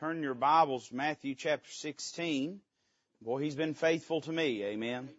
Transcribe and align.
Turn 0.00 0.22
your 0.22 0.32
Bibles 0.32 0.88
to 0.88 0.96
Matthew 0.96 1.34
chapter 1.34 1.70
16. 1.70 2.58
Boy, 3.20 3.42
he's 3.42 3.54
been 3.54 3.74
faithful 3.74 4.22
to 4.22 4.32
me. 4.32 4.64
Amen. 4.64 5.10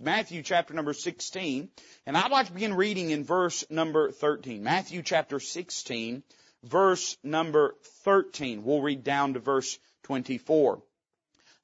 Matthew 0.00 0.42
chapter 0.42 0.72
number 0.72 0.94
16. 0.94 1.68
And 2.06 2.16
I'd 2.16 2.30
like 2.30 2.46
to 2.46 2.54
begin 2.54 2.72
reading 2.72 3.10
in 3.10 3.24
verse 3.24 3.66
number 3.68 4.12
13. 4.12 4.62
Matthew 4.62 5.02
chapter 5.02 5.40
16, 5.40 6.22
verse 6.64 7.18
number 7.22 7.74
13. 8.04 8.64
We'll 8.64 8.80
read 8.80 9.04
down 9.04 9.34
to 9.34 9.40
verse 9.40 9.78
24. 10.04 10.80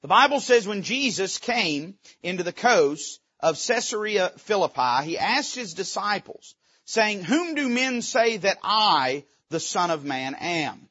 The 0.03 0.07
Bible 0.07 0.41
says 0.41 0.67
when 0.67 0.83
Jesus 0.83 1.39
came 1.39 1.95
into 2.21 2.43
the 2.43 2.53
coast 2.53 3.19
of 3.39 3.59
Caesarea 3.59 4.33
Philippi, 4.37 5.03
he 5.03 5.17
asked 5.17 5.55
his 5.55 5.73
disciples, 5.73 6.53
saying, 6.83 7.23
Whom 7.23 7.55
do 7.55 7.67
men 7.67 8.03
say 8.03 8.37
that 8.37 8.59
I, 8.61 9.23
the 9.49 9.59
Son 9.59 9.89
of 9.89 10.05
Man, 10.05 10.35
am? 10.35 10.89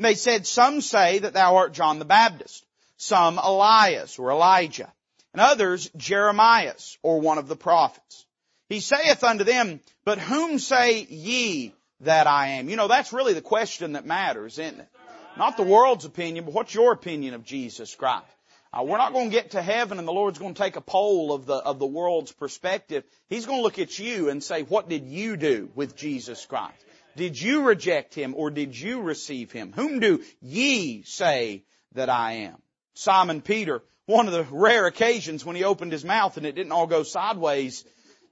And 0.00 0.06
they 0.06 0.14
said, 0.14 0.46
Some 0.46 0.80
say 0.80 1.18
that 1.18 1.34
thou 1.34 1.56
art 1.56 1.74
John 1.74 1.98
the 1.98 2.06
Baptist, 2.06 2.64
some 2.96 3.36
Elias 3.36 4.18
or 4.18 4.30
Elijah, 4.30 4.90
and 5.34 5.42
others 5.42 5.90
Jeremias 5.94 6.96
or 7.02 7.20
one 7.20 7.36
of 7.36 7.48
the 7.48 7.56
prophets. 7.56 8.24
He 8.70 8.80
saith 8.80 9.22
unto 9.22 9.44
them, 9.44 9.80
But 10.06 10.18
whom 10.18 10.58
say 10.58 11.02
ye 11.02 11.74
that 12.00 12.26
I 12.26 12.46
am? 12.52 12.70
You 12.70 12.76
know, 12.76 12.88
that's 12.88 13.12
really 13.12 13.34
the 13.34 13.42
question 13.42 13.92
that 13.92 14.06
matters, 14.06 14.58
isn't 14.58 14.80
it? 14.80 14.88
Not 15.36 15.58
the 15.58 15.64
world's 15.64 16.06
opinion, 16.06 16.46
but 16.46 16.54
what's 16.54 16.72
your 16.72 16.92
opinion 16.92 17.34
of 17.34 17.44
Jesus 17.44 17.94
Christ? 17.94 18.24
Uh, 18.72 18.84
we're 18.84 18.96
not 18.96 19.12
going 19.12 19.28
to 19.28 19.36
get 19.36 19.50
to 19.50 19.60
heaven 19.60 19.98
and 19.98 20.08
the 20.08 20.12
Lord's 20.12 20.38
going 20.38 20.54
to 20.54 20.62
take 20.62 20.76
a 20.76 20.80
poll 20.80 21.34
of 21.34 21.44
the, 21.44 21.56
of 21.56 21.78
the 21.78 21.86
world's 21.86 22.32
perspective. 22.32 23.04
He's 23.28 23.44
going 23.44 23.58
to 23.58 23.62
look 23.62 23.78
at 23.78 23.98
you 23.98 24.30
and 24.30 24.42
say, 24.42 24.62
what 24.62 24.88
did 24.88 25.04
you 25.04 25.36
do 25.36 25.68
with 25.74 25.94
Jesus 25.94 26.46
Christ? 26.46 26.86
Did 27.16 27.40
you 27.40 27.62
reject 27.62 28.14
Him 28.14 28.34
or 28.36 28.50
did 28.50 28.78
you 28.78 29.02
receive 29.02 29.52
Him? 29.52 29.72
Whom 29.72 30.00
do 30.00 30.22
ye 30.40 31.02
say 31.02 31.64
that 31.92 32.08
I 32.08 32.32
am? 32.32 32.56
Simon 32.94 33.40
Peter, 33.40 33.82
one 34.06 34.26
of 34.26 34.32
the 34.32 34.46
rare 34.50 34.86
occasions 34.86 35.44
when 35.44 35.56
he 35.56 35.64
opened 35.64 35.92
his 35.92 36.04
mouth 36.04 36.36
and 36.36 36.44
it 36.44 36.54
didn't 36.54 36.72
all 36.72 36.86
go 36.86 37.02
sideways, 37.02 37.84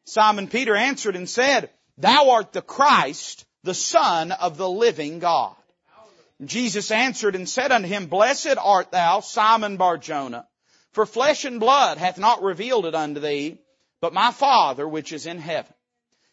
Simon 0.05 0.49
Peter 0.49 0.75
answered 0.75 1.17
and 1.17 1.29
said, 1.29 1.71
Thou 1.97 2.31
art 2.31 2.53
the 2.53 2.63
Christ, 2.63 3.47
the 3.63 3.75
Son 3.75 4.33
of 4.33 4.57
the 4.57 4.69
living 4.69 5.21
God. 5.21 5.55
Jesus 6.45 6.91
answered 6.91 7.35
and 7.35 7.49
said 7.49 7.73
unto 7.73 7.89
him, 7.89 8.07
Blessed 8.07 8.57
art 8.61 8.93
thou, 8.93 9.21
Simon 9.21 9.77
Barjona, 9.77 10.47
for 10.93 11.07
flesh 11.07 11.45
and 11.45 11.61
blood 11.61 11.99
hath 11.99 12.19
not 12.19 12.43
revealed 12.43 12.87
it 12.87 12.95
unto 12.95 13.21
thee, 13.21 13.59
but 14.01 14.13
my 14.13 14.31
Father 14.31 14.87
which 14.87 15.13
is 15.13 15.27
in 15.27 15.39
heaven. 15.39 15.73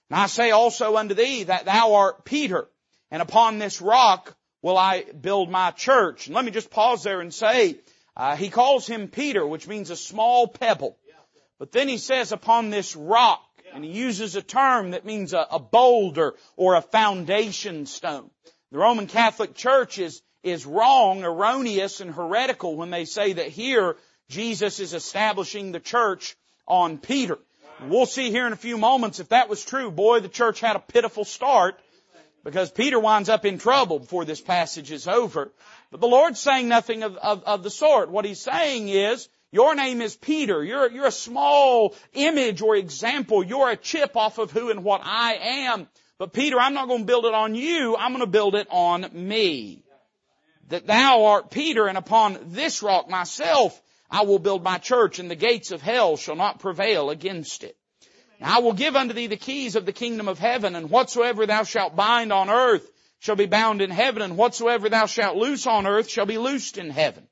And 0.10 0.20
I 0.20 0.28
say 0.28 0.52
also 0.52 0.98
unto 0.98 1.16
thee 1.16 1.44
that 1.44 1.66
thou 1.66 1.96
art 1.96 2.26
Peter, 2.26 2.68
and 3.12 3.22
upon 3.22 3.58
this 3.58 3.82
rock 3.82 4.36
will 4.62 4.78
I 4.78 5.04
build 5.04 5.50
my 5.50 5.72
church. 5.72 6.28
And 6.28 6.36
let 6.36 6.46
me 6.46 6.52
just 6.52 6.70
pause 6.70 7.04
there 7.04 7.22
and 7.22 7.34
say, 7.34 7.78
uh, 8.18 8.36
he 8.36 8.50
calls 8.50 8.88
him 8.88 9.08
Peter, 9.08 9.46
which 9.46 9.68
means 9.68 9.90
a 9.90 9.96
small 9.96 10.48
pebble. 10.48 10.98
But 11.60 11.72
then 11.72 11.88
he 11.88 11.98
says 11.98 12.32
upon 12.32 12.70
this 12.70 12.96
rock, 12.96 13.42
and 13.74 13.84
he 13.84 13.92
uses 13.92 14.36
a 14.36 14.42
term 14.42 14.92
that 14.92 15.06
means 15.06 15.34
a, 15.34 15.46
a 15.52 15.60
boulder 15.60 16.36
or 16.56 16.76
a 16.76 16.82
foundation 16.82 17.86
stone. 17.86 18.30
The 18.72 18.78
Roman 18.78 19.08
Catholic 19.08 19.54
Church 19.54 20.00
is, 20.00 20.22
is 20.44 20.66
wrong, 20.66 21.24
erroneous, 21.24 22.02
and 22.02 22.14
heretical 22.14 22.76
when 22.76 22.90
they 22.90 23.06
say 23.06 23.34
that 23.34 23.48
here 23.48 23.98
Jesus 24.30 24.80
is 24.80 24.94
establishing 24.94 25.72
the 25.72 25.80
church 25.80 26.36
on 26.68 26.98
Peter. 26.98 27.38
We'll 27.84 28.06
see 28.06 28.32
here 28.32 28.48
in 28.48 28.54
a 28.54 28.58
few 28.58 28.78
moments 28.78 29.20
if 29.20 29.30
that 29.30 29.50
was 29.50 29.64
true. 29.64 29.92
Boy, 29.92 30.22
the 30.22 30.30
church 30.30 30.60
had 30.60 30.76
a 30.76 30.80
pitiful 30.80 31.26
start 31.26 31.80
because 32.44 32.72
Peter 32.72 33.00
winds 33.00 33.28
up 33.28 33.46
in 33.46 33.58
trouble 33.58 34.00
before 34.00 34.24
this 34.24 34.40
passage 34.40 34.92
is 34.92 35.08
over. 35.08 35.52
But 35.92 36.00
the 36.00 36.08
Lord's 36.08 36.40
saying 36.40 36.70
nothing 36.70 37.04
of, 37.04 37.18
of, 37.18 37.44
of 37.44 37.64
the 37.64 37.70
sort. 37.70 38.10
What 38.10 38.26
He's 38.26 38.40
saying 38.40 38.88
is, 38.88 39.28
your 39.52 39.76
name 39.76 40.02
is 40.02 40.16
Peter. 40.16 40.64
You're, 40.64 40.90
you're 40.90 41.08
a 41.08 41.12
small 41.12 41.96
image 42.14 42.62
or 42.62 42.76
example. 42.76 43.44
You're 43.44 43.70
a 43.70 43.78
chip 43.78 44.16
off 44.16 44.38
of 44.38 44.52
who 44.52 44.70
and 44.70 44.84
what 44.84 45.02
I 45.04 45.34
am. 45.68 45.88
But 46.18 46.34
Peter, 46.34 46.60
I'm 46.60 46.74
not 46.74 46.88
going 46.88 47.02
to 47.02 47.06
build 47.06 47.26
it 47.26 47.34
on 47.34 47.56
you. 47.56 47.96
I'm 47.98 48.12
going 48.12 48.22
to 48.22 48.28
build 48.28 48.56
it 48.56 48.68
on 48.70 49.06
me. 49.14 49.84
That 50.70 50.88
thou 50.88 51.26
art 51.26 51.52
Peter 51.52 51.88
and 51.88 51.98
upon 51.98 52.38
this 52.48 52.82
rock 52.82 53.10
myself 53.10 53.80
I 54.10 54.24
will 54.24 54.40
build 54.40 54.64
my 54.64 54.78
church 54.78 55.20
and 55.20 55.30
the 55.30 55.36
gates 55.36 55.72
of 55.72 55.82
hell 55.82 56.18
shall 56.18 56.36
not 56.36 56.60
prevail 56.60 57.10
against 57.10 57.64
it. 57.64 57.76
And 58.40 58.50
I 58.50 58.60
will 58.60 58.74
give 58.74 58.96
unto 58.96 59.14
thee 59.14 59.28
the 59.28 59.38
keys 59.38 59.76
of 59.76 59.86
the 59.86 59.94
kingdom 59.94 60.28
of 60.28 60.40
heaven 60.40 60.76
and 60.76 60.90
whatsoever 60.90 61.46
thou 61.46 61.64
shalt 61.64 61.96
bind 61.96 62.32
on 62.32 62.50
earth 62.50 62.90
shall 63.20 63.36
be 63.36 63.46
bound 63.46 63.82
in 63.82 63.90
heaven 63.90 64.22
and 64.22 64.38
whatsoever 64.38 64.90
thou 64.90 65.06
shalt 65.06 65.38
loose 65.38 65.66
on 65.66 65.88
earth 65.88 66.10
shall 66.10 66.26
be 66.26 66.38
loosed 66.38 66.78
in 66.78 66.90
heaven. 66.90 67.28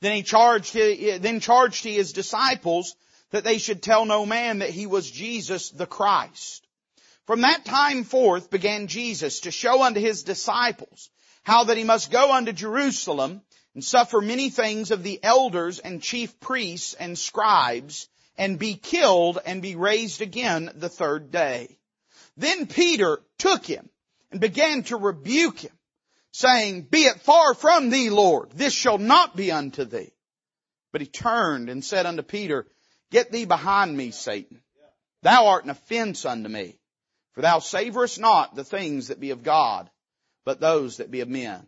Then 0.00 0.14
he 0.14 0.22
charged, 0.22 0.74
then 0.74 1.40
charged 1.40 1.82
he 1.82 1.94
his 1.94 2.12
disciples 2.12 2.94
that 3.30 3.44
they 3.44 3.58
should 3.58 3.82
tell 3.82 4.04
no 4.04 4.26
man 4.26 4.60
that 4.60 4.70
he 4.70 4.86
was 4.86 5.10
Jesus 5.10 5.70
the 5.70 5.86
Christ. 5.86 6.66
From 7.26 7.42
that 7.42 7.64
time 7.64 8.04
forth 8.04 8.50
began 8.50 8.86
Jesus 8.86 9.40
to 9.40 9.50
show 9.50 9.82
unto 9.82 10.00
his 10.00 10.22
disciples 10.22 11.10
how 11.42 11.64
that 11.64 11.76
he 11.76 11.84
must 11.84 12.10
go 12.10 12.32
unto 12.32 12.52
Jerusalem 12.52 13.42
and 13.74 13.84
suffer 13.84 14.20
many 14.20 14.50
things 14.50 14.90
of 14.90 15.02
the 15.02 15.20
elders 15.22 15.78
and 15.78 16.02
chief 16.02 16.38
priests 16.40 16.94
and 16.94 17.18
scribes 17.18 18.08
and 18.36 18.58
be 18.58 18.74
killed 18.74 19.38
and 19.44 19.62
be 19.62 19.76
raised 19.76 20.20
again 20.20 20.70
the 20.74 20.88
third 20.88 21.30
day. 21.30 21.78
Then 22.36 22.66
Peter 22.66 23.20
took 23.38 23.66
him 23.66 23.88
and 24.30 24.40
began 24.40 24.84
to 24.84 24.96
rebuke 24.96 25.58
him 25.58 25.72
saying, 26.32 26.82
be 26.82 27.02
it 27.02 27.20
far 27.20 27.54
from 27.54 27.90
thee, 27.90 28.10
Lord, 28.10 28.50
this 28.52 28.72
shall 28.72 28.98
not 28.98 29.34
be 29.34 29.50
unto 29.50 29.84
thee. 29.84 30.12
But 30.92 31.00
he 31.00 31.06
turned 31.06 31.68
and 31.68 31.84
said 31.84 32.06
unto 32.06 32.22
Peter, 32.22 32.66
get 33.10 33.32
thee 33.32 33.44
behind 33.44 33.96
me, 33.96 34.10
Satan. 34.12 34.60
Thou 35.22 35.48
art 35.48 35.64
an 35.64 35.70
offense 35.70 36.24
unto 36.24 36.48
me. 36.48 36.78
For 37.32 37.42
thou 37.42 37.58
savorest 37.58 38.18
not 38.18 38.54
the 38.54 38.64
things 38.64 39.08
that 39.08 39.20
be 39.20 39.30
of 39.30 39.42
God, 39.42 39.90
but 40.44 40.60
those 40.60 40.98
that 40.98 41.10
be 41.10 41.20
of 41.20 41.28
men. 41.28 41.66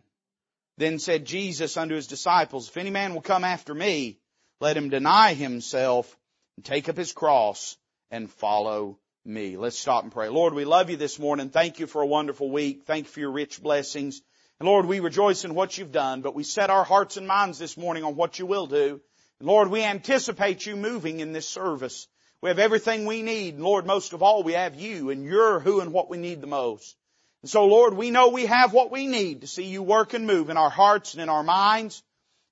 Then 0.81 0.97
said 0.97 1.25
Jesus 1.25 1.77
unto 1.77 1.93
his 1.93 2.07
disciples, 2.07 2.67
If 2.67 2.75
any 2.75 2.89
man 2.89 3.13
will 3.13 3.21
come 3.21 3.43
after 3.43 3.71
me, 3.71 4.17
let 4.59 4.75
him 4.75 4.89
deny 4.89 5.35
himself 5.35 6.17
and 6.57 6.65
take 6.65 6.89
up 6.89 6.97
his 6.97 7.13
cross 7.13 7.77
and 8.09 8.27
follow 8.27 8.97
me. 9.23 9.57
Let's 9.57 9.77
stop 9.77 10.01
and 10.01 10.11
pray. 10.11 10.29
Lord, 10.29 10.55
we 10.55 10.65
love 10.65 10.89
you 10.89 10.97
this 10.97 11.19
morning. 11.19 11.49
Thank 11.51 11.77
you 11.77 11.85
for 11.85 12.01
a 12.01 12.07
wonderful 12.07 12.49
week. 12.49 12.85
Thank 12.87 13.05
you 13.05 13.11
for 13.11 13.19
your 13.19 13.31
rich 13.31 13.61
blessings. 13.61 14.23
And 14.59 14.67
Lord, 14.67 14.87
we 14.87 15.01
rejoice 15.01 15.45
in 15.45 15.53
what 15.53 15.77
you've 15.77 15.91
done, 15.91 16.21
but 16.21 16.33
we 16.33 16.41
set 16.41 16.71
our 16.71 16.83
hearts 16.83 17.15
and 17.15 17.27
minds 17.27 17.59
this 17.59 17.77
morning 17.77 18.03
on 18.03 18.15
what 18.15 18.39
you 18.39 18.47
will 18.47 18.65
do. 18.65 18.99
And 19.37 19.47
Lord, 19.47 19.67
we 19.67 19.83
anticipate 19.83 20.65
you 20.65 20.75
moving 20.75 21.19
in 21.19 21.31
this 21.31 21.47
service. 21.47 22.07
We 22.41 22.49
have 22.49 22.57
everything 22.57 23.05
we 23.05 23.21
need. 23.21 23.53
And 23.53 23.63
Lord, 23.63 23.85
most 23.85 24.13
of 24.13 24.23
all, 24.23 24.41
we 24.41 24.53
have 24.53 24.73
you 24.73 25.11
and 25.11 25.23
you're 25.23 25.59
who 25.59 25.79
and 25.79 25.93
what 25.93 26.09
we 26.09 26.17
need 26.17 26.41
the 26.41 26.47
most. 26.47 26.95
And 27.41 27.49
so 27.49 27.65
Lord, 27.65 27.93
we 27.93 28.11
know 28.11 28.29
we 28.29 28.45
have 28.45 28.73
what 28.73 28.91
we 28.91 29.07
need 29.07 29.41
to 29.41 29.47
see 29.47 29.65
you 29.65 29.81
work 29.83 30.13
and 30.13 30.27
move 30.27 30.49
in 30.49 30.57
our 30.57 30.69
hearts 30.69 31.13
and 31.13 31.23
in 31.23 31.29
our 31.29 31.43
minds. 31.43 32.03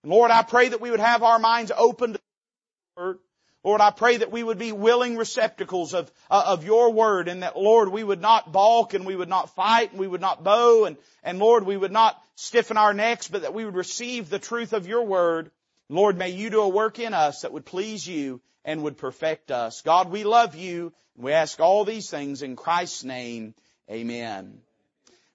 And 0.04 0.12
Lord, 0.12 0.32
I 0.32 0.44
pray 0.44 0.70
that 0.70 0.82
we 0.82 0.92
would 0.92 1.00
have 1.00 1.24
our 1.24 1.40
minds 1.40 1.72
open 1.76 2.14
to 2.14 2.20
the 2.20 3.02
word. 3.02 3.20
Lord, 3.64 3.82
I 3.82 3.92
pray 3.92 4.18
that 4.18 4.32
we 4.32 4.42
would 4.42 4.58
be 4.58 4.72
willing 4.72 5.18
receptacles 5.18 5.94
of, 5.94 6.10
uh, 6.32 6.44
of 6.48 6.64
your 6.64 6.94
word 6.94 7.28
and 7.28 7.44
that, 7.44 7.58
Lord, 7.58 7.90
we 7.90 8.04
would 8.04 8.22
not 8.22 8.54
balk 8.54 8.94
and 8.94 9.06
we 9.06 9.16
would 9.16 9.28
not 9.28 9.54
fight 9.54 9.92
and 9.92 10.00
we 10.00 10.08
would 10.08 10.22
not 10.22 10.44
bow 10.44 10.86
and, 10.86 10.96
and 11.24 11.40
Lord, 11.40 11.66
we 11.66 11.76
would 11.76 11.92
not 11.92 12.22
stiffen 12.36 12.78
our 12.78 12.94
necks, 12.94 13.28
but 13.28 13.42
that 13.42 13.54
we 13.54 13.66
would 13.66 13.76
receive 13.76 14.30
the 14.30 14.40
truth 14.40 14.72
of 14.72 14.88
your 14.88 15.04
word. 15.04 15.52
Lord, 15.90 16.18
may 16.18 16.30
you 16.30 16.50
do 16.50 16.62
a 16.62 16.70
work 16.70 17.00
in 17.00 17.14
us 17.14 17.42
that 17.42 17.52
would 17.52 17.66
please 17.66 18.08
you 18.08 18.40
and 18.64 18.84
would 18.84 18.98
perfect 18.98 19.52
us. 19.52 19.82
God, 19.82 20.10
we 20.10 20.24
love 20.24 20.56
you 20.56 20.94
we 21.20 21.34
ask 21.34 21.60
all 21.60 21.84
these 21.84 22.10
things 22.10 22.42
in 22.42 22.56
Christ's 22.56 23.04
name. 23.04 23.54
Amen. 23.92 24.62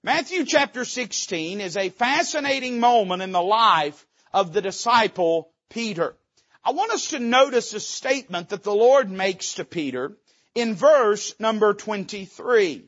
Matthew 0.05 0.45
chapter 0.45 0.85
16 0.85 1.61
is 1.61 1.75
a 1.75 1.89
fascinating 1.89 2.79
moment 2.79 3.23
in 3.23 3.31
the 3.31 3.41
life 3.41 4.05
of 4.31 4.53
the 4.53 4.61
disciple 4.61 5.49
Peter. 5.71 6.15
I 6.63 6.73
want 6.73 6.91
us 6.91 7.07
to 7.07 7.17
notice 7.17 7.73
a 7.73 7.79
statement 7.79 8.49
that 8.49 8.61
the 8.61 8.75
Lord 8.75 9.09
makes 9.09 9.55
to 9.55 9.65
Peter 9.65 10.15
in 10.53 10.75
verse 10.75 11.33
number 11.39 11.73
23. 11.73 12.85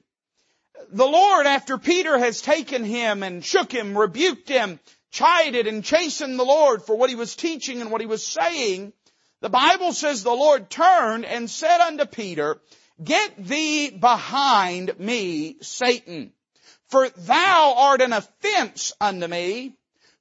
The 0.92 1.08
Lord, 1.08 1.48
after 1.48 1.80
Peter 1.80 2.19
has 2.19 2.40
taken 2.40 2.84
him 2.84 3.24
and 3.24 3.44
shook 3.44 3.72
him, 3.72 3.98
rebuked 3.98 4.48
him, 4.48 4.80
chided 5.10 5.66
and 5.66 5.84
chastened 5.84 6.38
the 6.38 6.46
Lord 6.46 6.84
for 6.84 6.96
what 6.96 7.10
he 7.10 7.16
was 7.16 7.36
teaching 7.36 7.81
and 7.81 7.90
what 7.90 8.02
he 8.02 8.06
was 8.06 8.24
saying, 8.24 8.94
the 9.42 9.50
Bible 9.50 9.92
says 9.94 10.22
the 10.22 10.30
Lord 10.30 10.70
turned 10.70 11.25
and 11.25 11.50
said 11.50 11.80
unto 11.81 12.06
Peter, 12.06 12.62
Get 13.04 13.44
thee 13.44 13.90
behind 13.90 15.00
me, 15.00 15.58
Satan. 15.62 16.34
For 16.89 17.10
thou 17.10 17.75
art 17.78 18.01
an 18.01 18.13
offense 18.13 18.94
unto 19.01 19.28
me, 19.28 19.75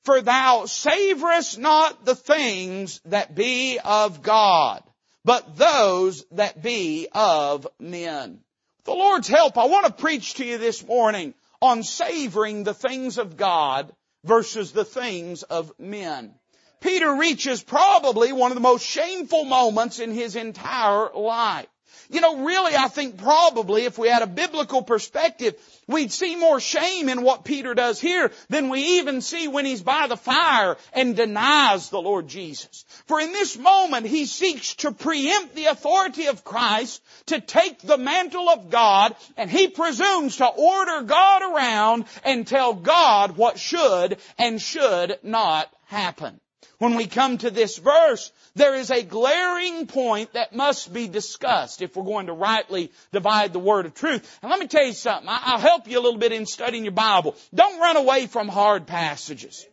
for 0.05 0.21
thou 0.21 0.67
savorest 0.67 1.59
not 1.59 2.05
the 2.05 2.15
things 2.17 3.01
that 3.07 3.35
be 3.35 3.79
of 3.79 4.23
God, 4.23 4.83
but 5.25 5.57
those 5.57 6.25
that 6.33 6.63
be 6.63 7.09
of 7.13 7.67
men. 7.79 8.41
With 8.79 8.85
the 8.85 8.93
Lord's 8.95 9.29
help, 9.29 9.59
I 9.59 9.67
want 9.67 9.87
to 9.87 9.93
preach 9.93 10.35
to 10.35 10.45
you 10.45 10.59
this 10.59 10.85
morning 10.85 11.35
on 11.63 11.83
savoring 11.83 12.65
the 12.65 12.75
things 12.75 13.19
of 13.19 13.37
God 13.37 13.93
versus 14.25 14.73
the 14.73 14.85
things 14.85 15.43
of 15.45 15.73
men. 15.79 16.35
Peter 16.81 17.15
reaches 17.15 17.63
probably 17.63 18.33
one 18.33 18.51
of 18.51 18.55
the 18.55 18.61
most 18.61 18.85
shameful 18.85 19.45
moments 19.45 19.99
in 19.99 20.13
his 20.13 20.37
entire 20.37 21.11
life. 21.15 21.67
You 22.11 22.21
know, 22.21 22.45
really, 22.45 22.75
I 22.77 22.89
think 22.89 23.19
probably 23.19 23.85
if 23.85 23.99
we 23.99 24.09
had 24.09 24.23
a 24.23 24.27
biblical 24.27 24.83
perspective, 24.83 25.55
we'd 25.87 26.13
see 26.13 26.37
more 26.37 26.61
shame 26.61 27.09
in 27.09 27.23
what 27.23 27.45
Peter 27.45 27.75
does 27.75 28.01
here 28.01 28.31
than 28.49 28.69
we 28.69 28.99
even 28.99 29.21
see 29.21 29.49
when 29.49 29.65
he's 29.65 29.83
by 29.83 30.07
the 30.07 30.17
fire 30.17 30.77
and 30.93 31.17
denies 31.17 31.91
the 31.91 32.01
Lord 32.01 32.29
Jesus. 32.29 32.85
For 33.07 33.21
in 33.21 33.33
this 33.33 33.57
moment, 33.57 34.07
he 34.07 34.27
seeks 34.27 34.75
to 34.77 34.93
preempt 34.93 35.55
the 35.55 35.67
authority 35.67 36.27
of 36.27 36.45
Christ 36.45 37.03
to 37.27 37.41
take 37.41 37.81
the 37.81 37.99
mantle 37.99 38.49
of 38.49 38.71
God 38.71 39.17
and 39.37 39.51
he 39.51 39.69
presumes 39.69 40.37
to 40.37 40.47
order 40.47 41.03
God 41.03 41.43
around 41.43 42.05
and 42.25 42.47
tell 42.47 42.75
God 42.75 43.37
what 43.37 43.59
should 43.59 44.19
and 44.39 44.61
should 44.61 45.19
not 45.23 45.73
happen. 45.87 46.41
When 46.79 46.95
we 46.95 47.07
come 47.07 47.39
to 47.39 47.51
this 47.51 47.79
verse, 47.79 48.31
there 48.55 48.75
is 48.75 48.91
a 48.91 49.03
glaring 49.03 49.87
point 49.87 50.35
that 50.35 50.55
must 50.55 50.93
be 50.93 51.09
discussed 51.09 51.81
if 51.81 51.97
we're 51.97 52.05
going 52.05 52.27
to 52.27 52.35
rightly 52.35 52.93
divide 53.13 53.53
the 53.53 53.59
word 53.59 53.87
of 53.87 53.95
truth. 53.95 54.39
And 54.43 54.51
let 54.51 54.61
me 54.61 54.67
tell 54.67 54.85
you 54.85 54.93
something. 54.93 55.29
I'll 55.31 55.59
help 55.59 55.89
you 55.89 55.99
a 55.99 56.03
little 56.03 56.19
bit 56.19 56.33
in 56.33 56.45
studying 56.45 56.85
your 56.85 56.93
Bible. 56.93 57.35
Don't 57.55 57.81
run 57.81 57.97
away 57.97 58.27
from 58.27 58.49
hard 58.49 58.87
passages. 58.87 59.67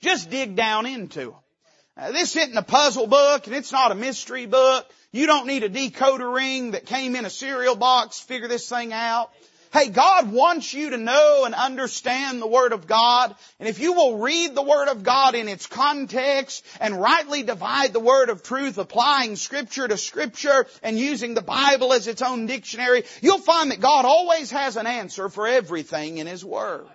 Just 0.00 0.28
dig 0.28 0.56
down 0.56 0.86
into 0.86 1.36
them. 1.96 2.12
this 2.12 2.34
isn't 2.34 2.56
a 2.56 2.62
puzzle 2.62 3.06
book 3.06 3.46
and 3.46 3.54
it's 3.54 3.72
not 3.72 3.92
a 3.92 3.94
mystery 3.94 4.46
book. 4.46 4.90
You 5.12 5.26
don't 5.26 5.46
need 5.46 5.62
a 5.62 5.70
decoder 5.70 6.34
ring 6.34 6.72
that 6.72 6.86
came 6.86 7.14
in 7.14 7.24
a 7.24 7.30
cereal 7.30 7.76
box 7.76 8.18
to 8.18 8.26
figure 8.26 8.48
this 8.48 8.68
thing 8.68 8.92
out. 8.92 9.30
Hey, 9.74 9.88
God 9.88 10.30
wants 10.30 10.72
you 10.72 10.90
to 10.90 10.96
know 10.96 11.42
and 11.44 11.52
understand 11.52 12.40
the 12.40 12.46
Word 12.46 12.72
of 12.72 12.86
God. 12.86 13.34
And 13.58 13.68
if 13.68 13.80
you 13.80 13.94
will 13.94 14.18
read 14.18 14.54
the 14.54 14.62
Word 14.62 14.86
of 14.86 15.02
God 15.02 15.34
in 15.34 15.48
its 15.48 15.66
context 15.66 16.64
and 16.78 17.00
rightly 17.00 17.42
divide 17.42 17.92
the 17.92 17.98
Word 17.98 18.28
of 18.28 18.44
truth, 18.44 18.78
applying 18.78 19.34
Scripture 19.34 19.88
to 19.88 19.96
Scripture 19.96 20.68
and 20.84 20.96
using 20.96 21.34
the 21.34 21.42
Bible 21.42 21.92
as 21.92 22.06
its 22.06 22.22
own 22.22 22.46
dictionary, 22.46 23.02
you'll 23.20 23.38
find 23.38 23.72
that 23.72 23.80
God 23.80 24.04
always 24.04 24.52
has 24.52 24.76
an 24.76 24.86
answer 24.86 25.28
for 25.28 25.48
everything 25.48 26.18
in 26.18 26.28
His 26.28 26.44
Word. 26.44 26.86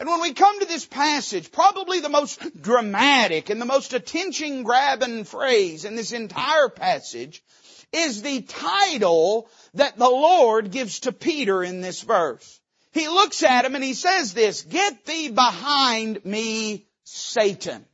And 0.00 0.08
when 0.08 0.20
we 0.20 0.32
come 0.32 0.58
to 0.58 0.66
this 0.66 0.86
passage, 0.86 1.52
probably 1.52 2.00
the 2.00 2.08
most 2.08 2.60
dramatic 2.60 3.48
and 3.48 3.60
the 3.60 3.64
most 3.64 3.92
attention 3.92 4.64
grabbing 4.64 5.22
phrase 5.22 5.84
in 5.84 5.94
this 5.94 6.10
entire 6.10 6.68
passage 6.68 7.44
is 7.92 8.22
the 8.22 8.42
title 8.42 9.48
that 9.78 9.96
the 9.96 10.08
Lord 10.08 10.70
gives 10.70 11.00
to 11.00 11.12
Peter 11.12 11.64
in 11.64 11.80
this 11.80 12.02
verse. 12.02 12.60
He 12.92 13.08
looks 13.08 13.42
at 13.42 13.64
him 13.64 13.74
and 13.74 13.84
he 13.84 13.94
says 13.94 14.34
this, 14.34 14.62
get 14.62 15.04
thee 15.04 15.30
behind 15.30 16.24
me, 16.24 16.86
Satan. 17.04 17.84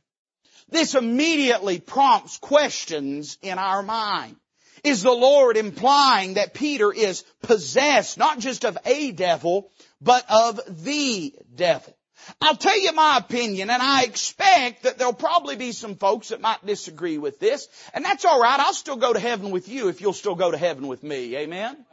This 0.69 0.95
immediately 0.95 1.79
prompts 1.79 2.37
questions 2.37 3.37
in 3.41 3.57
our 3.57 3.83
mind. 3.83 4.35
Is 4.83 5.01
the 5.01 5.11
Lord 5.11 5.57
implying 5.57 6.35
that 6.35 6.53
Peter 6.53 6.93
is 6.93 7.23
possessed 7.41 8.17
not 8.17 8.39
just 8.39 8.65
of 8.65 8.77
a 8.85 9.11
devil, 9.11 9.71
but 10.01 10.25
of 10.29 10.59
the 10.83 11.33
devil? 11.55 11.94
I'll 12.41 12.55
tell 12.55 12.79
you 12.79 12.93
my 12.93 13.17
opinion, 13.17 13.69
and 13.69 13.81
I 13.81 14.03
expect 14.03 14.83
that 14.83 14.97
there'll 14.97 15.13
probably 15.13 15.55
be 15.55 15.71
some 15.71 15.95
folks 15.95 16.29
that 16.29 16.41
might 16.41 16.65
disagree 16.65 17.17
with 17.17 17.39
this, 17.39 17.67
and 17.93 18.03
that's 18.03 18.25
alright. 18.25 18.59
I'll 18.59 18.73
still 18.73 18.95
go 18.95 19.13
to 19.13 19.19
heaven 19.19 19.51
with 19.51 19.67
you 19.67 19.89
if 19.89 20.01
you'll 20.01 20.13
still 20.13 20.35
go 20.35 20.51
to 20.51 20.57
heaven 20.57 20.87
with 20.87 21.03
me. 21.03 21.35
Amen? 21.35 21.85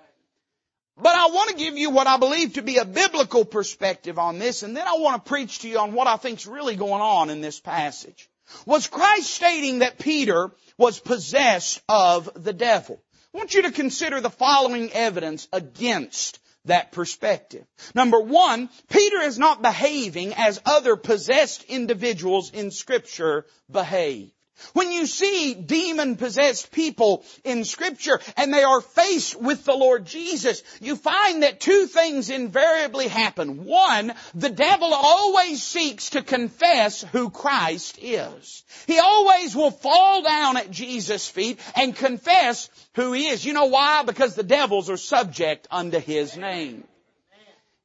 But 0.96 1.16
I 1.16 1.26
want 1.26 1.50
to 1.50 1.56
give 1.56 1.76
you 1.76 1.90
what 1.90 2.06
I 2.06 2.19
believe 2.19 2.54
to 2.54 2.62
be 2.62 2.76
a 2.76 2.84
biblical 2.84 3.44
perspective 3.44 4.19
on 4.19 4.38
this, 4.38 4.62
and 4.62 4.76
then 4.76 4.86
I 4.86 4.98
want 4.98 5.24
to 5.24 5.28
preach 5.28 5.60
to 5.60 5.69
you 5.69 5.78
on 5.78 5.92
what 5.92 6.06
I 6.06 6.16
think's 6.16 6.46
really 6.46 6.76
going 6.76 7.00
on 7.00 7.30
in 7.30 7.40
this 7.40 7.60
passage. 7.60 8.28
Was 8.66 8.86
Christ 8.86 9.30
stating 9.30 9.78
that 9.78 9.98
Peter 9.98 10.50
was 10.76 11.00
possessed 11.00 11.80
of 11.88 12.30
the 12.34 12.52
devil? 12.52 13.02
I 13.34 13.38
want 13.38 13.54
you 13.54 13.62
to 13.62 13.72
consider 13.72 14.20
the 14.20 14.30
following 14.30 14.92
evidence 14.92 15.48
against 15.52 16.38
that 16.67 16.93
perspective. 16.93 17.64
Number 17.94 18.20
one, 18.20 18.69
Peter 18.88 19.20
is 19.20 19.38
not 19.38 19.62
behaving 19.62 20.35
as 20.35 20.61
other 20.64 20.97
possessed 20.97 21.64
individuals 21.64 22.53
in 22.53 22.70
scripture 22.70 23.47
behave. 23.70 24.31
When 24.75 24.93
you 24.93 25.06
see 25.06 25.54
demon 25.54 26.16
possessed 26.16 26.70
people 26.72 27.25
in 27.44 27.64
scripture 27.64 28.20
and 28.37 28.52
they 28.52 28.62
are 28.62 28.81
faced 28.81 29.40
with 29.40 29.64
the 29.64 29.75
Lord 29.75 30.06
Jesus, 30.06 30.62
you 30.81 30.96
find 30.96 31.43
that 31.43 31.60
two 31.60 31.87
things 31.87 32.31
invariably 32.31 33.08
happen. 33.08 33.64
One, 33.64 34.14
the 34.34 34.50
devil 34.50 34.93
always 34.94 35.62
seeks 35.62 36.10
to 36.10 36.22
confess 36.22 37.02
who 37.02 37.31
Christ 37.31 37.99
is. 38.00 38.64
He 38.87 38.99
always 38.99 39.54
will 39.54 39.70
fall 39.70 40.22
down 40.22 40.56
at 40.56 40.70
Jesus' 40.70 41.28
feet 41.28 41.58
and 41.75 41.94
confess 41.94 42.70
who 42.94 43.12
he 43.12 43.28
is. 43.28 43.44
You 43.44 43.52
know 43.52 43.66
why? 43.66 44.05
Because 44.05 44.34
the 44.34 44.43
devils 44.43 44.88
are 44.90 44.96
subject 44.96 45.66
unto 45.70 45.98
his 45.98 46.37
name. 46.37 46.84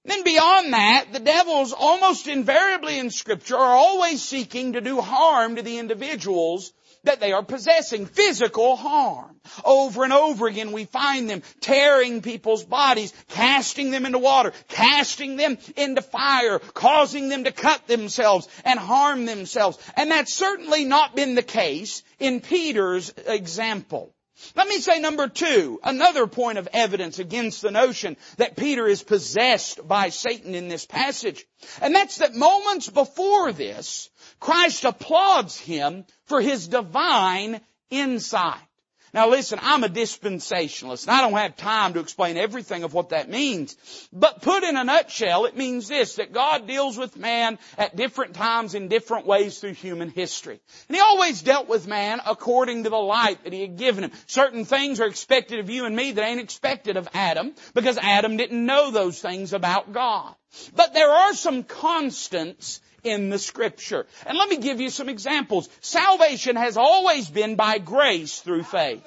Then 0.08 0.24
beyond 0.24 0.74
that, 0.74 1.12
the 1.12 1.20
devils 1.20 1.74
almost 1.74 2.28
invariably 2.28 2.98
in 2.98 3.12
scripture 3.12 3.58
are 3.58 3.76
always 3.76 4.24
seeking 4.24 4.74
to 4.74 4.82
do 4.82 5.02
harm 5.02 5.58
to 5.58 5.62
the 5.62 5.80
individuals 5.80 6.72
that 7.04 7.20
they 7.20 7.34
are 7.34 7.44
possessing. 7.44 8.06
Physical 8.06 8.78
harm. 8.78 9.36
Over 9.66 10.06
and 10.06 10.14
over 10.14 10.48
again 10.48 10.72
we 10.72 10.86
find 10.86 11.30
them 11.30 11.44
tearing 11.60 12.22
people's 12.22 12.64
bodies, 12.64 13.14
casting 13.28 13.92
them 13.92 14.06
into 14.06 14.18
water, 14.18 14.54
casting 14.70 15.36
them 15.36 15.58
into 15.76 16.02
fire, 16.02 16.60
causing 16.60 17.28
them 17.28 17.44
to 17.44 17.52
cut 17.52 17.86
themselves 17.88 18.48
and 18.64 18.80
harm 18.80 19.26
themselves. 19.26 19.78
And 19.98 20.10
that's 20.10 20.34
certainly 20.34 20.86
not 20.86 21.16
been 21.16 21.36
the 21.36 21.44
case 21.44 22.02
in 22.18 22.40
Peter's 22.40 23.14
example. 23.26 24.14
Let 24.56 24.68
me 24.68 24.80
say 24.80 25.00
number 25.00 25.28
two, 25.28 25.80
another 25.84 26.28
point 26.28 26.58
of 26.58 26.68
evidence 26.74 27.20
against 27.20 27.62
the 27.62 27.72
notion 27.72 28.18
that 28.38 28.56
Peter 28.56 28.88
is 28.88 29.02
possessed 29.02 29.88
by 29.88 30.10
Satan 30.10 30.54
in 30.54 30.68
this 30.68 30.86
passage. 30.86 31.46
And 31.82 31.96
that's 31.96 32.18
that 32.18 32.36
moments 32.36 32.90
before 32.90 33.52
this, 33.52 34.10
Christ 34.40 34.84
applauds 34.84 35.60
him 35.60 36.06
for 36.26 36.42
his 36.42 36.68
divine 36.68 37.62
insight. 37.90 38.67
Now 39.14 39.30
listen, 39.30 39.60
I'm 39.62 39.84
a 39.84 39.90
dispensationalist 39.90 41.08
and 41.08 41.16
I 41.16 41.22
don't 41.22 41.38
have 41.38 41.56
time 41.56 41.94
to 41.94 42.00
explain 42.00 42.38
everything 42.38 42.84
of 42.84 42.94
what 42.94 43.10
that 43.10 43.30
means. 43.30 43.76
But 44.12 44.42
put 44.42 44.64
in 44.64 44.76
a 44.76 44.84
nutshell, 44.84 45.46
it 45.46 45.56
means 45.56 45.88
this, 45.88 46.16
that 46.16 46.34
God 46.34 46.68
deals 46.68 46.98
with 46.98 47.18
man 47.18 47.58
at 47.78 47.96
different 47.96 48.34
times 48.34 48.76
in 48.76 48.90
different 48.90 49.26
ways 49.26 49.60
through 49.60 49.74
human 49.74 50.10
history. 50.10 50.60
And 50.88 50.96
He 50.96 51.02
always 51.02 51.42
dealt 51.42 51.70
with 51.70 51.88
man 51.88 52.20
according 52.26 52.84
to 52.84 52.90
the 52.90 52.98
light 52.98 53.44
that 53.44 53.54
He 53.54 53.62
had 53.62 53.78
given 53.78 54.04
him. 54.04 54.12
Certain 54.26 54.66
things 54.66 55.00
are 55.00 55.08
expected 55.08 55.60
of 55.60 55.70
you 55.70 55.86
and 55.86 55.96
me 55.96 56.12
that 56.12 56.26
ain't 56.26 56.42
expected 56.42 56.98
of 56.98 57.08
Adam 57.14 57.54
because 57.74 57.98
Adam 57.98 58.38
didn't 58.38 58.66
know 58.66 58.92
those 58.92 59.22
things 59.22 59.54
about 59.54 59.94
God. 59.94 60.36
But 60.76 60.94
there 60.94 61.10
are 61.10 61.34
some 61.34 61.64
constants 61.64 62.82
in 63.04 63.30
the 63.30 63.40
scripture. 63.40 64.06
And 64.26 64.38
let 64.38 64.50
me 64.50 64.58
give 64.58 64.82
you 64.82 64.90
some 64.90 65.10
examples. 65.10 65.70
Salvation 65.82 66.56
has 66.56 66.78
always 66.78 67.30
been 67.30 67.56
by 67.56 67.78
grace 67.78 68.40
through 68.40 68.64
faith. 68.64 69.04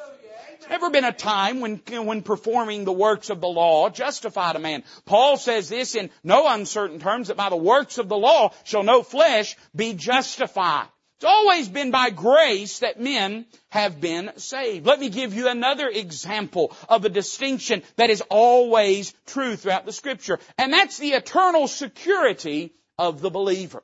There's 0.60 0.70
never 0.70 0.90
been 0.90 1.04
a 1.04 1.12
time 1.12 1.60
when, 1.60 1.80
when 1.88 2.22
performing 2.22 2.84
the 2.84 2.92
works 2.92 3.30
of 3.30 3.40
the 3.40 3.48
law 3.48 3.88
justified 3.88 4.56
a 4.56 4.58
man. 4.58 4.84
Paul 5.06 5.36
says 5.36 5.68
this 5.68 5.94
in 5.94 6.10
no 6.22 6.46
uncertain 6.48 7.00
terms 7.00 7.28
that 7.28 7.36
by 7.36 7.48
the 7.48 7.56
works 7.56 7.98
of 7.98 8.08
the 8.08 8.18
law 8.18 8.52
shall 8.64 8.82
no 8.82 9.02
flesh 9.02 9.56
be 9.74 9.94
justified. 9.94 10.86
It's 11.20 11.26
always 11.26 11.68
been 11.68 11.90
by 11.90 12.08
grace 12.08 12.78
that 12.78 12.98
men 12.98 13.44
have 13.68 14.00
been 14.00 14.30
saved. 14.36 14.86
Let 14.86 14.98
me 14.98 15.10
give 15.10 15.34
you 15.34 15.48
another 15.48 15.86
example 15.86 16.74
of 16.88 17.04
a 17.04 17.10
distinction 17.10 17.82
that 17.96 18.08
is 18.08 18.22
always 18.30 19.12
true 19.26 19.54
throughout 19.56 19.84
the 19.84 19.92
scripture. 19.92 20.38
And 20.56 20.72
that's 20.72 20.96
the 20.96 21.10
eternal 21.10 21.68
security 21.68 22.72
of 23.00 23.22
the 23.22 23.30
believer. 23.30 23.82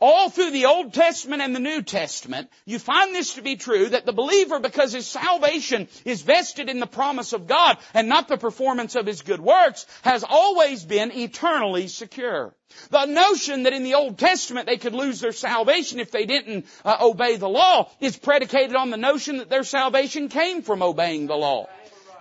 All 0.00 0.28
through 0.28 0.50
the 0.50 0.66
Old 0.66 0.92
Testament 0.92 1.40
and 1.40 1.54
the 1.54 1.60
New 1.60 1.82
Testament, 1.82 2.50
you 2.64 2.78
find 2.78 3.14
this 3.14 3.34
to 3.34 3.42
be 3.42 3.56
true 3.56 3.88
that 3.90 4.06
the 4.06 4.12
believer, 4.12 4.58
because 4.58 4.92
his 4.92 5.06
salvation 5.06 5.88
is 6.04 6.22
vested 6.22 6.68
in 6.68 6.80
the 6.80 6.86
promise 6.86 7.32
of 7.32 7.46
God 7.46 7.78
and 7.92 8.08
not 8.08 8.26
the 8.26 8.36
performance 8.36 8.96
of 8.96 9.06
his 9.06 9.22
good 9.22 9.40
works, 9.40 9.86
has 10.02 10.24
always 10.28 10.84
been 10.84 11.12
eternally 11.12 11.86
secure. 11.86 12.54
The 12.90 13.06
notion 13.06 13.62
that 13.64 13.72
in 13.72 13.84
the 13.84 13.94
Old 13.94 14.18
Testament 14.18 14.66
they 14.66 14.78
could 14.78 14.94
lose 14.94 15.20
their 15.20 15.32
salvation 15.32 16.00
if 16.00 16.10
they 16.10 16.26
didn't 16.26 16.66
uh, 16.84 16.96
obey 17.00 17.36
the 17.36 17.48
law 17.48 17.88
is 18.00 18.16
predicated 18.16 18.74
on 18.74 18.90
the 18.90 18.96
notion 18.96 19.38
that 19.38 19.48
their 19.48 19.62
salvation 19.62 20.28
came 20.28 20.62
from 20.62 20.82
obeying 20.82 21.28
the 21.28 21.36
law. 21.36 21.68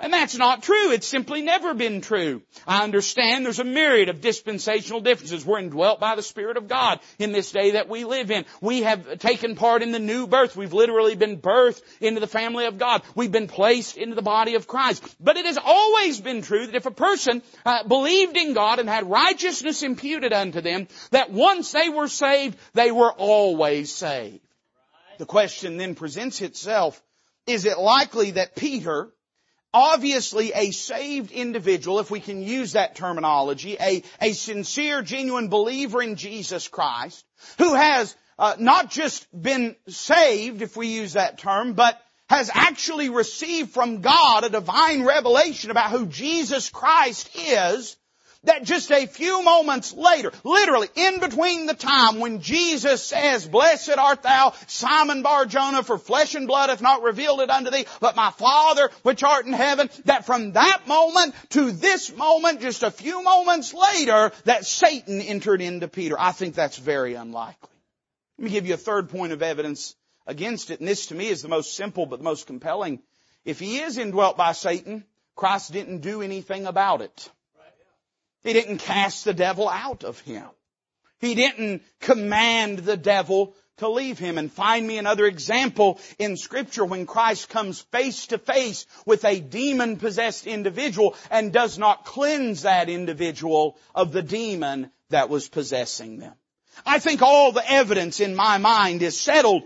And 0.03 0.11
that's 0.11 0.37
not 0.37 0.63
true. 0.63 0.91
It's 0.91 1.07
simply 1.07 1.41
never 1.41 1.73
been 1.73 2.01
true. 2.01 2.41
I 2.67 2.83
understand 2.83 3.45
there's 3.45 3.59
a 3.59 3.63
myriad 3.63 4.09
of 4.09 4.19
dispensational 4.19 4.99
differences. 4.99 5.45
We're 5.45 5.59
indwelt 5.59 6.01
by 6.01 6.15
the 6.15 6.21
Spirit 6.21 6.57
of 6.57 6.67
God 6.67 6.99
in 7.19 7.31
this 7.31 7.53
day 7.53 7.71
that 7.71 7.87
we 7.87 8.03
live 8.03 8.29
in. 8.29 8.43
We 8.59 8.81
have 8.81 9.19
taken 9.19 9.55
part 9.55 9.81
in 9.81 9.93
the 9.93 9.99
new 9.99 10.27
birth. 10.27 10.57
We've 10.57 10.73
literally 10.73 11.15
been 11.15 11.39
birthed 11.39 11.81
into 12.01 12.19
the 12.19 12.27
family 12.27 12.65
of 12.65 12.77
God. 12.77 13.01
We've 13.15 13.31
been 13.31 13.47
placed 13.47 13.95
into 13.95 14.13
the 14.13 14.21
body 14.21 14.55
of 14.55 14.67
Christ. 14.67 15.05
But 15.21 15.37
it 15.37 15.45
has 15.45 15.57
always 15.57 16.19
been 16.19 16.41
true 16.41 16.65
that 16.65 16.75
if 16.75 16.85
a 16.85 16.91
person 16.91 17.41
uh, 17.65 17.87
believed 17.87 18.35
in 18.35 18.53
God 18.53 18.79
and 18.79 18.89
had 18.89 19.09
righteousness 19.09 19.83
imputed 19.83 20.33
unto 20.33 20.59
them, 20.59 20.89
that 21.11 21.31
once 21.31 21.71
they 21.71 21.87
were 21.87 22.09
saved, 22.09 22.57
they 22.73 22.91
were 22.91 23.13
always 23.13 23.89
saved. 23.89 24.41
The 25.17 25.25
question 25.25 25.77
then 25.77 25.95
presents 25.95 26.41
itself, 26.41 27.01
is 27.47 27.63
it 27.63 27.79
likely 27.79 28.31
that 28.31 28.57
Peter, 28.57 29.13
obviously 29.73 30.51
a 30.53 30.71
saved 30.71 31.31
individual, 31.31 31.99
if 31.99 32.11
we 32.11 32.19
can 32.19 32.41
use 32.41 32.73
that 32.73 32.95
terminology, 32.95 33.77
a, 33.79 34.03
a 34.21 34.33
sincere, 34.33 35.01
genuine 35.01 35.47
believer 35.47 36.01
in 36.01 36.15
Jesus 36.15 36.67
Christ, 36.67 37.25
who 37.57 37.73
has 37.73 38.15
uh, 38.37 38.55
not 38.59 38.89
just 38.89 39.27
been 39.39 39.75
saved, 39.87 40.61
if 40.61 40.77
we 40.77 40.87
use 40.87 41.13
that 41.13 41.37
term, 41.37 41.73
but 41.73 41.99
has 42.29 42.49
actually 42.53 43.09
received 43.09 43.71
from 43.71 44.01
God 44.01 44.43
a 44.43 44.49
divine 44.49 45.03
revelation 45.03 45.71
about 45.71 45.91
who 45.91 46.05
Jesus 46.05 46.69
Christ 46.69 47.29
is, 47.35 47.97
that 48.43 48.63
just 48.63 48.91
a 48.91 49.05
few 49.05 49.43
moments 49.43 49.93
later, 49.93 50.31
literally 50.43 50.89
in 50.95 51.19
between 51.19 51.65
the 51.65 51.73
time 51.73 52.19
when 52.19 52.41
Jesus 52.41 53.03
says, 53.03 53.47
Blessed 53.47 53.97
art 53.97 54.23
thou, 54.23 54.53
Simon 54.67 55.21
Bar-Jonah, 55.23 55.83
for 55.83 55.97
flesh 55.97 56.35
and 56.35 56.47
blood 56.47 56.69
hath 56.69 56.81
not 56.81 57.03
revealed 57.03 57.41
it 57.41 57.49
unto 57.49 57.71
thee, 57.71 57.85
but 57.99 58.15
my 58.15 58.31
Father 58.31 58.89
which 59.03 59.23
art 59.23 59.45
in 59.45 59.53
heaven, 59.53 59.89
that 60.05 60.25
from 60.25 60.53
that 60.53 60.87
moment 60.87 61.35
to 61.49 61.71
this 61.71 62.15
moment, 62.15 62.61
just 62.61 62.83
a 62.83 62.91
few 62.91 63.23
moments 63.23 63.73
later, 63.73 64.31
that 64.45 64.65
Satan 64.65 65.21
entered 65.21 65.61
into 65.61 65.87
Peter. 65.87 66.19
I 66.19 66.31
think 66.31 66.55
that's 66.55 66.77
very 66.77 67.13
unlikely. 67.13 67.69
Let 68.37 68.45
me 68.45 68.51
give 68.51 68.67
you 68.67 68.73
a 68.73 68.77
third 68.77 69.09
point 69.09 69.31
of 69.31 69.41
evidence 69.41 69.95
against 70.25 70.71
it, 70.71 70.79
and 70.79 70.87
this 70.87 71.07
to 71.07 71.15
me 71.15 71.27
is 71.27 71.41
the 71.41 71.49
most 71.49 71.75
simple 71.75 72.05
but 72.05 72.17
the 72.17 72.23
most 72.23 72.47
compelling. 72.47 73.01
If 73.45 73.59
he 73.59 73.79
is 73.79 73.97
indwelt 73.97 74.37
by 74.37 74.53
Satan, 74.53 75.05
Christ 75.35 75.71
didn't 75.71 75.99
do 75.99 76.21
anything 76.21 76.65
about 76.65 77.01
it. 77.01 77.29
He 78.43 78.53
didn't 78.53 78.79
cast 78.79 79.25
the 79.25 79.33
devil 79.33 79.69
out 79.69 80.03
of 80.03 80.19
him. 80.21 80.45
He 81.19 81.35
didn't 81.35 81.83
command 82.01 82.79
the 82.79 82.97
devil 82.97 83.55
to 83.77 83.87
leave 83.87 84.19
him. 84.19 84.37
And 84.37 84.51
find 84.51 84.85
me 84.85 84.97
another 84.97 85.25
example 85.25 85.99
in 86.19 86.35
scripture 86.35 86.85
when 86.85 87.05
Christ 87.05 87.49
comes 87.49 87.79
face 87.79 88.27
to 88.27 88.37
face 88.37 88.85
with 89.05 89.23
a 89.23 89.39
demon 89.39 89.97
possessed 89.97 90.45
individual 90.47 91.15
and 91.31 91.53
does 91.53 91.77
not 91.77 92.05
cleanse 92.05 92.63
that 92.63 92.89
individual 92.89 93.77
of 93.95 94.11
the 94.11 94.21
demon 94.21 94.91
that 95.09 95.29
was 95.29 95.47
possessing 95.47 96.17
them. 96.17 96.33
I 96.85 96.99
think 96.99 97.21
all 97.21 97.51
the 97.51 97.71
evidence 97.71 98.19
in 98.19 98.35
my 98.35 98.57
mind 98.57 99.01
is 99.01 99.19
settled 99.19 99.63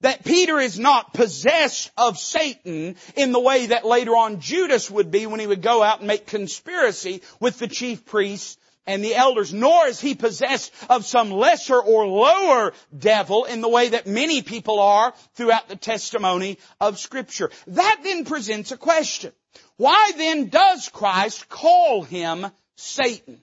that 0.00 0.24
Peter 0.24 0.58
is 0.58 0.78
not 0.78 1.12
possessed 1.12 1.90
of 1.96 2.18
Satan 2.18 2.96
in 3.16 3.32
the 3.32 3.40
way 3.40 3.66
that 3.66 3.84
later 3.84 4.16
on 4.16 4.40
Judas 4.40 4.90
would 4.90 5.10
be 5.10 5.26
when 5.26 5.40
he 5.40 5.46
would 5.46 5.62
go 5.62 5.82
out 5.82 5.98
and 5.98 6.06
make 6.06 6.26
conspiracy 6.26 7.22
with 7.40 7.58
the 7.58 7.68
chief 7.68 8.04
priests 8.06 8.56
and 8.86 9.04
the 9.04 9.14
elders, 9.14 9.52
nor 9.52 9.86
is 9.86 10.00
he 10.00 10.14
possessed 10.14 10.72
of 10.88 11.04
some 11.04 11.30
lesser 11.30 11.78
or 11.78 12.06
lower 12.06 12.72
devil 12.96 13.44
in 13.44 13.60
the 13.60 13.68
way 13.68 13.90
that 13.90 14.06
many 14.06 14.40
people 14.40 14.80
are 14.80 15.12
throughout 15.34 15.68
the 15.68 15.76
testimony 15.76 16.58
of 16.80 16.98
scripture. 16.98 17.50
That 17.66 18.00
then 18.02 18.24
presents 18.24 18.72
a 18.72 18.78
question. 18.78 19.32
Why 19.76 20.12
then 20.16 20.48
does 20.48 20.88
Christ 20.88 21.48
call 21.48 22.02
him 22.02 22.46
Satan? 22.76 23.40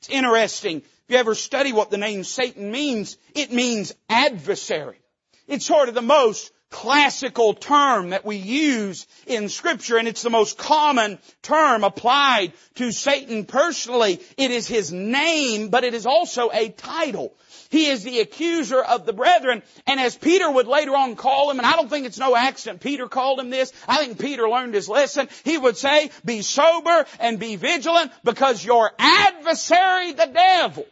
It's 0.00 0.08
interesting. 0.08 0.78
If 0.78 1.04
you 1.08 1.18
ever 1.18 1.34
study 1.34 1.72
what 1.72 1.90
the 1.90 1.98
name 1.98 2.24
Satan 2.24 2.70
means, 2.70 3.18
it 3.34 3.52
means 3.52 3.92
adversary. 4.08 4.98
It's 5.46 5.66
sort 5.66 5.88
of 5.88 5.94
the 5.94 6.02
most 6.02 6.52
classical 6.70 7.54
term 7.54 8.10
that 8.10 8.24
we 8.24 8.36
use 8.36 9.06
in 9.26 9.48
scripture 9.48 9.96
and 9.96 10.08
it's 10.08 10.22
the 10.22 10.30
most 10.30 10.58
common 10.58 11.18
term 11.40 11.84
applied 11.84 12.52
to 12.74 12.90
Satan 12.90 13.44
personally. 13.44 14.20
It 14.36 14.50
is 14.50 14.66
his 14.66 14.92
name, 14.92 15.68
but 15.68 15.84
it 15.84 15.94
is 15.94 16.06
also 16.06 16.50
a 16.52 16.70
title. 16.70 17.34
He 17.70 17.86
is 17.86 18.02
the 18.02 18.20
accuser 18.20 18.82
of 18.82 19.06
the 19.06 19.12
brethren. 19.12 19.62
And 19.86 20.00
as 20.00 20.16
Peter 20.16 20.50
would 20.50 20.66
later 20.66 20.94
on 20.94 21.16
call 21.16 21.50
him, 21.50 21.58
and 21.58 21.66
I 21.66 21.76
don't 21.76 21.88
think 21.88 22.06
it's 22.06 22.18
no 22.18 22.34
accident 22.34 22.80
Peter 22.80 23.08
called 23.08 23.40
him 23.40 23.50
this, 23.50 23.72
I 23.88 23.98
think 23.98 24.18
Peter 24.18 24.48
learned 24.48 24.74
his 24.74 24.88
lesson. 24.88 25.28
He 25.44 25.56
would 25.56 25.76
say, 25.76 26.10
be 26.24 26.42
sober 26.42 27.06
and 27.20 27.38
be 27.38 27.56
vigilant 27.56 28.12
because 28.24 28.64
your 28.64 28.90
adversary, 28.98 30.12
the 30.12 30.30
devil, 30.32 30.86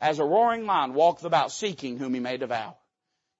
as 0.00 0.18
a 0.18 0.24
roaring 0.24 0.66
lion 0.66 0.94
walketh 0.94 1.24
about 1.24 1.52
seeking 1.52 1.98
whom 1.98 2.14
he 2.14 2.20
may 2.20 2.36
devour. 2.36 2.74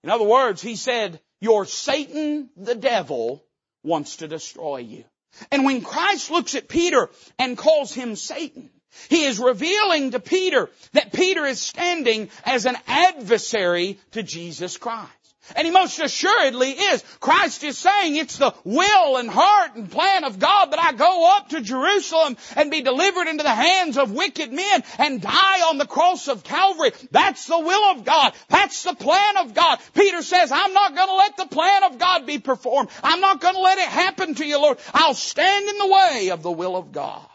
In 0.05 0.11
other 0.11 0.25
words, 0.25 0.61
he 0.61 0.77
said, 0.77 1.19
your 1.41 1.65
Satan, 1.65 2.51
the 2.59 2.75
devil, 2.75 3.43
wants 3.83 4.17
to 4.17 4.29
destroy 4.29 4.77
you. 4.79 5.05
And 5.51 5.65
when 5.65 5.81
Christ 5.81 6.31
looks 6.31 6.55
at 6.55 6.69
Peter 6.69 7.09
and 7.39 7.57
calls 7.57 7.95
him 7.95 8.15
Satan, 8.15 8.69
he 9.09 9.25
is 9.25 9.39
revealing 9.39 10.11
to 10.11 10.21
Peter 10.21 10.71
that 10.93 11.15
Peter 11.15 11.47
is 11.47 11.59
standing 11.59 12.29
as 12.45 12.67
an 12.67 12.77
adversary 12.87 13.99
to 14.13 14.23
Jesus 14.23 14.77
Christ. 14.77 15.11
And 15.57 15.67
he 15.67 15.73
most 15.73 15.99
assuredly 15.99 16.71
is. 16.71 17.03
Christ 17.21 17.65
is 17.65 17.79
saying 17.79 18.17
it's 18.17 18.39
the 18.39 18.55
will 18.65 19.17
and 19.19 19.29
heart 19.29 19.77
and 19.77 19.91
plan 19.91 20.25
of 20.25 20.39
God 20.39 20.73
that 20.73 20.79
I 20.79 20.93
go 20.93 21.37
up 21.37 21.51
to 21.51 21.61
Jerusalem 21.61 22.37
and 22.57 22.71
be 22.71 22.83
delivered 22.83 23.29
into 23.29 23.43
the 23.43 23.55
hands 23.55 23.99
of 23.99 24.13
wicked 24.13 24.53
men 24.53 24.83
and 24.99 25.21
die 25.21 25.69
on 25.69 25.79
the 25.79 25.87
cross 25.87 26.29
of 26.29 26.45
Calvary. 26.45 26.93
That's 27.11 27.47
the 27.47 27.59
will 27.59 27.91
of 27.93 28.05
God. 28.05 28.33
That's 28.49 28.83
the 28.83 28.95
plan 28.95 29.37
of 29.39 29.55
God. 29.55 29.79
Peter 29.95 30.23
says, 30.23 30.51
I'm 30.51 30.73
not 30.73 30.95
going 30.95 31.09
to 31.09 31.15
let 31.15 31.37
the 31.37 31.47
plan 31.47 31.85
of 31.85 31.99
God 31.99 32.27
be 32.27 32.39
performed. 32.39 32.89
I'm 33.03 33.21
not 33.21 33.41
going 33.41 33.55
to 33.55 33.61
let 33.61 33.79
it 33.79 33.89
happen 33.89 34.35
to 34.37 34.45
you, 34.47 34.59
Lord. 34.59 34.79
I'll 34.93 35.15
stand 35.15 35.69
in 35.69 35.79
the 35.79 35.93
way 35.93 36.31
of 36.31 36.43
the 36.43 36.53
will 36.53 36.77
of 36.77 36.93
God. 36.93 37.27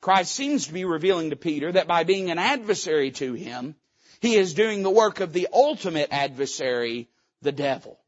Christ 0.00 0.34
seems 0.34 0.66
to 0.66 0.72
be 0.72 0.84
revealing 0.84 1.30
to 1.30 1.36
Peter 1.36 1.72
that 1.72 1.88
by 1.88 2.04
being 2.04 2.30
an 2.30 2.38
adversary 2.38 3.10
to 3.12 3.34
him, 3.34 3.74
he 4.20 4.36
is 4.36 4.54
doing 4.54 4.82
the 4.82 4.90
work 4.90 5.20
of 5.20 5.32
the 5.32 5.48
ultimate 5.52 6.08
adversary, 6.12 7.08
the 7.42 7.52
devil. 7.52 7.98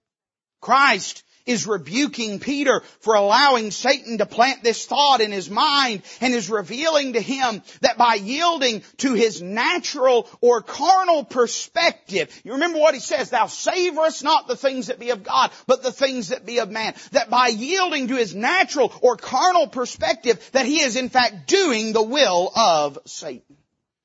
Christ 0.61 1.25
is 1.47 1.67
rebuking 1.67 2.39
Peter 2.39 2.83
for 3.01 3.15
allowing 3.15 3.71
Satan 3.71 4.19
to 4.19 4.27
plant 4.27 4.63
this 4.63 4.85
thought 4.87 5.21
in 5.21 5.33
his 5.33 5.51
mind 5.51 6.03
and 6.21 6.35
is 6.35 6.51
revealing 6.51 7.15
to 7.15 7.21
him 7.21 7.63
that 7.81 7.99
by 7.99 8.15
yielding 8.15 8.83
to 8.99 9.15
his 9.15 9.41
natural 9.41 10.29
or 10.41 10.63
carnal 10.63 11.25
perspective, 11.25 12.41
you 12.45 12.53
remember 12.53 12.79
what 12.79 12.95
he 12.95 13.01
says, 13.01 13.31
thou 13.31 13.47
savorest 13.47 14.23
not 14.23 14.49
the 14.49 14.57
things 14.57 14.89
that 14.89 15.01
be 15.01 15.11
of 15.11 15.23
God, 15.23 15.51
but 15.67 15.83
the 15.83 15.93
things 15.93 16.29
that 16.29 16.47
be 16.47 16.59
of 16.59 16.71
man. 16.71 16.95
That 17.13 17.31
by 17.31 17.49
yielding 17.49 18.09
to 18.09 18.17
his 18.17 18.35
natural 18.35 18.93
or 19.01 19.17
carnal 19.17 19.67
perspective, 19.67 20.51
that 20.53 20.67
he 20.67 20.81
is 20.81 20.97
in 20.97 21.09
fact 21.09 21.47
doing 21.49 21.93
the 21.93 22.03
will 22.03 22.53
of 22.55 22.99
Satan. 23.07 23.57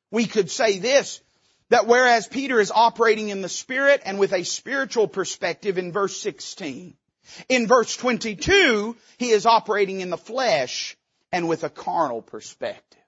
We 0.10 0.26
could 0.26 0.50
say 0.50 0.80
this, 0.80 1.22
that 1.70 1.88
whereas 1.88 2.28
Peter 2.28 2.60
is 2.60 2.72
operating 2.72 3.30
in 3.30 3.42
the 3.42 3.50
Spirit 3.50 4.02
and 4.06 4.20
with 4.20 4.34
a 4.34 4.44
spiritual 4.44 5.08
perspective 5.08 5.78
in 5.78 5.92
verse 5.92 6.20
16, 6.22 6.96
in 7.50 7.68
verse 7.68 7.96
22, 7.98 8.96
he 9.18 9.30
is 9.30 9.46
operating 9.46 10.02
in 10.02 10.10
the 10.10 10.18
flesh 10.18 10.96
and 11.32 11.48
with 11.48 11.64
a 11.64 11.70
carnal 11.70 12.22
perspective. 12.22 13.02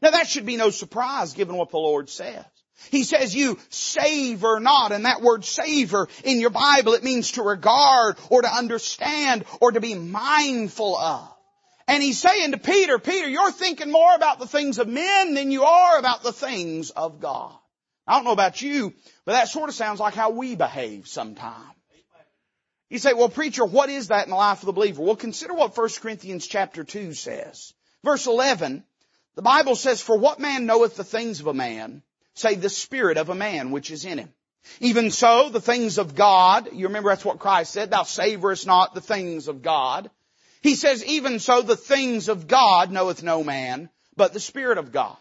Now 0.00 0.10
that 0.10 0.28
should 0.28 0.46
be 0.46 0.56
no 0.56 0.70
surprise 0.70 1.34
given 1.34 1.56
what 1.56 1.70
the 1.70 1.78
Lord 1.78 2.08
says. 2.08 2.44
He 2.90 3.02
says 3.02 3.34
you 3.34 3.58
savor 3.70 4.60
not, 4.60 4.92
and 4.92 5.04
that 5.04 5.20
word 5.20 5.44
savor 5.44 6.08
in 6.22 6.40
your 6.40 6.50
Bible, 6.50 6.94
it 6.94 7.02
means 7.02 7.32
to 7.32 7.42
regard 7.42 8.16
or 8.30 8.42
to 8.42 8.48
understand 8.48 9.44
or 9.60 9.72
to 9.72 9.80
be 9.80 9.94
mindful 9.94 10.96
of. 10.96 11.28
And 11.88 12.02
he's 12.02 12.20
saying 12.20 12.52
to 12.52 12.58
Peter, 12.58 12.98
Peter, 12.98 13.28
you're 13.28 13.50
thinking 13.50 13.90
more 13.90 14.14
about 14.14 14.38
the 14.38 14.46
things 14.46 14.78
of 14.78 14.86
men 14.86 15.34
than 15.34 15.50
you 15.50 15.64
are 15.64 15.98
about 15.98 16.22
the 16.22 16.32
things 16.32 16.90
of 16.90 17.18
God. 17.18 17.56
I 18.08 18.14
don't 18.14 18.24
know 18.24 18.32
about 18.32 18.62
you, 18.62 18.94
but 19.26 19.32
that 19.32 19.48
sort 19.48 19.68
of 19.68 19.74
sounds 19.74 20.00
like 20.00 20.14
how 20.14 20.30
we 20.30 20.56
behave 20.56 21.06
sometimes. 21.06 21.74
You 22.88 22.98
say, 22.98 23.12
well 23.12 23.28
preacher, 23.28 23.66
what 23.66 23.90
is 23.90 24.08
that 24.08 24.24
in 24.24 24.30
the 24.30 24.36
life 24.36 24.60
of 24.60 24.66
the 24.66 24.72
believer? 24.72 25.02
Well 25.02 25.14
consider 25.14 25.52
what 25.52 25.76
1 25.76 25.88
Corinthians 26.00 26.46
chapter 26.46 26.84
2 26.84 27.12
says. 27.12 27.74
Verse 28.02 28.26
11, 28.26 28.82
the 29.34 29.42
Bible 29.42 29.76
says, 29.76 30.00
for 30.00 30.16
what 30.16 30.40
man 30.40 30.64
knoweth 30.64 30.96
the 30.96 31.04
things 31.04 31.40
of 31.40 31.48
a 31.48 31.54
man, 31.54 32.02
save 32.32 32.62
the 32.62 32.70
spirit 32.70 33.18
of 33.18 33.28
a 33.28 33.34
man 33.34 33.72
which 33.72 33.90
is 33.90 34.06
in 34.06 34.16
him. 34.16 34.32
Even 34.80 35.10
so, 35.10 35.50
the 35.50 35.60
things 35.60 35.98
of 35.98 36.14
God, 36.14 36.70
you 36.72 36.86
remember 36.86 37.10
that's 37.10 37.24
what 37.24 37.38
Christ 37.38 37.72
said, 37.72 37.90
thou 37.90 38.04
savorest 38.04 38.66
not 38.66 38.94
the 38.94 39.00
things 39.02 39.48
of 39.48 39.60
God. 39.60 40.10
He 40.62 40.74
says, 40.74 41.04
even 41.04 41.40
so, 41.40 41.60
the 41.60 41.76
things 41.76 42.28
of 42.28 42.46
God 42.46 42.90
knoweth 42.90 43.22
no 43.22 43.44
man, 43.44 43.90
but 44.16 44.32
the 44.32 44.40
Spirit 44.40 44.78
of 44.78 44.92
God. 44.92 45.16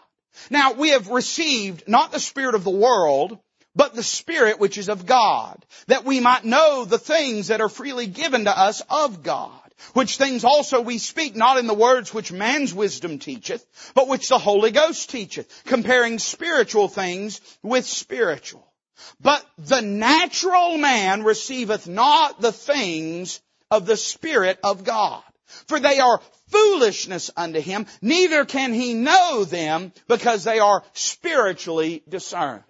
Now 0.49 0.73
we 0.73 0.89
have 0.89 1.09
received 1.09 1.87
not 1.87 2.11
the 2.11 2.19
spirit 2.19 2.55
of 2.55 2.63
the 2.63 2.69
world, 2.69 3.39
but 3.75 3.93
the 3.93 4.03
spirit 4.03 4.59
which 4.59 4.77
is 4.77 4.89
of 4.89 5.05
God, 5.05 5.63
that 5.87 6.03
we 6.03 6.19
might 6.19 6.43
know 6.43 6.83
the 6.83 6.97
things 6.97 7.47
that 7.47 7.61
are 7.61 7.69
freely 7.69 8.07
given 8.07 8.45
to 8.45 8.57
us 8.57 8.81
of 8.89 9.23
God. 9.23 9.61
which 9.93 10.17
things 10.17 10.43
also 10.43 10.81
we 10.81 10.97
speak 10.97 11.35
not 11.35 11.57
in 11.57 11.67
the 11.67 11.73
words 11.73 12.13
which 12.13 12.31
man's 12.31 12.73
wisdom 12.73 13.19
teacheth, 13.19 13.65
but 13.93 14.07
which 14.07 14.29
the 14.29 14.39
Holy 14.39 14.71
Ghost 14.71 15.09
teacheth, 15.09 15.63
comparing 15.65 16.19
spiritual 16.19 16.87
things 16.87 17.41
with 17.61 17.85
spiritual. 17.85 18.65
But 19.21 19.45
the 19.57 19.81
natural 19.81 20.77
man 20.77 21.23
receiveth 21.23 21.87
not 21.87 22.41
the 22.41 22.51
things 22.51 23.39
of 23.69 23.85
the 23.85 23.97
Spirit 23.97 24.59
of 24.63 24.83
God, 24.83 25.21
for 25.67 25.79
they 25.79 25.99
are 25.99 26.21
foolishness 26.49 27.31
unto 27.35 27.59
him, 27.59 27.85
neither 28.01 28.45
can 28.45 28.73
he 28.73 28.93
know 28.93 29.43
them 29.43 29.91
because 30.07 30.43
they 30.43 30.59
are 30.59 30.83
spiritually 30.93 32.03
discerned. 32.07 32.63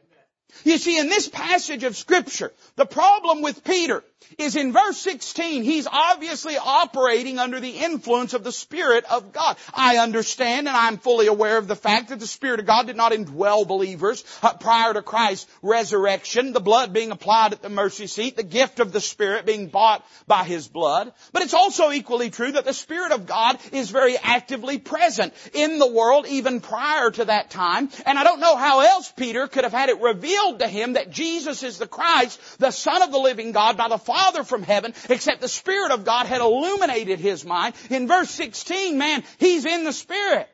You 0.64 0.78
see, 0.78 0.98
in 0.98 1.10
this 1.10 1.28
passage 1.28 1.84
of 1.84 1.96
scripture, 1.96 2.52
the 2.76 2.86
problem 2.86 3.42
with 3.42 3.64
Peter 3.64 4.04
is 4.38 4.56
in 4.56 4.72
verse 4.72 4.98
16, 4.98 5.64
he's 5.64 5.88
obviously 5.88 6.58
operating 6.58 7.40
under 7.40 7.60
the 7.60 7.70
influence 7.70 8.34
of 8.34 8.44
the 8.44 8.52
Spirit 8.52 9.06
of 9.10 9.32
God. 9.32 9.58
I 9.74 9.98
understand 9.98 10.68
and 10.68 10.76
I'm 10.76 10.98
fully 10.98 11.28
aware 11.28 11.58
of 11.58 11.68
the 11.68 11.76
fact 11.76 12.10
that 12.10 12.20
the 12.20 12.28
Spirit 12.28 12.60
of 12.60 12.66
God 12.66 12.88
did 12.88 12.96
not 12.96 13.12
indwell 13.12 13.68
believers 13.68 14.24
uh, 14.44 14.54
prior 14.54 14.94
to 14.94 15.02
Christ's 15.02 15.50
resurrection, 15.62 16.54
the 16.54 16.60
blood 16.60 16.94
being 16.94 17.12
applied 17.12 17.54
at 17.54 17.62
the 17.62 17.70
mercy 17.70 18.08
seat, 18.08 18.36
the 18.36 18.44
gift 18.44 18.80
of 18.80 18.92
the 18.92 19.02
Spirit 19.02 19.46
being 19.46 19.68
bought 19.68 20.06
by 20.28 20.44
His 20.44 20.68
blood. 20.68 21.14
But 21.32 21.44
it's 21.44 21.54
also 21.54 21.92
equally 21.92 22.30
true 22.30 22.52
that 22.52 22.66
the 22.66 22.74
Spirit 22.74 23.12
of 23.12 23.26
God 23.26 23.58
is 23.72 23.90
very 23.90 24.18
actively 24.18 24.78
present 24.78 25.34
in 25.54 25.80
the 25.80 25.92
world 25.92 26.28
even 26.28 26.62
prior 26.62 27.10
to 27.12 27.26
that 27.26 27.50
time. 27.50 27.90
And 28.06 28.20
I 28.20 28.24
don't 28.24 28.40
know 28.40 28.56
how 28.56 28.82
else 28.82 29.12
Peter 29.12 29.48
could 29.48 29.64
have 29.64 29.74
had 29.74 29.90
it 29.90 30.02
revealed 30.02 30.60
to 30.60 30.68
him 30.68 30.94
that 30.94 31.12
Jesus 31.12 31.64
is 31.64 31.78
the 31.78 31.88
Christ, 31.88 32.40
the 32.60 32.72
Son 32.72 33.02
of 33.02 33.12
the 33.12 33.18
living 33.18 33.52
God 33.52 33.78
by 33.78 33.88
the 33.88 33.98
Father 34.08 34.46
from 34.46 34.64
heaven, 34.64 34.94
except 35.10 35.42
the 35.42 35.50
Spirit 35.50 35.92
of 35.92 36.06
God 36.06 36.28
had 36.28 36.40
illuminated 36.40 37.20
his 37.20 37.44
mind. 37.44 37.76
In 37.90 38.08
verse 38.08 38.32
16, 38.32 38.98
man, 38.98 39.22
he's 39.38 39.66
in 39.66 39.84
the 39.84 39.92
Spirit. 39.92 40.48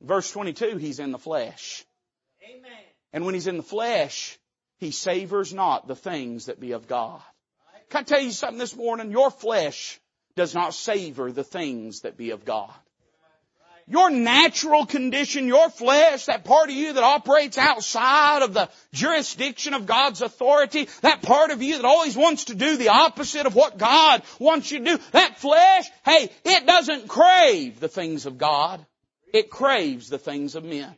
Verse 0.00 0.30
22, 0.30 0.76
he's 0.76 1.00
in 1.00 1.10
the 1.10 1.18
flesh. 1.18 1.84
Amen. 2.48 2.70
And 3.12 3.26
when 3.26 3.34
he's 3.34 3.48
in 3.48 3.56
the 3.56 3.64
flesh, 3.64 4.38
he 4.78 4.92
savors 4.92 5.52
not 5.52 5.88
the 5.88 5.96
things 5.96 6.46
that 6.46 6.60
be 6.60 6.70
of 6.70 6.86
God. 6.86 7.20
Can 7.90 8.00
I 8.00 8.04
tell 8.04 8.20
you 8.20 8.30
something 8.30 8.58
this 8.58 8.76
morning? 8.76 9.10
Your 9.10 9.32
flesh 9.32 10.00
does 10.36 10.54
not 10.54 10.72
savor 10.72 11.32
the 11.32 11.44
things 11.44 12.02
that 12.02 12.16
be 12.16 12.30
of 12.30 12.44
God 12.44 12.72
your 13.92 14.10
natural 14.10 14.86
condition, 14.86 15.46
your 15.46 15.68
flesh, 15.68 16.24
that 16.24 16.44
part 16.44 16.70
of 16.70 16.74
you 16.74 16.94
that 16.94 17.04
operates 17.04 17.58
outside 17.58 18.40
of 18.40 18.54
the 18.54 18.70
jurisdiction 18.94 19.74
of 19.74 19.84
God's 19.84 20.22
authority, 20.22 20.88
that 21.02 21.20
part 21.20 21.50
of 21.50 21.62
you 21.62 21.76
that 21.76 21.84
always 21.84 22.16
wants 22.16 22.46
to 22.46 22.54
do 22.54 22.78
the 22.78 22.88
opposite 22.88 23.44
of 23.44 23.54
what 23.54 23.76
God 23.76 24.22
wants 24.38 24.70
you 24.70 24.78
to 24.78 24.96
do, 24.96 25.02
that 25.12 25.38
flesh, 25.38 25.84
hey, 26.06 26.30
it 26.42 26.66
doesn't 26.66 27.06
crave 27.06 27.80
the 27.80 27.88
things 27.88 28.24
of 28.24 28.38
God. 28.38 28.84
It 29.34 29.50
craves 29.50 30.08
the 30.08 30.18
things 30.18 30.54
of 30.54 30.64
men. 30.64 30.94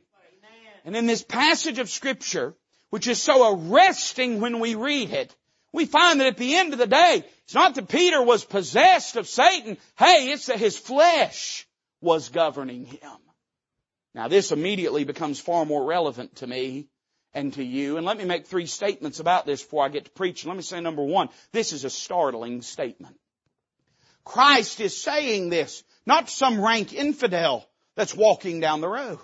And 0.85 0.95
in 0.95 1.07
this 1.07 1.25
passage 1.25 1.81
of 1.81 1.91
scripture, 1.91 2.55
which 2.91 3.09
is 3.09 3.21
so 3.21 3.57
arresting 3.57 4.41
when 4.41 4.61
we 4.61 4.77
read 4.77 5.11
it, 5.11 5.35
we 5.73 5.85
find 5.85 6.21
that 6.21 6.29
at 6.29 6.37
the 6.37 6.55
end 6.55 6.73
of 6.73 6.79
the 6.79 6.87
day, 6.87 7.25
it's 7.43 7.55
not 7.55 7.75
that 7.75 7.89
Peter 7.89 8.23
was 8.23 8.45
possessed 8.45 9.17
of 9.17 9.27
Satan. 9.27 9.79
Hey, 9.99 10.31
it's 10.31 10.47
that 10.47 10.61
his 10.61 10.79
flesh 10.79 11.67
was 12.05 12.29
governing 12.29 12.85
him. 12.85 13.19
Now 14.15 14.29
this 14.29 14.53
immediately 14.53 15.05
becomes 15.05 15.41
far 15.41 15.67
more 15.67 15.85
relevant 15.85 16.37
to 16.37 16.47
me 16.47 16.89
and 17.33 17.53
to 17.55 17.65
you. 17.65 17.97
And 17.97 18.07
let 18.07 18.17
me 18.17 18.25
make 18.25 18.47
three 18.47 18.67
statements 18.67 19.19
about 19.19 19.45
this 19.45 19.63
before 19.63 19.85
I 19.85 19.89
get 19.89 20.05
to 20.05 20.11
preach. 20.13 20.47
Let 20.47 20.57
me 20.57 20.63
say 20.63 20.81
number 20.81 21.03
one, 21.03 21.31
this 21.53 21.73
is 21.73 21.85
a 21.85 21.91
startling 21.91 22.63
statement. 22.63 23.17
Christ 24.25 24.81
is 24.81 25.03
saying 25.03 25.51
this, 25.51 25.83
not 26.07 26.31
some 26.31 26.65
rank 26.65 26.95
infidel 26.95 27.69
that's 27.97 28.15
walking 28.15 28.61
down 28.61 28.81
the 28.81 28.89
road. 28.89 29.19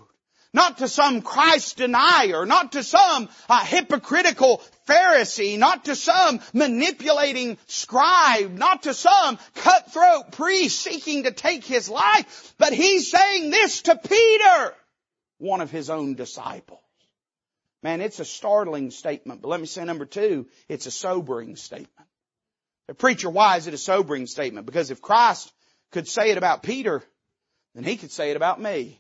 Not 0.53 0.79
to 0.79 0.89
some 0.89 1.23
Christ 1.23 1.77
denier, 1.77 2.45
not 2.45 2.73
to 2.73 2.83
some 2.83 3.29
uh, 3.49 3.65
hypocritical 3.65 4.63
Pharisee, 4.89 5.57
not 5.57 5.85
to 5.85 5.95
some 5.95 6.41
manipulating 6.53 7.57
scribe, 7.67 8.51
not 8.51 8.83
to 8.83 8.95
some 8.95 9.39
cutthroat 9.55 10.33
priest 10.33 10.81
seeking 10.81 11.23
to 11.23 11.31
take 11.31 11.65
his 11.65 11.89
life, 11.89 12.55
but 12.59 12.73
he's 12.73 13.11
saying 13.11 13.51
this 13.51 13.83
to 13.83 13.95
Peter, 13.97 14.75
one 15.39 15.61
of 15.61 15.71
his 15.71 15.89
own 15.89 16.15
disciples. 16.15 16.81
Man, 17.83 18.01
it's 18.01 18.19
a 18.19 18.25
startling 18.25 18.91
statement, 18.91 19.43
but 19.43 19.49
let 19.49 19.61
me 19.61 19.67
say 19.67 19.85
number 19.85 20.05
two, 20.05 20.49
it's 20.69 20.87
a 20.87 20.91
sobering 20.91 21.57
statement. 21.57 22.09
The 22.89 22.95
preacher, 22.95 23.31
why 23.31 23.57
is 23.57 23.69
it 23.69 23.75
a 23.75 23.79
sobering 23.79 24.27
statement? 24.27 24.67
Because 24.67 24.91
if 24.91 25.01
Christ 25.01 25.53
could 25.93 26.09
say 26.09 26.31
it 26.31 26.39
about 26.39 26.65
Peter, 26.65 27.03
then 27.75 27.85
he 27.85 27.97
could 27.97 28.11
say 28.11 28.33
it 28.33 28.37
about 28.37 28.61
me. 28.61 29.00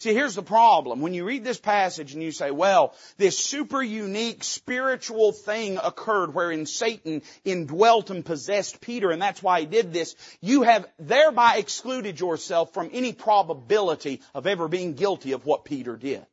See, 0.00 0.14
here's 0.14 0.36
the 0.36 0.44
problem. 0.44 1.00
When 1.00 1.12
you 1.12 1.24
read 1.24 1.42
this 1.42 1.58
passage 1.58 2.14
and 2.14 2.22
you 2.22 2.30
say, 2.30 2.52
well, 2.52 2.94
this 3.16 3.36
super 3.36 3.82
unique 3.82 4.44
spiritual 4.44 5.32
thing 5.32 5.76
occurred 5.82 6.34
wherein 6.34 6.66
Satan 6.66 7.22
indwelt 7.44 8.10
and 8.10 8.24
possessed 8.24 8.80
Peter 8.80 9.10
and 9.10 9.20
that's 9.20 9.42
why 9.42 9.60
he 9.60 9.66
did 9.66 9.92
this, 9.92 10.14
you 10.40 10.62
have 10.62 10.86
thereby 11.00 11.56
excluded 11.56 12.20
yourself 12.20 12.72
from 12.72 12.90
any 12.92 13.12
probability 13.12 14.20
of 14.34 14.46
ever 14.46 14.68
being 14.68 14.94
guilty 14.94 15.32
of 15.32 15.44
what 15.44 15.64
Peter 15.64 15.96
did. 15.96 16.24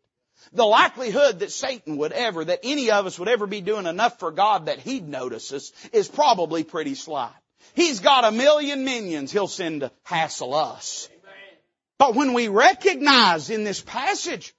The 0.54 0.63
likelihood 0.63 1.39
that 1.39 1.51
Satan 1.51 1.97
would 1.97 2.12
ever, 2.12 2.45
that 2.45 2.60
any 2.63 2.91
of 2.91 3.08
us 3.08 3.17
would 3.17 3.30
ever 3.30 3.47
be 3.47 3.62
doing 3.62 3.88
enough 3.88 4.19
for 4.19 4.30
God 4.30 4.67
that 4.67 4.80
he'd 4.80 5.08
notice 5.08 5.51
us 5.51 5.71
is 5.91 6.08
probably 6.08 6.63
pretty 6.63 6.93
slight. 6.93 7.34
He's 7.73 7.99
got 7.99 8.25
a 8.25 8.32
million 8.32 8.86
minions 8.86 9.32
he'll 9.32 9.47
send 9.47 9.82
to 9.82 9.91
hassle 10.04 10.54
us. 10.54 11.10
But 11.97 12.15
when 12.15 12.34
we 12.34 12.47
recognize 12.47 13.49
in 13.49 13.63
this 13.63 13.81
passage 13.81 14.53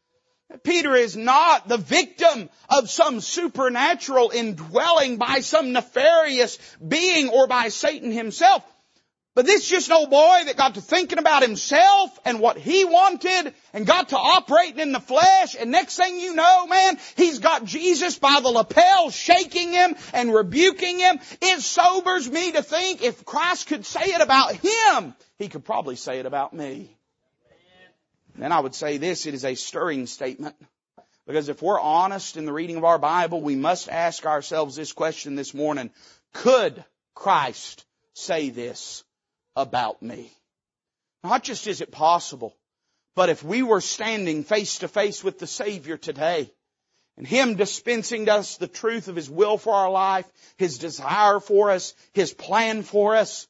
that 0.49 0.64
Peter 0.64 0.94
is 0.94 1.16
not 1.16 1.68
the 1.68 1.77
victim 1.77 2.49
of 2.70 2.88
some 2.88 3.20
supernatural 3.20 4.31
indwelling 4.31 5.18
by 5.18 5.40
some 5.40 5.72
nefarious 5.72 6.59
being 6.87 7.29
or 7.29 7.46
by 7.46 7.68
Satan 7.68 8.11
himself, 8.11 8.64
but 9.37 9.44
this 9.44 9.64
is 9.64 9.68
just 9.68 9.88
an 9.88 9.96
old 9.96 10.09
boy 10.09 10.44
that 10.46 10.57
got 10.57 10.77
to 10.77 10.81
thinking 10.81 11.18
about 11.18 11.42
himself 11.42 12.18
and 12.25 12.40
what 12.40 12.57
he 12.57 12.87
wanted 12.87 13.53
and 13.75 13.87
got 13.87 14.09
to 14.09 14.16
operating 14.16 14.79
in 14.79 14.92
the 14.92 15.01
flesh 15.01 15.55
and 15.61 15.70
next 15.70 15.99
thing 15.99 16.18
you 16.18 16.35
know, 16.35 16.66
man, 16.66 16.99
he's 17.16 17.38
got 17.38 17.66
Jesus 17.66 18.18
by 18.18 18.40
the 18.42 18.49
lapel 18.49 19.11
shaking 19.11 19.72
him 19.72 19.94
and 20.14 20.33
rebuking 20.33 20.99
him. 20.99 21.18
It 21.42 21.61
sobers 21.61 22.31
me 22.31 22.53
to 22.53 22.62
think 22.62 23.03
if 23.03 23.27
Christ 23.27 23.66
could 23.66 23.85
say 23.85 24.07
it 24.07 24.22
about 24.22 24.55
him, 24.55 25.14
he 25.37 25.49
could 25.49 25.66
probably 25.66 25.96
say 25.96 26.18
it 26.18 26.25
about 26.25 26.55
me. 26.55 26.95
Then 28.38 28.53
I 28.53 28.61
would 28.61 28.75
say 28.75 28.99
this, 28.99 29.27
it 29.27 29.35
is 29.35 29.44
a 29.44 29.55
stirring 29.55 30.07
statement. 30.07 30.57
Because 31.27 31.49
if 31.49 31.61
we're 31.61 31.81
honest 31.81 32.37
in 32.37 32.46
the 32.46 32.53
reading 32.53 32.77
of 32.77 32.85
our 32.85 32.99
Bible, 32.99 33.40
we 33.40 33.57
must 33.57 33.88
ask 33.88 34.25
ourselves 34.27 34.77
this 34.77 34.92
question 34.92 35.35
this 35.35 35.55
morning. 35.55 35.90
Could 36.33 36.85
Christ 37.14 37.85
say 38.14 38.51
this 38.51 39.03
about 39.57 40.03
me? 40.03 40.31
Not 41.25 41.42
just 41.42 41.66
is 41.66 41.81
it 41.81 41.90
possible, 41.90 42.55
but 43.16 43.29
if 43.29 43.42
we 43.42 43.62
were 43.62 43.81
standing 43.81 44.44
face 44.44 44.79
to 44.79 44.88
face 44.88 45.25
with 45.25 45.40
the 45.40 45.46
Savior 45.49 45.96
today, 45.96 46.53
and 47.16 47.27
Him 47.27 47.57
dispensing 47.57 48.27
to 48.27 48.35
us 48.35 48.59
the 48.59 48.68
truth 48.68 49.09
of 49.09 49.16
His 49.16 49.29
will 49.29 49.59
for 49.59 49.72
our 49.72 49.90
life, 49.90 50.31
His 50.59 50.79
desire 50.79 51.40
for 51.40 51.70
us, 51.70 51.94
His 52.12 52.33
plan 52.33 52.83
for 52.83 53.16
us, 53.16 53.49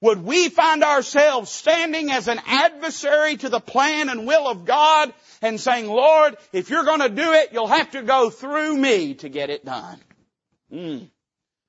would 0.00 0.22
we 0.22 0.48
find 0.48 0.84
ourselves 0.84 1.50
standing 1.50 2.10
as 2.10 2.28
an 2.28 2.40
adversary 2.46 3.36
to 3.38 3.48
the 3.48 3.60
plan 3.60 4.08
and 4.08 4.26
will 4.26 4.46
of 4.46 4.64
God 4.64 5.12
and 5.40 5.60
saying, 5.60 5.86
Lord, 5.86 6.36
if 6.52 6.68
you're 6.68 6.84
going 6.84 7.00
to 7.00 7.08
do 7.08 7.32
it, 7.32 7.50
you'll 7.52 7.66
have 7.66 7.90
to 7.92 8.02
go 8.02 8.30
through 8.30 8.76
me 8.76 9.14
to 9.14 9.28
get 9.28 9.50
it 9.50 9.64
done. 9.64 9.98
Mm. 10.72 11.10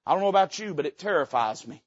I 0.05 0.11
don't 0.11 0.21
know 0.21 0.27
about 0.27 0.59
you, 0.59 0.73
but 0.73 0.85
it 0.85 0.99
terrifies 0.99 1.65
me 1.67 1.81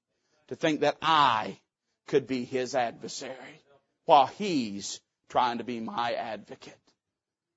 to 0.49 0.57
think 0.57 0.81
that 0.81 0.97
I 1.03 1.59
could 2.07 2.27
be 2.27 2.45
his 2.45 2.75
adversary 2.75 3.63
while 4.07 4.27
he's 4.27 5.01
trying 5.29 5.59
to 5.59 5.65
be 5.65 5.81
my 5.81 6.15
advocate. 6.15 6.79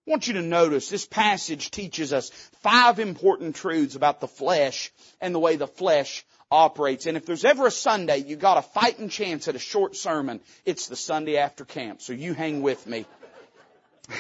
I 0.08 0.12
want 0.12 0.28
you 0.28 0.34
to 0.34 0.42
notice 0.42 0.90
this 0.90 1.06
passage 1.06 1.72
teaches 1.72 2.12
us 2.12 2.30
five 2.62 3.00
important 3.00 3.56
truths 3.56 3.96
about 3.96 4.20
the 4.20 4.28
flesh 4.28 4.92
and 5.22 5.34
the 5.34 5.40
way 5.40 5.56
the 5.56 5.68
flesh 5.68 6.26
operates. 6.52 7.06
And 7.06 7.18
if 7.18 7.26
there's 7.26 7.46
ever 7.46 7.68
a 7.68 7.72
Sunday 7.72 8.18
you 8.18 8.36
got 8.36 8.58
a 8.58 8.62
fighting 8.62 9.10
chance 9.10 9.48
at 9.48 9.56
a 9.56 9.60
short 9.60 9.96
sermon, 9.96 10.42
it's 10.66 10.88
the 10.88 10.96
Sunday 10.96 11.38
after 11.38 11.66
camp. 11.66 12.02
So 12.02 12.14
you 12.14 12.34
hang 12.34 12.62
with 12.62 12.86
me. 12.86 13.06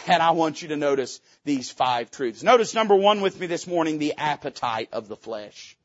And 0.08 0.24
I 0.24 0.32
want 0.32 0.62
you 0.62 0.70
to 0.70 0.78
notice 0.78 1.20
these 1.44 1.70
five 1.70 2.12
truths. 2.12 2.44
Notice 2.44 2.74
number 2.74 2.96
one 2.96 3.22
with 3.22 3.39
me 3.39 3.48
this 3.48 3.67
morning, 3.67 4.00
the 4.00 4.13
appetite 4.17 4.89
of 4.94 5.08
the 5.08 5.17
flesh. 5.17 5.76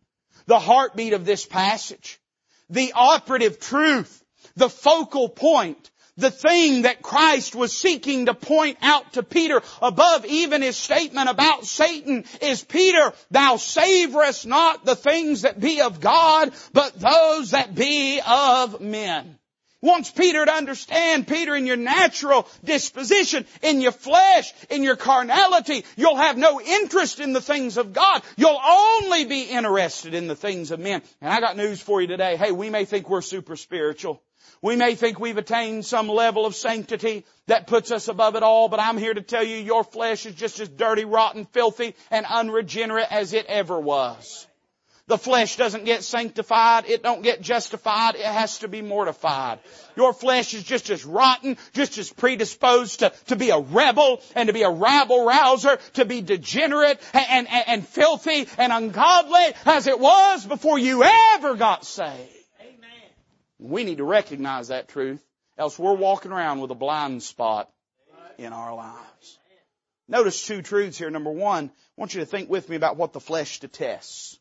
The 0.47 0.61
heartbeat 0.61 1.13
of 1.13 1.25
this 1.25 1.45
passage. 1.45 2.21
The 2.71 2.93
operative 2.95 3.59
truth. 3.59 4.23
The 4.55 4.69
focal 4.69 5.29
point. 5.29 5.91
The 6.17 6.31
thing 6.31 6.83
that 6.83 7.03
Christ 7.03 7.55
was 7.55 7.77
seeking 7.77 8.27
to 8.27 8.35
point 8.35 8.79
out 8.83 9.15
to 9.15 9.23
Peter 9.23 9.63
above 9.83 10.25
even 10.27 10.63
his 10.63 10.77
statement 10.77 11.29
about 11.29 11.67
Satan 11.67 12.25
is 12.41 12.65
Peter, 12.65 13.13
thou 13.31 13.57
savorest 13.57 14.47
not 14.47 14.85
the 14.85 14.97
things 14.97 15.43
that 15.43 15.61
be 15.61 15.81
of 15.81 16.01
God, 16.01 16.53
but 16.73 16.99
those 16.99 17.51
that 17.51 17.75
be 17.75 18.21
of 18.27 18.81
men 18.81 19.39
wants 19.83 20.11
Peter 20.11 20.45
to 20.45 20.53
understand, 20.53 21.29
Peter, 21.29 21.55
in 21.55 21.67
your 21.67 21.77
natural 21.77 22.49
disposition, 22.65 23.47
in 23.63 23.81
your 23.81 23.93
flesh, 23.93 24.53
in 24.69 24.83
your 24.83 24.97
carnality, 24.97 25.85
you'll 25.97 26.17
have 26.17 26.37
no 26.37 26.61
interest 26.61 27.21
in 27.21 27.33
the 27.33 27.41
things 27.41 27.77
of 27.77 27.93
God. 27.93 28.23
You'll 28.37 28.61
only 28.63 29.25
be 29.27 29.43
interested 29.43 30.15
in 30.15 30.27
the 30.27 30.37
things 30.37 30.71
of 30.71 30.81
men. 30.81 31.03
And 31.21 31.33
I 31.33 31.41
got 31.41 31.57
news 31.57 31.81
for 31.81 32.01
you 32.01 32.09
today. 32.09 32.37
Hey, 32.37 32.53
we 32.53 32.71
may 32.71 32.85
think 32.85 33.09
we're 33.09 33.23
super 33.23 33.57
spiritual. 33.57 34.21
We 34.67 34.75
may 34.75 34.97
think 34.97 35.21
we've 35.21 35.39
attained 35.39 35.87
some 35.87 36.09
level 36.09 36.45
of 36.45 36.57
sanctity 36.57 37.25
that 37.47 37.69
puts 37.69 37.93
us 37.93 38.09
above 38.09 38.35
it 38.35 38.43
all, 38.43 38.69
but 38.69 38.81
I'm 38.81 38.99
here 38.99 39.15
to 39.15 39.23
tell 39.23 39.45
you 39.45 39.59
your 39.59 39.85
flesh 39.85 40.27
is 40.27 40.35
just 40.35 40.59
as 40.59 40.69
dirty, 40.69 41.05
rotten, 41.05 41.45
filthy, 41.45 41.95
and 42.11 42.27
unregenerate 42.27 43.07
as 43.13 43.33
it 43.33 43.47
ever 43.47 43.79
was. 43.79 44.49
The 45.07 45.19
flesh 45.19 45.55
doesn't 45.55 45.85
get 45.85 46.03
sanctified. 46.03 46.87
It 46.89 47.05
don't 47.05 47.23
get 47.23 47.43
justified. 47.43 48.17
It 48.17 48.25
has 48.25 48.59
to 48.59 48.67
be 48.67 48.83
mortified. 48.83 49.61
Your 49.95 50.13
flesh 50.13 50.53
is 50.53 50.65
just 50.65 50.91
as 50.91 51.05
rotten, 51.05 51.59
just 51.73 51.97
as 51.97 52.13
predisposed 52.13 52.99
to, 52.99 53.13
to 53.29 53.37
be 53.37 53.51
a 53.51 53.61
rebel 53.61 54.21
and 54.35 54.49
to 54.49 54.53
be 54.53 54.65
a 54.65 54.71
rabble 54.71 55.25
rouser, 55.25 55.79
to 55.93 56.05
be 56.05 56.23
degenerate 56.23 57.01
and, 57.13 57.47
and, 57.49 57.69
and 57.69 57.87
filthy 57.87 58.49
and 58.59 58.73
ungodly 58.73 59.47
as 59.65 59.87
it 59.87 60.01
was 60.01 60.45
before 60.45 60.81
you 60.81 61.05
ever 61.05 61.55
got 61.55 61.85
saved. 61.85 62.36
We 63.59 63.85
need 63.85 63.99
to 63.99 64.05
recognize 64.05 64.69
that 64.69 64.89
truth, 64.89 65.25
else 65.57 65.79
we're 65.79 65.95
walking 65.95 66.33
around 66.33 66.61
with 66.61 66.71
a 66.71 66.75
blind 66.75 67.23
spot 67.23 67.71
in 68.39 68.53
our 68.53 68.75
lives. 68.75 69.39
Notice 70.09 70.47
two 70.47 70.63
truths 70.63 70.99
here. 70.99 71.11
Number 71.11 71.31
one, 71.31 71.67
I 71.67 72.01
want 72.01 72.15
you 72.15 72.21
to 72.21 72.27
think 72.27 72.49
with 72.49 72.69
me 72.69 72.77
about 72.77 72.97
what 72.97 73.13
the 73.13 73.21
flesh 73.21 73.61
detests. 73.61 74.39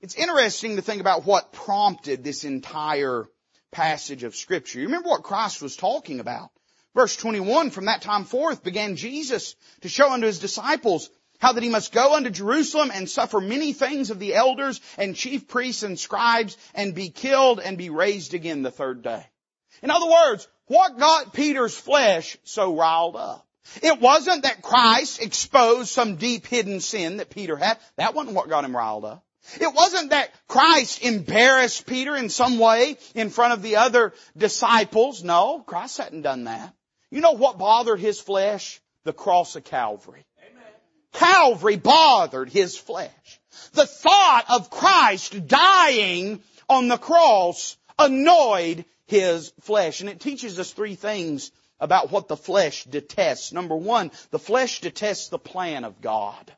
It's 0.00 0.14
interesting 0.14 0.76
to 0.76 0.82
think 0.82 1.00
about 1.00 1.26
what 1.26 1.52
prompted 1.52 2.24
this 2.24 2.44
entire 2.44 3.26
passage 3.70 4.24
of 4.24 4.34
scripture. 4.34 4.80
You 4.80 4.86
remember 4.86 5.10
what 5.10 5.22
Christ 5.22 5.62
was 5.62 5.76
talking 5.76 6.20
about. 6.20 6.50
Verse 6.94 7.14
21, 7.16 7.70
from 7.70 7.84
that 7.84 8.02
time 8.02 8.24
forth 8.24 8.64
began 8.64 8.96
Jesus 8.96 9.54
to 9.82 9.88
show 9.88 10.10
unto 10.10 10.26
his 10.26 10.40
disciples 10.40 11.08
how 11.40 11.52
that 11.52 11.62
he 11.62 11.70
must 11.70 11.92
go 11.92 12.14
unto 12.14 12.30
Jerusalem 12.30 12.90
and 12.94 13.08
suffer 13.08 13.40
many 13.40 13.72
things 13.72 14.10
of 14.10 14.18
the 14.18 14.34
elders 14.34 14.80
and 14.96 15.16
chief 15.16 15.48
priests 15.48 15.82
and 15.82 15.98
scribes 15.98 16.56
and 16.74 16.94
be 16.94 17.08
killed 17.08 17.60
and 17.60 17.76
be 17.76 17.90
raised 17.90 18.34
again 18.34 18.62
the 18.62 18.70
third 18.70 19.02
day. 19.02 19.26
In 19.82 19.90
other 19.90 20.10
words, 20.10 20.46
what 20.66 20.98
got 20.98 21.32
Peter's 21.32 21.76
flesh 21.76 22.36
so 22.44 22.76
riled 22.76 23.16
up? 23.16 23.46
It 23.82 24.00
wasn't 24.00 24.42
that 24.42 24.62
Christ 24.62 25.22
exposed 25.22 25.90
some 25.90 26.16
deep 26.16 26.46
hidden 26.46 26.80
sin 26.80 27.18
that 27.18 27.30
Peter 27.30 27.56
had. 27.56 27.78
That 27.96 28.14
wasn't 28.14 28.36
what 28.36 28.48
got 28.48 28.64
him 28.64 28.76
riled 28.76 29.04
up. 29.04 29.24
It 29.60 29.72
wasn't 29.74 30.10
that 30.10 30.30
Christ 30.48 31.02
embarrassed 31.02 31.86
Peter 31.86 32.14
in 32.14 32.28
some 32.28 32.58
way 32.58 32.98
in 33.14 33.30
front 33.30 33.54
of 33.54 33.62
the 33.62 33.76
other 33.76 34.12
disciples. 34.36 35.24
No, 35.24 35.60
Christ 35.60 35.98
hadn't 35.98 36.22
done 36.22 36.44
that. 36.44 36.74
You 37.10 37.20
know 37.20 37.32
what 37.32 37.58
bothered 37.58 38.00
his 38.00 38.20
flesh? 38.20 38.80
The 39.04 39.12
cross 39.14 39.56
of 39.56 39.64
Calvary. 39.64 40.26
Calvary 41.12 41.76
bothered 41.76 42.50
his 42.50 42.76
flesh. 42.76 43.40
The 43.72 43.86
thought 43.86 44.44
of 44.48 44.70
Christ 44.70 45.46
dying 45.46 46.42
on 46.68 46.88
the 46.88 46.96
cross 46.96 47.76
annoyed 47.98 48.84
his 49.06 49.52
flesh. 49.60 50.00
And 50.00 50.10
it 50.10 50.20
teaches 50.20 50.58
us 50.58 50.72
three 50.72 50.94
things 50.94 51.50
about 51.80 52.10
what 52.10 52.28
the 52.28 52.36
flesh 52.36 52.84
detests. 52.84 53.52
Number 53.52 53.76
one, 53.76 54.10
the 54.30 54.38
flesh 54.38 54.80
detests 54.80 55.28
the 55.28 55.38
plan 55.38 55.84
of 55.84 56.00
God. 56.00 56.52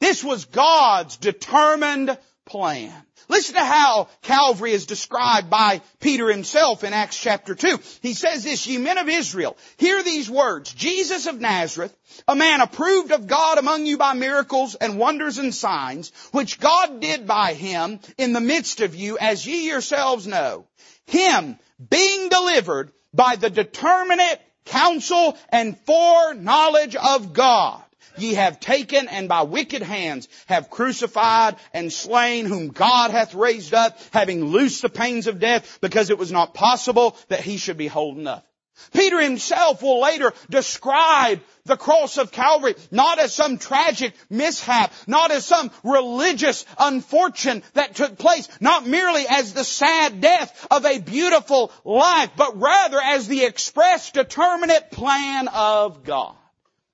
This 0.00 0.24
was 0.24 0.46
God's 0.46 1.16
determined 1.16 2.16
plan. 2.50 2.92
Listen 3.28 3.54
to 3.54 3.64
how 3.64 4.08
Calvary 4.22 4.72
is 4.72 4.86
described 4.86 5.48
by 5.48 5.80
Peter 6.00 6.28
himself 6.28 6.82
in 6.82 6.92
Acts 6.92 7.16
chapter 7.16 7.54
2. 7.54 7.78
He 8.02 8.12
says 8.12 8.42
this, 8.42 8.66
ye 8.66 8.76
men 8.76 8.98
of 8.98 9.08
Israel, 9.08 9.56
hear 9.76 10.02
these 10.02 10.28
words, 10.28 10.74
Jesus 10.74 11.26
of 11.26 11.40
Nazareth, 11.40 11.96
a 12.26 12.34
man 12.34 12.60
approved 12.60 13.12
of 13.12 13.28
God 13.28 13.58
among 13.58 13.86
you 13.86 13.98
by 13.98 14.14
miracles 14.14 14.74
and 14.74 14.98
wonders 14.98 15.38
and 15.38 15.54
signs, 15.54 16.10
which 16.32 16.58
God 16.58 17.00
did 17.00 17.26
by 17.26 17.54
him 17.54 18.00
in 18.18 18.32
the 18.32 18.40
midst 18.40 18.80
of 18.80 18.96
you, 18.96 19.16
as 19.16 19.46
ye 19.46 19.68
yourselves 19.68 20.26
know. 20.26 20.66
Him 21.06 21.56
being 21.88 22.30
delivered 22.30 22.90
by 23.14 23.36
the 23.36 23.50
determinate 23.50 24.40
counsel 24.64 25.38
and 25.50 25.78
foreknowledge 25.78 26.96
of 26.96 27.32
God 27.32 27.82
ye 28.16 28.34
have 28.34 28.60
taken 28.60 29.08
and 29.08 29.28
by 29.28 29.42
wicked 29.42 29.82
hands 29.82 30.28
have 30.46 30.70
crucified 30.70 31.56
and 31.72 31.92
slain 31.92 32.46
whom 32.46 32.68
God 32.68 33.10
hath 33.10 33.34
raised 33.34 33.74
up, 33.74 33.98
having 34.12 34.44
loosed 34.44 34.82
the 34.82 34.88
pains 34.88 35.26
of 35.26 35.40
death, 35.40 35.78
because 35.80 36.10
it 36.10 36.18
was 36.18 36.32
not 36.32 36.54
possible 36.54 37.16
that 37.28 37.40
he 37.40 37.56
should 37.56 37.76
be 37.76 37.88
holden 37.88 38.26
up. 38.26 38.46
Peter 38.92 39.20
himself 39.20 39.82
will 39.82 40.00
later 40.00 40.32
describe 40.48 41.40
the 41.64 41.76
cross 41.76 42.16
of 42.16 42.32
Calvary 42.32 42.74
not 42.90 43.18
as 43.18 43.34
some 43.34 43.58
tragic 43.58 44.14
mishap, 44.30 44.92
not 45.06 45.30
as 45.30 45.44
some 45.44 45.70
religious 45.84 46.64
unfortune 46.78 47.62
that 47.74 47.94
took 47.94 48.18
place, 48.18 48.48
not 48.60 48.86
merely 48.86 49.26
as 49.28 49.52
the 49.52 49.64
sad 49.64 50.20
death 50.20 50.66
of 50.70 50.86
a 50.86 50.98
beautiful 50.98 51.72
life, 51.84 52.30
but 52.36 52.58
rather 52.58 53.00
as 53.00 53.28
the 53.28 53.44
express 53.44 54.10
determinate 54.12 54.90
plan 54.90 55.48
of 55.48 56.02
God. 56.02 56.34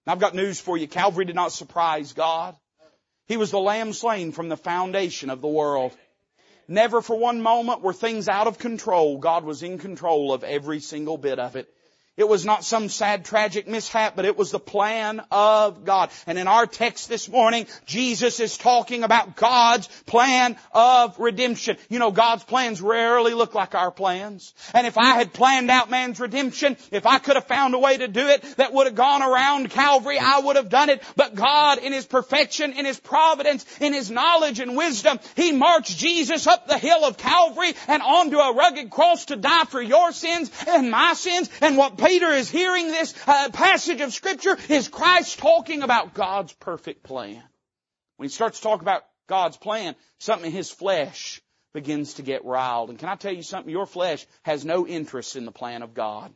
I've 0.06 0.20
got 0.20 0.34
news 0.34 0.60
for 0.60 0.76
you. 0.76 0.86
Calvary 0.86 1.24
did 1.24 1.34
not 1.34 1.52
surprise 1.52 2.12
God. 2.12 2.54
He 3.26 3.36
was 3.36 3.50
the 3.50 3.58
lamb 3.58 3.92
slain 3.92 4.32
from 4.32 4.48
the 4.48 4.56
foundation 4.56 5.30
of 5.30 5.40
the 5.40 5.48
world. 5.48 5.92
Never 6.68 7.02
for 7.02 7.18
one 7.18 7.40
moment 7.40 7.82
were 7.82 7.92
things 7.92 8.28
out 8.28 8.46
of 8.46 8.58
control. 8.58 9.18
God 9.18 9.44
was 9.44 9.62
in 9.62 9.78
control 9.78 10.32
of 10.32 10.44
every 10.44 10.80
single 10.80 11.16
bit 11.16 11.38
of 11.38 11.56
it. 11.56 11.68
It 12.16 12.26
was 12.26 12.46
not 12.46 12.64
some 12.64 12.88
sad 12.88 13.26
tragic 13.26 13.68
mishap, 13.68 14.16
but 14.16 14.24
it 14.24 14.38
was 14.38 14.50
the 14.50 14.58
plan 14.58 15.20
of 15.30 15.84
God. 15.84 16.10
And 16.26 16.38
in 16.38 16.48
our 16.48 16.66
text 16.66 17.10
this 17.10 17.28
morning, 17.28 17.66
Jesus 17.84 18.40
is 18.40 18.56
talking 18.56 19.02
about 19.02 19.36
God's 19.36 19.86
plan 20.06 20.56
of 20.72 21.18
redemption. 21.18 21.76
You 21.90 21.98
know, 21.98 22.10
God's 22.10 22.42
plans 22.44 22.80
rarely 22.80 23.34
look 23.34 23.54
like 23.54 23.74
our 23.74 23.90
plans. 23.90 24.54
And 24.72 24.86
if 24.86 24.96
I 24.96 25.12
had 25.12 25.34
planned 25.34 25.70
out 25.70 25.90
man's 25.90 26.18
redemption, 26.18 26.78
if 26.90 27.04
I 27.04 27.18
could 27.18 27.36
have 27.36 27.46
found 27.46 27.74
a 27.74 27.78
way 27.78 27.98
to 27.98 28.08
do 28.08 28.26
it 28.28 28.42
that 28.56 28.72
would 28.72 28.86
have 28.86 28.94
gone 28.94 29.22
around 29.22 29.68
Calvary, 29.68 30.18
I 30.18 30.38
would 30.38 30.56
have 30.56 30.70
done 30.70 30.88
it. 30.88 31.02
But 31.16 31.34
God, 31.34 31.78
in 31.78 31.92
His 31.92 32.06
perfection, 32.06 32.72
in 32.72 32.86
His 32.86 32.98
providence, 32.98 33.66
in 33.78 33.92
His 33.92 34.10
knowledge 34.10 34.58
and 34.60 34.74
wisdom, 34.74 35.18
He 35.34 35.52
marched 35.52 35.98
Jesus 35.98 36.46
up 36.46 36.66
the 36.66 36.78
hill 36.78 37.04
of 37.04 37.18
Calvary 37.18 37.74
and 37.88 38.00
onto 38.02 38.38
a 38.38 38.54
rugged 38.54 38.88
cross 38.88 39.26
to 39.26 39.36
die 39.36 39.64
for 39.64 39.82
your 39.82 40.12
sins 40.12 40.50
and 40.66 40.90
my 40.90 41.12
sins. 41.12 41.50
And 41.60 41.76
what 41.76 41.98
Peter 42.06 42.30
is 42.30 42.48
hearing 42.48 42.86
this 42.86 43.14
uh, 43.26 43.50
passage 43.50 44.00
of 44.00 44.12
scripture 44.12 44.56
is 44.68 44.86
Christ 44.86 45.40
talking 45.40 45.82
about 45.82 46.14
God's 46.14 46.52
perfect 46.52 47.02
plan. 47.02 47.42
When 48.16 48.28
he 48.28 48.32
starts 48.32 48.58
to 48.58 48.62
talk 48.62 48.80
about 48.80 49.02
God's 49.26 49.56
plan, 49.56 49.96
something 50.18 50.46
in 50.46 50.56
his 50.56 50.70
flesh 50.70 51.40
begins 51.74 52.14
to 52.14 52.22
get 52.22 52.44
riled. 52.44 52.90
And 52.90 52.98
can 52.98 53.08
I 53.08 53.16
tell 53.16 53.34
you 53.34 53.42
something? 53.42 53.72
Your 53.72 53.86
flesh 53.86 54.24
has 54.42 54.64
no 54.64 54.86
interest 54.86 55.34
in 55.34 55.46
the 55.46 55.52
plan 55.52 55.82
of 55.82 55.94
God. 55.94 56.32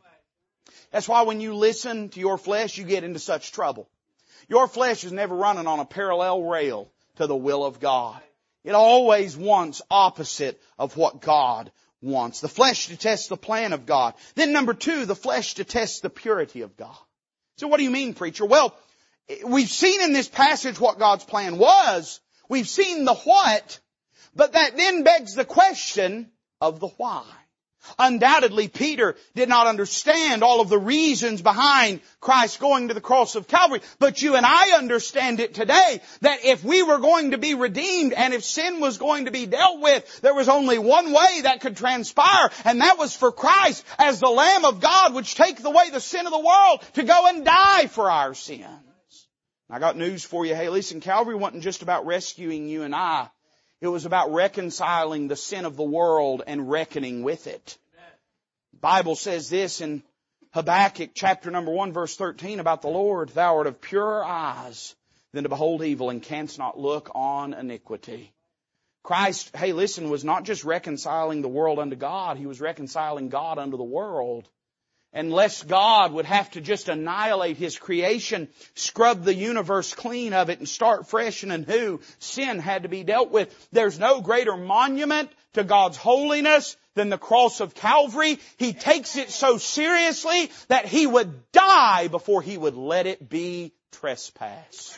That's 0.91 1.07
why 1.07 1.21
when 1.21 1.39
you 1.39 1.55
listen 1.55 2.09
to 2.09 2.19
your 2.19 2.37
flesh, 2.37 2.77
you 2.77 2.83
get 2.83 3.05
into 3.05 3.19
such 3.19 3.53
trouble. 3.53 3.87
Your 4.49 4.67
flesh 4.67 5.05
is 5.05 5.13
never 5.13 5.35
running 5.35 5.67
on 5.67 5.79
a 5.79 5.85
parallel 5.85 6.43
rail 6.43 6.91
to 7.15 7.27
the 7.27 7.35
will 7.35 7.63
of 7.63 7.79
God. 7.79 8.21
It 8.65 8.73
always 8.73 9.37
wants 9.37 9.81
opposite 9.89 10.61
of 10.77 10.97
what 10.97 11.21
God 11.21 11.71
wants. 12.01 12.41
The 12.41 12.49
flesh 12.49 12.87
detests 12.87 13.27
the 13.27 13.37
plan 13.37 13.73
of 13.73 13.85
God. 13.85 14.13
Then 14.35 14.53
number 14.53 14.73
two, 14.73 15.05
the 15.05 15.15
flesh 15.15 15.53
detests 15.53 15.99
the 15.99 16.09
purity 16.09 16.61
of 16.61 16.75
God. 16.77 16.97
So 17.57 17.67
what 17.67 17.77
do 17.77 17.83
you 17.83 17.91
mean, 17.91 18.13
preacher? 18.13 18.45
Well, 18.45 18.75
we've 19.45 19.69
seen 19.69 20.01
in 20.01 20.13
this 20.13 20.27
passage 20.27 20.79
what 20.79 20.99
God's 20.99 21.25
plan 21.25 21.57
was. 21.57 22.19
We've 22.49 22.67
seen 22.67 23.05
the 23.05 23.13
what, 23.13 23.79
but 24.35 24.53
that 24.53 24.75
then 24.77 25.03
begs 25.03 25.35
the 25.35 25.45
question 25.45 26.31
of 26.59 26.79
the 26.79 26.87
why. 26.87 27.25
Undoubtedly, 27.97 28.67
Peter 28.67 29.15
did 29.35 29.49
not 29.49 29.67
understand 29.67 30.43
all 30.43 30.61
of 30.61 30.69
the 30.69 30.77
reasons 30.77 31.41
behind 31.41 32.01
Christ 32.19 32.59
going 32.59 32.87
to 32.87 32.93
the 32.93 33.01
cross 33.01 33.35
of 33.35 33.47
Calvary, 33.47 33.81
but 33.99 34.21
you 34.21 34.35
and 34.35 34.45
I 34.45 34.77
understand 34.77 35.39
it 35.39 35.53
today 35.53 36.01
that 36.21 36.45
if 36.45 36.63
we 36.63 36.83
were 36.83 36.99
going 36.99 37.31
to 37.31 37.37
be 37.37 37.53
redeemed 37.53 38.13
and 38.13 38.33
if 38.33 38.43
sin 38.43 38.79
was 38.79 38.97
going 38.97 39.25
to 39.25 39.31
be 39.31 39.45
dealt 39.45 39.81
with, 39.81 40.21
there 40.21 40.33
was 40.33 40.49
only 40.49 40.77
one 40.77 41.11
way 41.11 41.41
that 41.43 41.61
could 41.61 41.77
transpire, 41.77 42.51
and 42.65 42.81
that 42.81 42.97
was 42.97 43.15
for 43.15 43.31
Christ 43.31 43.83
as 43.97 44.19
the 44.19 44.29
Lamb 44.29 44.65
of 44.65 44.79
God 44.79 45.13
which 45.13 45.35
take 45.35 45.63
away 45.63 45.89
the 45.89 45.99
sin 45.99 46.25
of 46.25 46.31
the 46.31 46.39
world 46.39 46.81
to 46.93 47.03
go 47.03 47.27
and 47.27 47.45
die 47.45 47.87
for 47.87 48.09
our 48.09 48.33
sins. 48.33 48.67
I 49.69 49.79
got 49.79 49.97
news 49.97 50.23
for 50.25 50.45
you. 50.45 50.53
Hey, 50.53 50.69
listen, 50.69 50.99
Calvary 50.99 51.35
wasn't 51.35 51.63
just 51.63 51.81
about 51.81 52.05
rescuing 52.05 52.67
you 52.67 52.83
and 52.83 52.93
I. 52.93 53.29
It 53.81 53.87
was 53.87 54.05
about 54.05 54.31
reconciling 54.31 55.27
the 55.27 55.35
sin 55.35 55.65
of 55.65 55.75
the 55.75 55.83
world 55.83 56.43
and 56.45 56.69
reckoning 56.69 57.23
with 57.23 57.47
it. 57.47 57.77
The 58.73 58.79
Bible 58.79 59.15
says 59.15 59.49
this 59.49 59.81
in 59.81 60.03
Habakkuk 60.53 61.11
chapter 61.15 61.49
number 61.49 61.71
1 61.71 61.91
verse 61.91 62.15
13 62.15 62.59
about 62.59 62.83
the 62.83 62.89
Lord, 62.89 63.29
thou 63.29 63.57
art 63.57 63.67
of 63.67 63.81
purer 63.81 64.23
eyes 64.23 64.95
than 65.33 65.43
to 65.43 65.49
behold 65.49 65.81
evil 65.81 66.11
and 66.11 66.21
canst 66.21 66.59
not 66.59 66.79
look 66.79 67.09
on 67.15 67.55
iniquity. 67.55 68.31
Christ, 69.01 69.55
hey 69.55 69.73
listen, 69.73 70.11
was 70.11 70.23
not 70.23 70.43
just 70.43 70.63
reconciling 70.63 71.41
the 71.41 71.47
world 71.47 71.79
unto 71.79 71.95
God, 71.95 72.37
He 72.37 72.45
was 72.45 72.61
reconciling 72.61 73.29
God 73.29 73.57
unto 73.57 73.77
the 73.77 73.83
world. 73.83 74.47
Unless 75.13 75.63
God 75.63 76.13
would 76.13 76.25
have 76.25 76.49
to 76.51 76.61
just 76.61 76.87
annihilate 76.87 77.57
His 77.57 77.77
creation, 77.77 78.47
scrub 78.75 79.23
the 79.23 79.33
universe 79.33 79.93
clean 79.93 80.33
of 80.33 80.49
it 80.49 80.59
and 80.59 80.69
start 80.69 81.09
fresh 81.09 81.43
and 81.43 81.51
anew, 81.51 81.99
sin 82.19 82.59
had 82.59 82.83
to 82.83 82.89
be 82.89 83.03
dealt 83.03 83.29
with. 83.29 83.67
There's 83.71 83.99
no 83.99 84.21
greater 84.21 84.55
monument 84.55 85.29
to 85.53 85.65
God's 85.65 85.97
holiness 85.97 86.77
than 86.95 87.09
the 87.09 87.17
cross 87.17 87.59
of 87.59 87.75
Calvary. 87.75 88.39
He 88.57 88.71
takes 88.71 89.17
it 89.17 89.31
so 89.31 89.57
seriously 89.57 90.49
that 90.69 90.85
He 90.85 91.05
would 91.05 91.51
die 91.51 92.07
before 92.07 92.41
He 92.41 92.57
would 92.57 92.75
let 92.75 93.05
it 93.05 93.27
be 93.29 93.73
trespassed. 93.91 94.97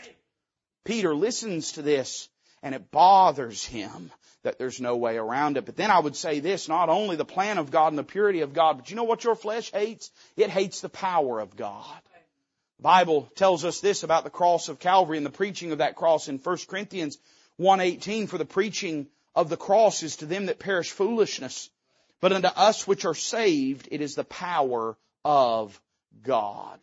Peter 0.86 1.16
listens 1.16 1.74
to 1.74 1.82
this 1.82 2.30
and 2.62 2.74
it 2.74 2.92
bothers 2.92 3.64
him 3.64 4.12
that 4.44 4.60
there's 4.60 4.80
no 4.80 4.98
way 4.98 5.18
around 5.18 5.58
it. 5.58 5.66
But 5.66 5.76
then 5.76 5.90
I 5.90 6.00
would 6.00 6.16
say 6.16 6.40
this, 6.40 6.68
not 6.68 6.90
only 6.90 7.16
the 7.16 7.26
plan 7.26 7.58
of 7.58 7.72
God 7.72 7.88
and 7.88 7.98
the 7.98 8.04
purity 8.04 8.42
of 8.42 8.54
God, 8.54 8.78
but 8.78 8.90
you 8.90 8.96
know 8.96 9.04
what 9.04 9.24
your 9.24 9.36
flesh 9.36 9.72
hates? 9.72 10.12
It 10.38 10.50
hates 10.50 10.82
the 10.82 10.90
power 10.90 11.40
of 11.40 11.56
God. 11.56 12.02
The 12.78 12.84
Bible 12.84 13.30
tells 13.36 13.64
us 13.64 13.80
this 13.80 14.04
about 14.04 14.26
the 14.26 14.30
cross 14.30 14.68
of 14.68 14.80
Calvary 14.80 15.18
and 15.18 15.26
the 15.26 15.32
preaching 15.32 15.72
of 15.72 15.78
that 15.78 15.96
cross 15.96 16.28
in 16.28 16.38
1 16.38 16.58
Corinthians 16.68 17.18
1.18, 17.60 18.28
for 18.28 18.38
the 18.38 18.46
preaching 18.46 19.08
of 19.36 19.50
the 19.50 19.58
cross 19.58 20.04
is 20.04 20.18
to 20.18 20.26
them 20.26 20.48
that 20.48 20.60
perish 20.60 20.92
foolishness, 20.92 21.70
but 22.20 22.34
unto 22.34 22.48
us 22.48 22.86
which 22.86 23.06
are 23.06 23.16
saved 23.16 23.88
it 23.92 24.02
is 24.02 24.16
the 24.16 24.24
power 24.24 24.98
of 25.24 25.80
God. 26.24 26.80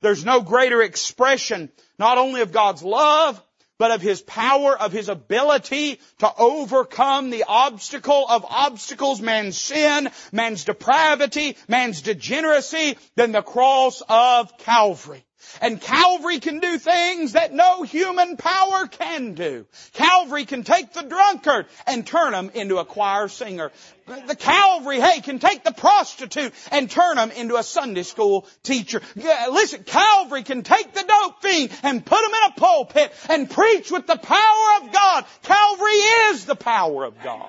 There's 0.00 0.24
no 0.24 0.40
greater 0.40 0.82
expression 0.82 1.70
not 1.98 2.18
only 2.18 2.40
of 2.40 2.52
God's 2.52 2.82
love, 2.82 3.40
but 3.82 3.90
of 3.90 4.00
His 4.00 4.22
power, 4.22 4.78
of 4.78 4.92
His 4.92 5.08
ability 5.08 5.98
to 6.18 6.32
overcome 6.38 7.30
the 7.30 7.42
obstacle 7.48 8.24
of 8.28 8.46
obstacles, 8.48 9.20
man's 9.20 9.60
sin, 9.60 10.08
man's 10.30 10.62
depravity, 10.62 11.56
man's 11.66 12.00
degeneracy, 12.00 12.96
than 13.16 13.32
the 13.32 13.42
cross 13.42 14.00
of 14.08 14.56
Calvary. 14.58 15.24
And 15.60 15.80
Calvary 15.80 16.40
can 16.40 16.60
do 16.60 16.78
things 16.78 17.32
that 17.32 17.52
no 17.52 17.82
human 17.82 18.36
power 18.36 18.86
can 18.86 19.34
do. 19.34 19.66
Calvary 19.92 20.44
can 20.44 20.64
take 20.64 20.92
the 20.92 21.02
drunkard 21.02 21.66
and 21.86 22.06
turn 22.06 22.34
him 22.34 22.50
into 22.54 22.78
a 22.78 22.84
choir 22.84 23.28
singer. 23.28 23.70
The 24.06 24.36
Calvary, 24.36 25.00
hey, 25.00 25.20
can 25.20 25.38
take 25.38 25.62
the 25.62 25.72
prostitute 25.72 26.52
and 26.70 26.90
turn 26.90 27.18
him 27.18 27.30
into 27.30 27.56
a 27.56 27.62
Sunday 27.62 28.02
school 28.02 28.46
teacher. 28.62 29.00
Yeah, 29.14 29.48
listen, 29.50 29.84
Calvary 29.84 30.42
can 30.42 30.62
take 30.62 30.92
the 30.92 31.04
dope 31.04 31.42
fiend 31.42 31.70
and 31.82 32.04
put 32.04 32.24
him 32.24 32.30
in 32.30 32.50
a 32.50 32.60
pulpit 32.60 33.12
and 33.28 33.48
preach 33.48 33.90
with 33.90 34.06
the 34.06 34.16
power 34.16 34.82
of 34.82 34.92
God. 34.92 35.24
Calvary 35.42 35.92
is 36.30 36.44
the 36.44 36.56
power 36.56 37.04
of 37.04 37.22
God. 37.22 37.48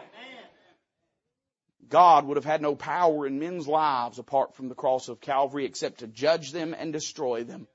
God 1.89 2.25
would 2.25 2.37
have 2.37 2.45
had 2.45 2.61
no 2.61 2.75
power 2.75 3.27
in 3.27 3.37
men's 3.37 3.67
lives 3.67 4.17
apart 4.17 4.55
from 4.55 4.67
the 4.67 4.73
cross 4.73 5.09
of 5.09 5.21
Calvary 5.21 5.65
except 5.65 5.99
to 5.99 6.07
judge 6.07 6.51
them 6.51 6.75
and 6.77 6.91
destroy 6.91 7.43
them. 7.43 7.67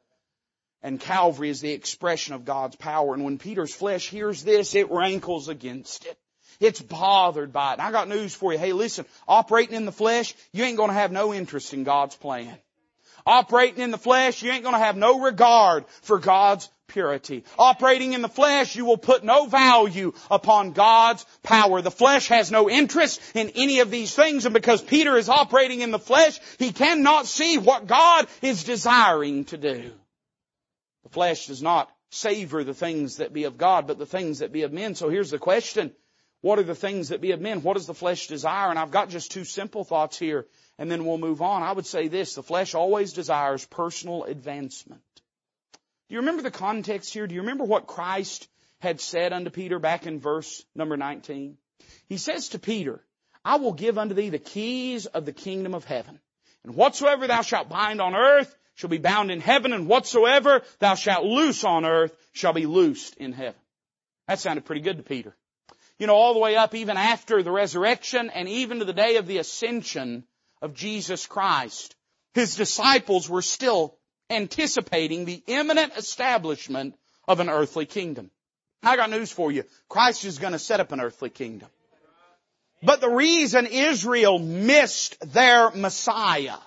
And 0.82 1.00
Calvary 1.00 1.50
is 1.50 1.60
the 1.60 1.72
expression 1.72 2.34
of 2.34 2.44
God's 2.44 2.76
power. 2.76 3.14
And 3.14 3.24
when 3.24 3.38
Peter's 3.38 3.74
flesh 3.74 4.08
hears 4.08 4.44
this, 4.44 4.74
it 4.74 4.90
rankles 4.90 5.48
against 5.48 6.06
it. 6.06 6.16
It's 6.60 6.80
bothered 6.80 7.52
by 7.52 7.70
it. 7.70 7.72
And 7.74 7.82
I 7.82 7.92
got 7.92 8.08
news 8.08 8.34
for 8.34 8.52
you. 8.52 8.58
Hey, 8.58 8.72
listen, 8.72 9.04
operating 9.26 9.76
in 9.76 9.86
the 9.86 9.92
flesh, 9.92 10.34
you 10.52 10.64
ain't 10.64 10.76
gonna 10.76 10.92
have 10.92 11.12
no 11.12 11.32
interest 11.32 11.72
in 11.72 11.84
God's 11.84 12.16
plan. 12.16 12.56
Operating 13.26 13.82
in 13.82 13.90
the 13.90 13.98
flesh, 13.98 14.42
you 14.42 14.50
ain't 14.50 14.64
gonna 14.64 14.78
have 14.78 14.96
no 14.96 15.20
regard 15.20 15.84
for 16.02 16.18
God's 16.18 16.68
purity. 16.88 17.44
Operating 17.58 18.14
in 18.14 18.22
the 18.22 18.28
flesh, 18.28 18.74
you 18.74 18.84
will 18.84 18.96
put 18.96 19.22
no 19.22 19.46
value 19.46 20.12
upon 20.30 20.72
God's 20.72 21.24
power. 21.42 21.82
The 21.82 21.90
flesh 21.90 22.28
has 22.28 22.50
no 22.50 22.68
interest 22.68 23.20
in 23.34 23.50
any 23.50 23.80
of 23.80 23.90
these 23.90 24.14
things, 24.14 24.46
and 24.46 24.54
because 24.54 24.80
Peter 24.82 25.16
is 25.16 25.28
operating 25.28 25.82
in 25.82 25.90
the 25.90 25.98
flesh, 25.98 26.40
he 26.58 26.72
cannot 26.72 27.26
see 27.26 27.58
what 27.58 27.86
God 27.86 28.26
is 28.42 28.64
desiring 28.64 29.44
to 29.46 29.58
do. 29.58 29.92
The 31.04 31.08
flesh 31.10 31.46
does 31.46 31.62
not 31.62 31.90
savor 32.10 32.64
the 32.64 32.74
things 32.74 33.16
that 33.16 33.32
be 33.32 33.44
of 33.44 33.58
God, 33.58 33.86
but 33.86 33.98
the 33.98 34.06
things 34.06 34.38
that 34.38 34.52
be 34.52 34.62
of 34.62 34.72
men. 34.72 34.94
So 34.94 35.08
here's 35.08 35.30
the 35.30 35.38
question. 35.38 35.92
What 36.40 36.58
are 36.58 36.64
the 36.64 36.74
things 36.74 37.08
that 37.08 37.20
be 37.20 37.32
of 37.32 37.40
men? 37.40 37.62
What 37.62 37.74
does 37.74 37.86
the 37.86 37.94
flesh 37.94 38.28
desire? 38.28 38.70
And 38.70 38.78
I've 38.78 38.92
got 38.92 39.10
just 39.10 39.32
two 39.32 39.44
simple 39.44 39.84
thoughts 39.84 40.18
here, 40.18 40.46
and 40.78 40.90
then 40.90 41.04
we'll 41.04 41.18
move 41.18 41.42
on. 41.42 41.62
I 41.62 41.72
would 41.72 41.86
say 41.86 42.08
this, 42.08 42.34
the 42.34 42.42
flesh 42.42 42.74
always 42.74 43.12
desires 43.12 43.64
personal 43.66 44.24
advancement. 44.24 45.02
Do 46.08 46.14
you 46.14 46.20
remember 46.20 46.42
the 46.42 46.50
context 46.50 47.12
here? 47.12 47.26
Do 47.26 47.34
you 47.34 47.40
remember 47.40 47.64
what 47.64 47.86
Christ 47.86 48.48
had 48.78 49.00
said 49.00 49.32
unto 49.32 49.50
Peter 49.50 49.78
back 49.78 50.06
in 50.06 50.20
verse 50.20 50.64
number 50.74 50.96
19? 50.96 51.58
He 52.08 52.16
says 52.16 52.50
to 52.50 52.58
Peter, 52.58 53.04
I 53.44 53.56
will 53.56 53.72
give 53.72 53.98
unto 53.98 54.14
thee 54.14 54.30
the 54.30 54.38
keys 54.38 55.06
of 55.06 55.24
the 55.24 55.32
kingdom 55.32 55.74
of 55.74 55.84
heaven. 55.84 56.20
And 56.64 56.74
whatsoever 56.74 57.26
thou 57.26 57.42
shalt 57.42 57.68
bind 57.68 58.00
on 58.00 58.14
earth 58.14 58.54
shall 58.78 58.88
be 58.88 58.98
bound 58.98 59.32
in 59.32 59.40
heaven, 59.40 59.72
and 59.72 59.88
whatsoever 59.88 60.62
thou 60.78 60.94
shalt 60.94 61.24
loose 61.24 61.64
on 61.64 61.84
earth 61.84 62.14
shall 62.32 62.52
be 62.52 62.64
loosed 62.64 63.16
in 63.16 63.32
heaven. 63.32 63.60
That 64.28 64.38
sounded 64.38 64.66
pretty 64.66 64.82
good 64.82 64.98
to 64.98 65.02
Peter. 65.02 65.34
You 65.98 66.06
know, 66.06 66.14
all 66.14 66.32
the 66.32 66.38
way 66.38 66.54
up 66.54 66.76
even 66.76 66.96
after 66.96 67.42
the 67.42 67.50
resurrection 67.50 68.30
and 68.30 68.48
even 68.48 68.78
to 68.78 68.84
the 68.84 68.92
day 68.92 69.16
of 69.16 69.26
the 69.26 69.38
ascension 69.38 70.22
of 70.62 70.74
Jesus 70.74 71.26
Christ, 71.26 71.96
his 72.34 72.54
disciples 72.54 73.28
were 73.28 73.42
still 73.42 73.96
anticipating 74.30 75.24
the 75.24 75.42
imminent 75.48 75.94
establishment 75.96 76.94
of 77.26 77.40
an 77.40 77.50
earthly 77.50 77.84
kingdom. 77.84 78.30
I 78.80 78.94
got 78.94 79.10
news 79.10 79.32
for 79.32 79.50
you. 79.50 79.64
Christ 79.88 80.24
is 80.24 80.38
going 80.38 80.52
to 80.52 80.58
set 80.60 80.78
up 80.78 80.92
an 80.92 81.00
earthly 81.00 81.30
kingdom. 81.30 81.68
But 82.80 83.00
the 83.00 83.10
reason 83.10 83.66
Israel 83.66 84.38
missed 84.38 85.16
their 85.32 85.72
Messiah 85.72 86.58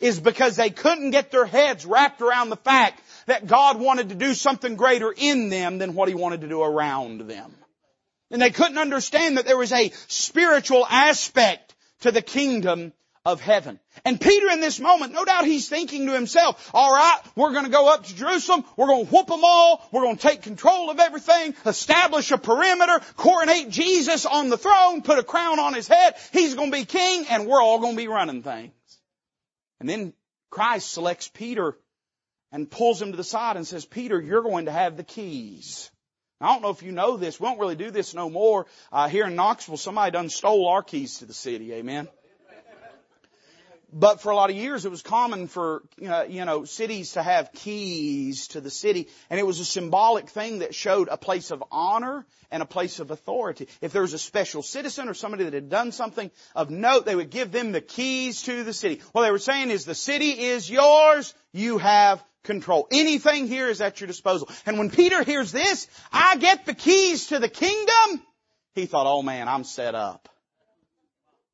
is 0.00 0.18
because 0.18 0.56
they 0.56 0.70
couldn't 0.70 1.10
get 1.10 1.30
their 1.30 1.46
heads 1.46 1.86
wrapped 1.86 2.20
around 2.22 2.48
the 2.48 2.56
fact 2.56 3.02
that 3.26 3.46
God 3.46 3.78
wanted 3.78 4.08
to 4.08 4.14
do 4.14 4.34
something 4.34 4.76
greater 4.76 5.12
in 5.16 5.50
them 5.50 5.78
than 5.78 5.94
what 5.94 6.08
He 6.08 6.14
wanted 6.14 6.40
to 6.40 6.48
do 6.48 6.62
around 6.62 7.20
them. 7.28 7.54
And 8.30 8.40
they 8.40 8.50
couldn't 8.50 8.78
understand 8.78 9.36
that 9.36 9.46
there 9.46 9.56
was 9.56 9.72
a 9.72 9.92
spiritual 10.08 10.86
aspect 10.86 11.74
to 12.00 12.12
the 12.12 12.22
kingdom 12.22 12.92
of 13.24 13.40
heaven. 13.40 13.78
And 14.04 14.18
Peter 14.18 14.48
in 14.48 14.60
this 14.60 14.80
moment, 14.80 15.12
no 15.12 15.26
doubt 15.26 15.44
he's 15.44 15.68
thinking 15.68 16.06
to 16.06 16.14
himself, 16.14 16.70
alright, 16.72 17.20
we're 17.36 17.52
gonna 17.52 17.68
go 17.68 17.92
up 17.92 18.06
to 18.06 18.16
Jerusalem, 18.16 18.64
we're 18.76 18.86
gonna 18.86 19.04
whoop 19.04 19.26
them 19.26 19.44
all, 19.44 19.86
we're 19.92 20.04
gonna 20.04 20.16
take 20.16 20.40
control 20.40 20.90
of 20.90 20.98
everything, 20.98 21.54
establish 21.66 22.30
a 22.30 22.38
perimeter, 22.38 23.00
coronate 23.16 23.68
Jesus 23.68 24.24
on 24.24 24.48
the 24.48 24.56
throne, 24.56 25.02
put 25.02 25.18
a 25.18 25.22
crown 25.22 25.58
on 25.58 25.74
his 25.74 25.86
head, 25.86 26.14
he's 26.32 26.54
gonna 26.54 26.70
be 26.70 26.86
king, 26.86 27.26
and 27.28 27.46
we're 27.46 27.60
all 27.60 27.78
gonna 27.78 27.96
be 27.96 28.08
running 28.08 28.42
things. 28.42 28.72
And 29.80 29.88
then 29.88 30.12
Christ 30.50 30.92
selects 30.92 31.28
Peter 31.28 31.76
and 32.52 32.70
pulls 32.70 33.00
him 33.00 33.12
to 33.12 33.16
the 33.16 33.24
side 33.24 33.56
and 33.56 33.66
says, 33.66 33.84
Peter, 33.84 34.20
you're 34.20 34.42
going 34.42 34.66
to 34.66 34.72
have 34.72 34.96
the 34.96 35.04
keys. 35.04 35.90
Now, 36.40 36.50
I 36.50 36.52
don't 36.54 36.62
know 36.62 36.70
if 36.70 36.82
you 36.82 36.92
know 36.92 37.16
this. 37.16 37.38
We 37.38 37.46
don't 37.46 37.58
really 37.58 37.76
do 37.76 37.90
this 37.90 38.14
no 38.14 38.30
more. 38.30 38.66
Uh, 38.92 39.08
here 39.08 39.26
in 39.26 39.36
Knoxville, 39.36 39.76
somebody 39.76 40.10
done 40.10 40.28
stole 40.28 40.68
our 40.68 40.82
keys 40.82 41.18
to 41.18 41.26
the 41.26 41.34
city. 41.34 41.72
Amen. 41.74 42.08
But 43.92 44.20
for 44.20 44.30
a 44.30 44.36
lot 44.36 44.50
of 44.50 44.56
years, 44.56 44.84
it 44.84 44.90
was 44.90 45.02
common 45.02 45.48
for, 45.48 45.82
uh, 46.06 46.24
you 46.28 46.44
know, 46.44 46.64
cities 46.64 47.12
to 47.12 47.22
have 47.22 47.52
keys 47.52 48.48
to 48.48 48.60
the 48.60 48.70
city. 48.70 49.08
And 49.28 49.40
it 49.40 49.46
was 49.46 49.58
a 49.58 49.64
symbolic 49.64 50.28
thing 50.28 50.60
that 50.60 50.74
showed 50.74 51.08
a 51.08 51.16
place 51.16 51.50
of 51.50 51.64
honor 51.72 52.24
and 52.50 52.62
a 52.62 52.66
place 52.66 53.00
of 53.00 53.10
authority. 53.10 53.68
If 53.80 53.92
there 53.92 54.02
was 54.02 54.12
a 54.12 54.18
special 54.18 54.62
citizen 54.62 55.08
or 55.08 55.14
somebody 55.14 55.44
that 55.44 55.54
had 55.54 55.70
done 55.70 55.90
something 55.92 56.30
of 56.54 56.70
note, 56.70 57.04
they 57.04 57.16
would 57.16 57.30
give 57.30 57.50
them 57.50 57.72
the 57.72 57.80
keys 57.80 58.42
to 58.42 58.62
the 58.62 58.72
city. 58.72 59.00
What 59.12 59.22
they 59.22 59.30
were 59.30 59.38
saying 59.38 59.70
is 59.70 59.84
the 59.84 59.94
city 59.94 60.30
is 60.30 60.70
yours, 60.70 61.34
you 61.52 61.78
have 61.78 62.22
control. 62.44 62.86
Anything 62.92 63.48
here 63.48 63.68
is 63.68 63.80
at 63.80 64.00
your 64.00 64.06
disposal. 64.08 64.48
And 64.66 64.78
when 64.78 64.90
Peter 64.90 65.22
hears 65.24 65.52
this, 65.52 65.88
I 66.12 66.36
get 66.36 66.64
the 66.64 66.74
keys 66.74 67.28
to 67.28 67.38
the 67.38 67.48
kingdom, 67.48 68.22
he 68.74 68.86
thought, 68.86 69.06
oh 69.06 69.22
man, 69.22 69.48
I'm 69.48 69.64
set 69.64 69.94
up. 69.94 70.28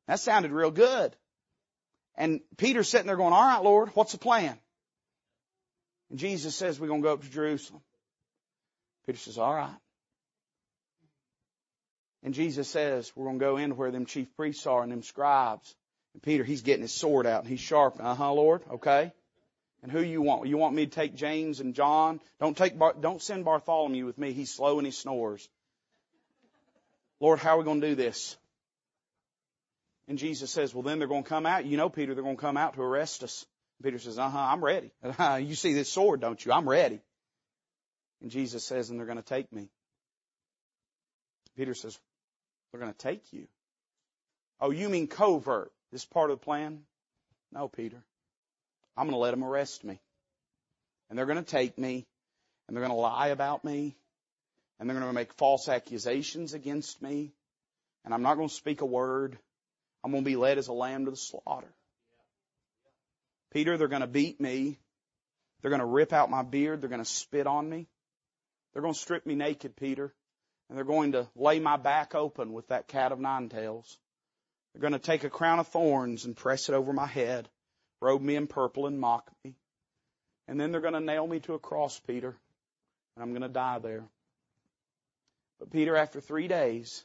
That 0.07 0.19
sounded 0.19 0.51
real 0.51 0.71
good. 0.71 1.15
And 2.17 2.41
Peter's 2.57 2.89
sitting 2.89 3.07
there 3.07 3.15
going, 3.15 3.33
all 3.33 3.47
right, 3.47 3.63
Lord, 3.63 3.89
what's 3.89 4.11
the 4.11 4.17
plan? 4.17 4.57
And 6.09 6.17
Jesus 6.17 6.55
says, 6.55 6.79
we're 6.79 6.87
going 6.87 7.01
to 7.01 7.07
go 7.07 7.13
up 7.13 7.21
to 7.21 7.29
Jerusalem. 7.29 7.81
Peter 9.05 9.19
says, 9.19 9.37
all 9.37 9.53
right. 9.53 9.75
And 12.23 12.33
Jesus 12.33 12.67
says, 12.67 13.11
we're 13.15 13.25
going 13.25 13.39
to 13.39 13.45
go 13.45 13.57
in 13.57 13.77
where 13.77 13.91
them 13.91 14.05
chief 14.05 14.35
priests 14.35 14.65
are 14.65 14.81
and 14.81 14.91
them 14.91 15.03
scribes. 15.03 15.75
And 16.13 16.23
Peter, 16.23 16.43
he's 16.43 16.63
getting 16.63 16.81
his 16.81 16.93
sword 16.93 17.27
out 17.27 17.41
and 17.41 17.49
he's 17.49 17.59
sharp. 17.59 17.97
Uh 17.99 18.15
huh, 18.15 18.33
Lord. 18.33 18.63
Okay. 18.71 19.11
And 19.83 19.91
who 19.91 20.01
you 20.01 20.21
want? 20.23 20.47
You 20.47 20.57
want 20.57 20.75
me 20.75 20.85
to 20.85 20.91
take 20.91 21.13
James 21.13 21.59
and 21.59 21.75
John? 21.75 22.19
Don't 22.39 22.57
take, 22.57 22.77
Bar- 22.77 22.95
don't 22.99 23.21
send 23.21 23.45
Bartholomew 23.45 24.05
with 24.05 24.17
me. 24.17 24.33
He's 24.33 24.51
slow 24.51 24.79
and 24.79 24.87
he 24.87 24.91
snores. 24.91 25.47
Lord, 27.19 27.39
how 27.39 27.55
are 27.55 27.59
we 27.59 27.63
going 27.63 27.81
to 27.81 27.89
do 27.89 27.95
this? 27.95 28.35
And 30.07 30.17
Jesus 30.17 30.51
says, 30.51 30.73
well 30.73 30.83
then 30.83 30.99
they're 30.99 31.07
going 31.07 31.23
to 31.23 31.29
come 31.29 31.45
out. 31.45 31.65
You 31.65 31.77
know, 31.77 31.89
Peter, 31.89 32.13
they're 32.13 32.23
going 32.23 32.37
to 32.37 32.41
come 32.41 32.57
out 32.57 32.75
to 32.75 32.81
arrest 32.81 33.23
us. 33.23 33.45
Peter 33.83 33.99
says, 33.99 34.17
uh 34.17 34.29
huh, 34.29 34.39
I'm 34.39 34.63
ready. 34.63 34.91
you 35.39 35.55
see 35.55 35.73
this 35.73 35.91
sword, 35.91 36.21
don't 36.21 36.43
you? 36.43 36.51
I'm 36.51 36.67
ready. 36.67 37.01
And 38.21 38.31
Jesus 38.31 38.65
says, 38.65 38.89
and 38.89 38.99
they're 38.99 39.05
going 39.05 39.17
to 39.17 39.23
take 39.23 39.51
me. 39.51 39.69
Peter 41.55 41.73
says, 41.73 41.97
they're 42.71 42.81
going 42.81 42.93
to 42.93 42.97
take 42.97 43.33
you. 43.33 43.47
Oh, 44.59 44.71
you 44.71 44.89
mean 44.89 45.07
covert? 45.07 45.71
This 45.91 46.05
part 46.05 46.31
of 46.31 46.39
the 46.39 46.43
plan? 46.43 46.81
No, 47.51 47.67
Peter. 47.67 48.01
I'm 48.95 49.05
going 49.05 49.13
to 49.13 49.19
let 49.19 49.31
them 49.31 49.43
arrest 49.43 49.83
me. 49.83 49.99
And 51.09 51.17
they're 51.17 51.25
going 51.25 51.43
to 51.43 51.49
take 51.49 51.77
me, 51.77 52.05
and 52.67 52.75
they're 52.75 52.83
going 52.83 52.95
to 52.95 52.99
lie 52.99 53.27
about 53.27 53.63
me, 53.63 53.95
and 54.79 54.89
they're 54.89 54.97
going 54.97 55.07
to 55.07 55.13
make 55.13 55.33
false 55.33 55.69
accusations 55.69 56.53
against 56.53 57.01
me, 57.01 57.31
and 58.03 58.13
I'm 58.13 58.23
not 58.23 58.35
going 58.35 58.49
to 58.49 58.53
speak 58.53 58.81
a 58.81 58.85
word. 58.85 59.37
I'm 60.07 60.13
going 60.13 60.23
to 60.23 60.29
be 60.29 60.37
led 60.37 60.57
as 60.57 60.69
a 60.69 60.73
lamb 60.73 61.03
to 61.03 61.11
the 61.11 61.17
slaughter. 61.17 61.67
Peter, 63.51 63.75
they're 63.75 63.89
going 63.89 63.99
to 63.99 64.07
beat 64.07 64.39
me. 64.39 64.79
They're 65.61 65.69
going 65.69 65.81
to 65.81 65.85
rip 65.85 66.13
out 66.13 66.29
my 66.29 66.43
beard. 66.43 66.79
They're 66.79 66.89
going 66.89 67.03
to 67.03 67.05
spit 67.05 67.45
on 67.45 67.69
me. 67.69 67.87
They're 68.71 68.81
going 68.81 68.93
to 68.93 68.99
strip 68.99 69.25
me 69.25 69.35
naked, 69.35 69.75
Peter. 69.75 70.13
And 70.69 70.77
they're 70.77 70.85
going 70.85 71.11
to 71.11 71.27
lay 71.35 71.59
my 71.59 71.75
back 71.75 72.15
open 72.15 72.53
with 72.53 72.69
that 72.69 72.87
cat 72.87 73.11
of 73.11 73.19
nine 73.19 73.49
tails. 73.49 73.97
They're 74.71 74.79
going 74.79 74.93
to 74.93 74.99
take 74.99 75.25
a 75.25 75.29
crown 75.29 75.59
of 75.59 75.67
thorns 75.67 76.23
and 76.23 76.37
press 76.37 76.69
it 76.69 76.73
over 76.73 76.93
my 76.93 77.07
head, 77.07 77.49
robe 77.99 78.21
me 78.21 78.37
in 78.37 78.47
purple 78.47 78.87
and 78.87 79.01
mock 79.01 79.29
me. 79.43 79.55
And 80.47 80.57
then 80.57 80.71
they're 80.71 80.79
going 80.79 80.93
to 80.93 81.01
nail 81.01 81.27
me 81.27 81.41
to 81.41 81.53
a 81.53 81.59
cross, 81.59 81.99
Peter. 81.99 82.33
And 83.17 83.23
I'm 83.23 83.31
going 83.31 83.41
to 83.41 83.49
die 83.49 83.79
there. 83.79 84.05
But 85.59 85.69
Peter, 85.69 85.97
after 85.97 86.21
three 86.21 86.47
days, 86.47 87.03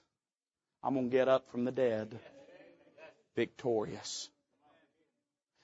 I'm 0.84 0.94
going 0.94 1.10
to 1.10 1.16
get 1.16 1.26
up 1.26 1.50
from 1.50 1.64
the 1.64 1.72
dead 1.72 2.16
victorious. 3.36 4.28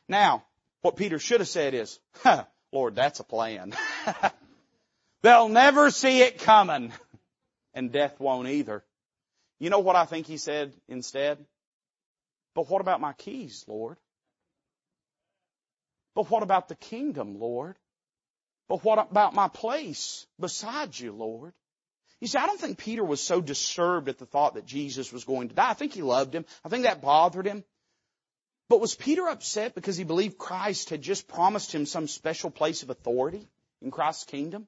Now, 0.08 0.44
what 0.82 0.96
Peter 0.96 1.18
should 1.18 1.40
have 1.40 1.48
said 1.48 1.74
is, 1.74 1.98
huh, 2.22 2.44
Lord, 2.72 2.94
that's 2.94 3.20
a 3.20 3.24
plan. 3.24 3.74
They'll 5.22 5.48
never 5.48 5.90
see 5.90 6.22
it 6.22 6.38
coming. 6.40 6.92
And 7.74 7.92
death 7.92 8.18
won't 8.18 8.48
either. 8.48 8.82
You 9.60 9.70
know 9.70 9.78
what 9.78 9.94
I 9.94 10.04
think 10.04 10.26
he 10.26 10.36
said 10.36 10.72
instead? 10.88 11.38
But 12.54 12.68
what 12.68 12.80
about 12.80 13.00
my 13.00 13.12
keys, 13.12 13.64
Lord? 13.68 13.98
But 16.16 16.28
what 16.28 16.42
about 16.42 16.66
the 16.66 16.74
kingdom, 16.74 17.38
Lord? 17.38 17.76
But 18.68 18.82
what 18.82 18.98
about 18.98 19.32
my 19.34 19.46
place 19.46 20.26
beside 20.40 20.98
you, 20.98 21.12
Lord? 21.12 21.52
You 22.20 22.26
see, 22.26 22.38
I 22.38 22.46
don't 22.46 22.60
think 22.60 22.78
Peter 22.78 23.04
was 23.04 23.20
so 23.20 23.40
disturbed 23.40 24.08
at 24.08 24.18
the 24.18 24.26
thought 24.26 24.54
that 24.54 24.66
Jesus 24.66 25.12
was 25.12 25.24
going 25.24 25.48
to 25.48 25.54
die. 25.54 25.70
I 25.70 25.74
think 25.74 25.92
he 25.92 26.02
loved 26.02 26.34
him. 26.34 26.44
I 26.64 26.68
think 26.68 26.82
that 26.84 27.00
bothered 27.00 27.46
him. 27.46 27.62
But 28.68 28.80
was 28.80 28.94
Peter 28.94 29.26
upset 29.28 29.74
because 29.74 29.96
he 29.96 30.04
believed 30.04 30.36
Christ 30.36 30.90
had 30.90 31.00
just 31.00 31.28
promised 31.28 31.74
him 31.74 31.86
some 31.86 32.06
special 32.06 32.50
place 32.50 32.82
of 32.82 32.90
authority 32.90 33.46
in 33.80 33.90
Christ's 33.90 34.24
kingdom? 34.24 34.66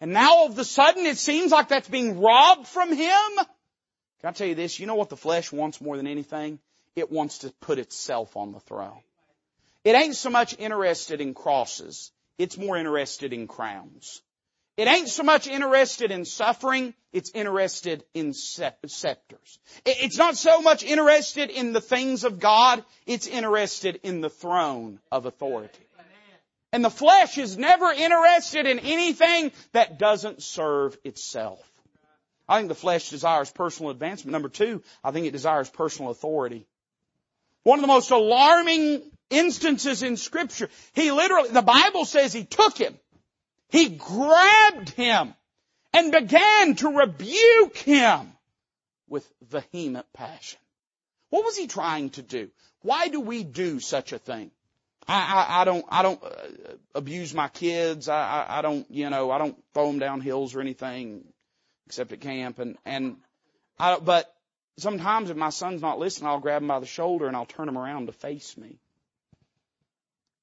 And 0.00 0.12
now 0.12 0.36
all 0.36 0.46
of 0.46 0.58
a 0.58 0.64
sudden 0.64 1.06
it 1.06 1.18
seems 1.18 1.52
like 1.52 1.68
that's 1.68 1.88
being 1.88 2.20
robbed 2.20 2.66
from 2.66 2.92
him? 2.92 3.36
Can 4.20 4.30
I 4.30 4.32
tell 4.32 4.48
you 4.48 4.54
this? 4.54 4.80
You 4.80 4.86
know 4.86 4.94
what 4.94 5.10
the 5.10 5.16
flesh 5.16 5.52
wants 5.52 5.80
more 5.80 5.96
than 5.96 6.06
anything? 6.06 6.58
It 6.96 7.12
wants 7.12 7.38
to 7.38 7.52
put 7.60 7.78
itself 7.78 8.36
on 8.36 8.52
the 8.52 8.60
throne. 8.60 9.00
It 9.84 9.94
ain't 9.94 10.16
so 10.16 10.30
much 10.30 10.56
interested 10.58 11.20
in 11.20 11.34
crosses. 11.34 12.10
It's 12.38 12.58
more 12.58 12.76
interested 12.76 13.32
in 13.32 13.46
crowns. 13.46 14.22
It 14.76 14.88
ain't 14.88 15.08
so 15.08 15.22
much 15.22 15.46
interested 15.46 16.10
in 16.10 16.26
suffering, 16.26 16.92
it's 17.12 17.30
interested 17.30 18.04
in 18.12 18.34
scepters. 18.34 19.58
It's 19.86 20.18
not 20.18 20.36
so 20.36 20.60
much 20.60 20.84
interested 20.84 21.48
in 21.48 21.72
the 21.72 21.80
things 21.80 22.24
of 22.24 22.38
God, 22.38 22.84
it's 23.06 23.26
interested 23.26 24.00
in 24.02 24.20
the 24.20 24.28
throne 24.28 25.00
of 25.10 25.24
authority. 25.24 25.86
And 26.72 26.84
the 26.84 26.90
flesh 26.90 27.38
is 27.38 27.56
never 27.56 27.90
interested 27.90 28.66
in 28.66 28.80
anything 28.80 29.50
that 29.72 29.98
doesn't 29.98 30.42
serve 30.42 30.98
itself. 31.04 31.62
I 32.46 32.58
think 32.58 32.68
the 32.68 32.74
flesh 32.74 33.08
desires 33.08 33.50
personal 33.50 33.90
advancement. 33.90 34.32
Number 34.32 34.50
two, 34.50 34.82
I 35.02 35.10
think 35.10 35.26
it 35.26 35.32
desires 35.32 35.70
personal 35.70 36.10
authority. 36.10 36.66
One 37.62 37.78
of 37.78 37.82
the 37.82 37.88
most 37.88 38.10
alarming 38.10 39.02
instances 39.30 40.02
in 40.02 40.18
scripture, 40.18 40.68
he 40.92 41.10
literally, 41.12 41.48
the 41.48 41.62
Bible 41.62 42.04
says 42.04 42.32
he 42.32 42.44
took 42.44 42.76
him 42.76 42.96
he 43.68 43.90
grabbed 43.90 44.90
him 44.90 45.34
and 45.92 46.12
began 46.12 46.74
to 46.76 46.88
rebuke 46.88 47.76
him 47.76 48.32
with 49.08 49.30
vehement 49.42 50.06
passion. 50.12 50.58
What 51.30 51.44
was 51.44 51.56
he 51.56 51.66
trying 51.66 52.10
to 52.10 52.22
do? 52.22 52.50
Why 52.82 53.08
do 53.08 53.20
we 53.20 53.42
do 53.42 53.80
such 53.80 54.12
a 54.12 54.18
thing? 54.18 54.50
I, 55.08 55.14
I, 55.48 55.62
I 55.62 55.64
don't, 55.64 55.84
I 55.88 56.02
don't 56.02 56.22
uh, 56.22 56.28
abuse 56.94 57.32
my 57.32 57.48
kids. 57.48 58.08
I, 58.08 58.18
I, 58.18 58.58
I 58.58 58.62
don't, 58.62 58.86
you 58.90 59.08
know, 59.10 59.30
I 59.30 59.38
don't 59.38 59.56
throw 59.72 59.86
them 59.86 59.98
down 59.98 60.20
hills 60.20 60.54
or 60.54 60.60
anything 60.60 61.24
except 61.86 62.12
at 62.12 62.20
camp. 62.20 62.58
And, 62.58 62.76
and 62.84 63.16
I, 63.78 63.98
but 63.98 64.32
sometimes 64.78 65.30
if 65.30 65.36
my 65.36 65.50
son's 65.50 65.82
not 65.82 65.98
listening, 65.98 66.28
I'll 66.28 66.40
grab 66.40 66.62
him 66.62 66.68
by 66.68 66.80
the 66.80 66.86
shoulder 66.86 67.26
and 67.26 67.36
I'll 67.36 67.46
turn 67.46 67.68
him 67.68 67.78
around 67.78 68.06
to 68.06 68.12
face 68.12 68.56
me. 68.56 68.78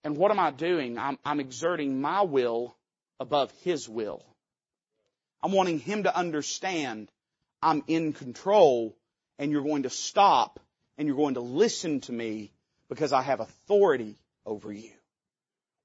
And 0.03 0.17
what 0.17 0.31
am 0.31 0.39
I 0.39 0.51
doing? 0.51 0.97
I'm, 0.97 1.17
I'm 1.25 1.39
exerting 1.39 2.01
my 2.01 2.21
will 2.23 2.75
above 3.23 3.51
His 3.63 3.89
will. 3.89 4.21
I'm 5.41 5.51
wanting 5.51 5.79
Him 5.79 6.03
to 6.03 6.15
understand 6.15 7.09
I'm 7.61 7.83
in 7.87 8.13
control 8.13 8.95
and 9.39 9.51
you're 9.51 9.63
going 9.63 9.83
to 9.83 9.89
stop 9.89 10.59
and 10.97 11.07
you're 11.07 11.17
going 11.17 11.35
to 11.35 11.41
listen 11.41 12.01
to 12.01 12.11
me 12.11 12.51
because 12.89 13.13
I 13.13 13.21
have 13.21 13.39
authority 13.39 14.15
over 14.45 14.71
you. 14.71 14.91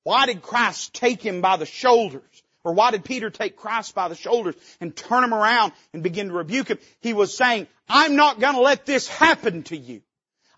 Why 0.03 0.27
did 0.27 0.42
Christ 0.42 0.92
take 0.92 1.22
him 1.22 1.40
by 1.40 1.57
the 1.57 1.66
shoulders? 1.66 2.42
Or 2.64 2.74
why 2.74 2.90
did 2.90 3.05
Peter 3.05 3.31
take 3.31 3.57
Christ 3.57 3.94
by 3.94 4.09
the 4.09 4.14
shoulders 4.16 4.57
and 4.81 4.94
turn 4.94 5.22
him 5.22 5.33
around 5.33 5.72
and 5.92 6.03
begin 6.03 6.29
to 6.29 6.35
rebuke 6.35 6.68
him? 6.68 6.79
He 7.01 7.12
was 7.12 7.37
saying, 7.37 7.68
I'm 7.88 8.16
not 8.16 8.40
gonna 8.40 8.61
let 8.61 8.85
this 8.85 9.07
happen 9.07 9.62
to 9.64 9.77
you. 9.77 10.03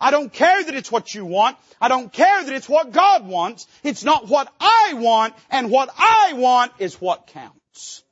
I 0.00 0.10
don't 0.10 0.32
care 0.32 0.64
that 0.64 0.74
it's 0.74 0.90
what 0.90 1.14
you 1.14 1.26
want. 1.26 1.58
I 1.80 1.88
don't 1.88 2.12
care 2.12 2.42
that 2.42 2.54
it's 2.54 2.68
what 2.68 2.92
God 2.92 3.26
wants. 3.26 3.66
It's 3.82 4.02
not 4.02 4.28
what 4.28 4.52
I 4.58 4.94
want, 4.94 5.34
and 5.50 5.70
what 5.70 5.90
I 5.98 6.32
want 6.34 6.72
is 6.78 7.00
what 7.00 7.26
counts. 7.26 8.02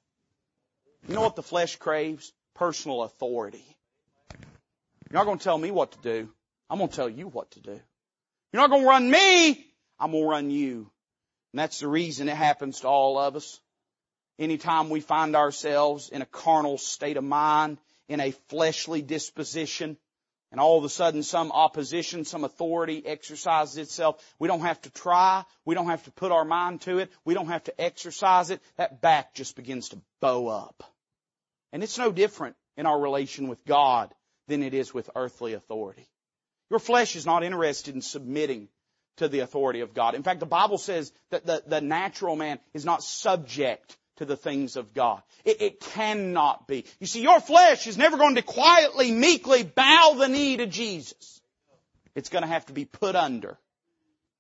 You 1.09 1.15
know 1.15 1.23
what 1.23 1.37
the 1.37 1.43
flesh 1.43 1.77
craves? 1.77 2.33
Personal 2.55 3.03
authority. 3.03 3.65
You're 5.11 5.21
not 5.21 5.25
going 5.25 5.39
to 5.39 5.45
tell 5.45 5.57
me 5.57 5.71
what 5.71 5.93
to 5.93 5.99
do. 6.03 6.29
I'm 6.69 6.79
going 6.79 6.91
to 6.91 6.97
tell 6.97 7.09
you 7.09 7.29
what 7.29 7.51
to 7.53 7.61
do. 7.61 7.81
You're 8.53 8.63
not 8.63 8.71
going 8.71 8.83
to 8.83 8.89
run 8.89 9.11
me. 9.11 9.65
I'm 9.99 10.11
going 10.11 10.25
to 10.25 10.29
run 10.29 10.51
you. 10.51 10.91
And 11.53 11.61
that's 11.61 11.81
the 11.81 11.89
reason 11.89 12.29
it 12.29 12.37
happens 12.37 12.81
to 12.81 12.89
all 12.89 13.19
of 13.19 13.37
us. 13.37 13.61
Anytime 14.39 14.91
we 14.91 15.01
find 15.01 15.35
ourselves 15.35 16.11
in 16.11 16.21
a 16.21 16.27
carnal 16.27 16.77
state 16.77 17.17
of 17.17 17.25
mind, 17.25 17.79
in 18.09 18.21
a 18.21 18.33
fleshly 18.49 19.03
disposition, 19.03 19.97
and 20.51 20.61
all 20.61 20.79
of 20.79 20.85
a 20.85 20.89
sudden 20.89 21.23
some 21.23 21.53
opposition, 21.53 22.25
some 22.25 22.45
authority 22.45 23.05
exercises 23.05 23.77
itself. 23.77 24.23
We 24.39 24.49
don't 24.49 24.61
have 24.61 24.81
to 24.83 24.91
try. 24.91 25.45
We 25.65 25.75
don't 25.75 25.89
have 25.89 26.05
to 26.05 26.11
put 26.11 26.33
our 26.33 26.45
mind 26.45 26.83
to 26.83 26.99
it. 26.99 27.13
We 27.25 27.35
don't 27.35 27.49
have 27.49 27.65
to 27.65 27.81
exercise 27.81 28.51
it. 28.51 28.63
That 28.77 29.01
back 29.01 29.35
just 29.35 29.57
begins 29.57 29.91
to 29.91 30.01
bow 30.21 30.49
up. 30.49 30.83
And 31.73 31.83
it's 31.83 31.99
no 31.99 32.11
different 32.11 32.57
in 32.77 32.87
our 32.87 32.99
relation 32.99 33.49
with 33.49 33.65
God 33.67 34.15
than 34.47 34.63
it 34.63 34.73
is 34.73 34.95
with 34.95 35.11
earthly 35.15 35.53
authority. 35.53 36.09
Your 36.71 36.81
flesh 36.81 37.17
is 37.17 37.27
not 37.27 37.45
interested 37.45 37.95
in 37.95 38.03
submitting 38.03 38.69
to 39.19 39.29
the 39.29 39.41
authority 39.41 39.81
of 39.81 39.95
God. 39.95 40.15
In 40.15 40.23
fact, 40.23 40.41
the 40.41 40.47
Bible 40.47 40.79
says 40.79 41.13
that 41.31 41.45
the, 41.45 41.63
the 41.67 41.81
natural 41.81 42.37
man 42.37 42.59
is 42.73 42.85
not 42.85 43.03
subject 43.03 43.97
to 44.19 44.25
the 44.25 44.37
things 44.37 44.77
of 44.77 44.95
God. 44.95 45.23
It, 45.45 45.63
it, 45.63 45.81
cannot 45.81 46.67
be. 46.67 46.85
You 47.01 47.07
see, 47.07 47.23
your 47.23 47.41
flesh 47.41 47.87
is 47.87 47.97
never 47.97 48.17
going 48.17 48.35
to 48.35 48.43
quietly, 48.43 49.11
meekly 49.13 49.63
bow 49.63 50.17
the 50.19 50.29
knee 50.29 50.57
to 50.59 50.67
Jesus. 50.67 51.41
It's 52.15 52.29
going 52.29 52.43
to 52.43 52.49
have 52.49 52.67
to 52.67 52.73
be 52.73 52.85
put 52.85 53.17
under 53.17 53.59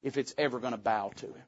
if 0.03 0.17
it's 0.17 0.35
ever 0.37 0.59
going 0.59 0.73
to 0.73 0.79
bow 0.79 1.13
to 1.17 1.27
Him. 1.27 1.43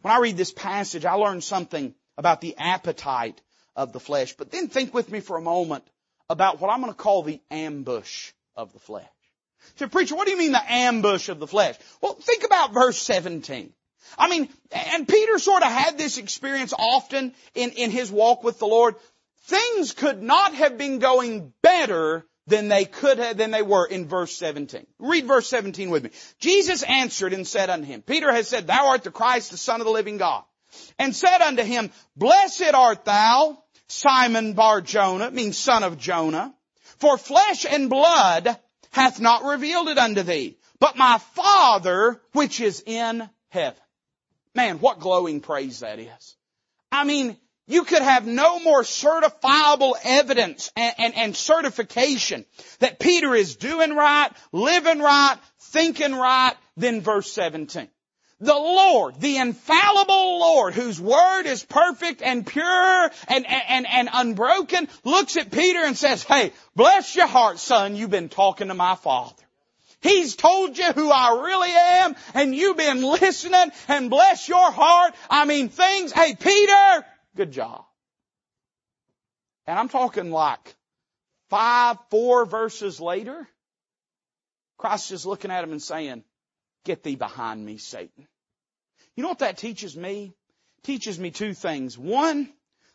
When 0.00 0.12
I 0.12 0.18
read 0.18 0.36
this 0.36 0.52
passage, 0.52 1.04
I 1.04 1.14
learn 1.14 1.40
something 1.40 1.94
about 2.18 2.40
the 2.40 2.56
appetite 2.58 3.40
of 3.76 3.92
the 3.92 4.00
flesh. 4.00 4.34
But 4.34 4.50
then 4.50 4.68
think 4.68 4.92
with 4.92 5.10
me 5.10 5.20
for 5.20 5.36
a 5.36 5.42
moment 5.42 5.84
about 6.28 6.60
what 6.60 6.70
I'm 6.70 6.80
going 6.80 6.92
to 6.92 6.98
call 6.98 7.22
the 7.22 7.40
ambush 7.50 8.32
of 8.56 8.72
the 8.72 8.78
flesh. 8.78 9.06
So 9.76 9.88
preacher, 9.88 10.16
what 10.16 10.26
do 10.26 10.32
you 10.32 10.38
mean 10.38 10.52
the 10.52 10.72
ambush 10.72 11.28
of 11.28 11.38
the 11.38 11.46
flesh? 11.46 11.76
Well, 12.00 12.14
think 12.14 12.44
about 12.44 12.72
verse 12.72 12.98
17. 12.98 13.72
I 14.18 14.28
mean, 14.28 14.48
and 14.70 15.08
Peter 15.08 15.38
sort 15.38 15.62
of 15.62 15.70
had 15.70 15.98
this 15.98 16.18
experience 16.18 16.72
often 16.76 17.34
in, 17.54 17.70
in 17.70 17.90
his 17.90 18.10
walk 18.10 18.44
with 18.44 18.58
the 18.58 18.66
Lord. 18.66 18.96
Things 19.44 19.92
could 19.92 20.22
not 20.22 20.54
have 20.54 20.78
been 20.78 20.98
going 20.98 21.52
better 21.62 22.26
than 22.46 22.68
they 22.68 22.84
could 22.84 23.18
have, 23.18 23.36
than 23.36 23.50
they 23.50 23.62
were 23.62 23.86
in 23.86 24.08
verse 24.08 24.36
17. 24.36 24.86
Read 24.98 25.26
verse 25.26 25.48
17 25.48 25.90
with 25.90 26.04
me. 26.04 26.10
Jesus 26.38 26.82
answered 26.82 27.32
and 27.32 27.46
said 27.46 27.70
unto 27.70 27.86
him, 27.86 28.02
Peter 28.02 28.32
has 28.32 28.48
said, 28.48 28.66
Thou 28.66 28.88
art 28.88 29.04
the 29.04 29.10
Christ, 29.10 29.50
the 29.50 29.56
Son 29.56 29.80
of 29.80 29.86
the 29.86 29.92
living 29.92 30.18
God. 30.18 30.44
And 30.98 31.14
said 31.14 31.40
unto 31.40 31.62
him, 31.62 31.90
Blessed 32.16 32.74
art 32.74 33.04
thou, 33.04 33.62
Simon 33.88 34.54
Bar 34.54 34.80
Jonah, 34.80 35.30
means 35.30 35.58
son 35.58 35.82
of 35.82 35.98
Jonah, 35.98 36.54
for 36.98 37.18
flesh 37.18 37.66
and 37.68 37.90
blood 37.90 38.56
hath 38.90 39.20
not 39.20 39.44
revealed 39.44 39.88
it 39.88 39.98
unto 39.98 40.22
thee, 40.22 40.58
but 40.78 40.96
my 40.96 41.18
Father 41.34 42.20
which 42.32 42.60
is 42.60 42.82
in 42.86 43.28
heaven. 43.50 43.80
Man, 44.54 44.78
what 44.78 45.00
glowing 45.00 45.40
praise 45.40 45.80
that 45.80 45.98
is. 45.98 46.36
I 46.90 47.04
mean, 47.04 47.36
you 47.66 47.84
could 47.84 48.02
have 48.02 48.26
no 48.26 48.58
more 48.58 48.82
certifiable 48.82 49.94
evidence 50.04 50.70
and, 50.76 50.94
and, 50.98 51.14
and, 51.14 51.36
certification 51.36 52.44
that 52.80 52.98
Peter 52.98 53.34
is 53.34 53.56
doing 53.56 53.94
right, 53.94 54.30
living 54.52 54.98
right, 54.98 55.36
thinking 55.58 56.14
right 56.14 56.54
than 56.76 57.00
verse 57.00 57.32
17. 57.32 57.88
The 58.40 58.52
Lord, 58.52 59.20
the 59.20 59.36
infallible 59.36 60.40
Lord, 60.40 60.74
whose 60.74 61.00
word 61.00 61.44
is 61.44 61.64
perfect 61.64 62.22
and 62.22 62.44
pure 62.44 63.10
and, 63.28 63.46
and, 63.48 63.86
and 63.88 64.08
unbroken, 64.12 64.88
looks 65.04 65.36
at 65.36 65.52
Peter 65.52 65.78
and 65.78 65.96
says, 65.96 66.24
hey, 66.24 66.52
bless 66.74 67.14
your 67.14 67.28
heart, 67.28 67.60
son, 67.60 67.94
you've 67.94 68.10
been 68.10 68.28
talking 68.28 68.68
to 68.68 68.74
my 68.74 68.96
father. 68.96 69.42
He's 70.02 70.34
told 70.34 70.76
you 70.76 70.92
who 70.92 71.10
I 71.10 71.42
really 71.44 71.70
am 71.70 72.16
and 72.34 72.54
you've 72.54 72.76
been 72.76 73.02
listening 73.02 73.70
and 73.88 74.10
bless 74.10 74.48
your 74.48 74.70
heart. 74.70 75.14
I 75.30 75.44
mean 75.44 75.68
things, 75.68 76.12
hey 76.12 76.34
Peter, 76.34 77.06
good 77.36 77.52
job. 77.52 77.84
And 79.66 79.78
I'm 79.78 79.88
talking 79.88 80.30
like 80.30 80.74
five, 81.50 81.98
four 82.10 82.44
verses 82.44 83.00
later, 83.00 83.46
Christ 84.76 85.12
is 85.12 85.24
looking 85.24 85.52
at 85.52 85.62
him 85.62 85.70
and 85.70 85.82
saying, 85.82 86.24
get 86.84 87.04
thee 87.04 87.14
behind 87.14 87.64
me, 87.64 87.78
Satan. 87.78 88.26
You 89.14 89.22
know 89.22 89.28
what 89.28 89.38
that 89.38 89.58
teaches 89.58 89.96
me? 89.96 90.34
It 90.78 90.84
teaches 90.84 91.18
me 91.18 91.30
two 91.30 91.54
things. 91.54 91.96
One, 91.96 92.52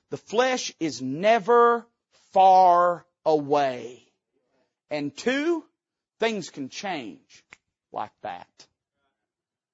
the 0.10 0.18
flesh 0.18 0.74
is 0.80 1.02
never 1.02 1.88
far 2.34 3.06
away. 3.26 4.04
And 4.90 5.16
two, 5.16 5.64
things 6.20 6.50
can 6.50 6.70
change 6.70 7.44
like 7.92 8.12
that. 8.24 8.48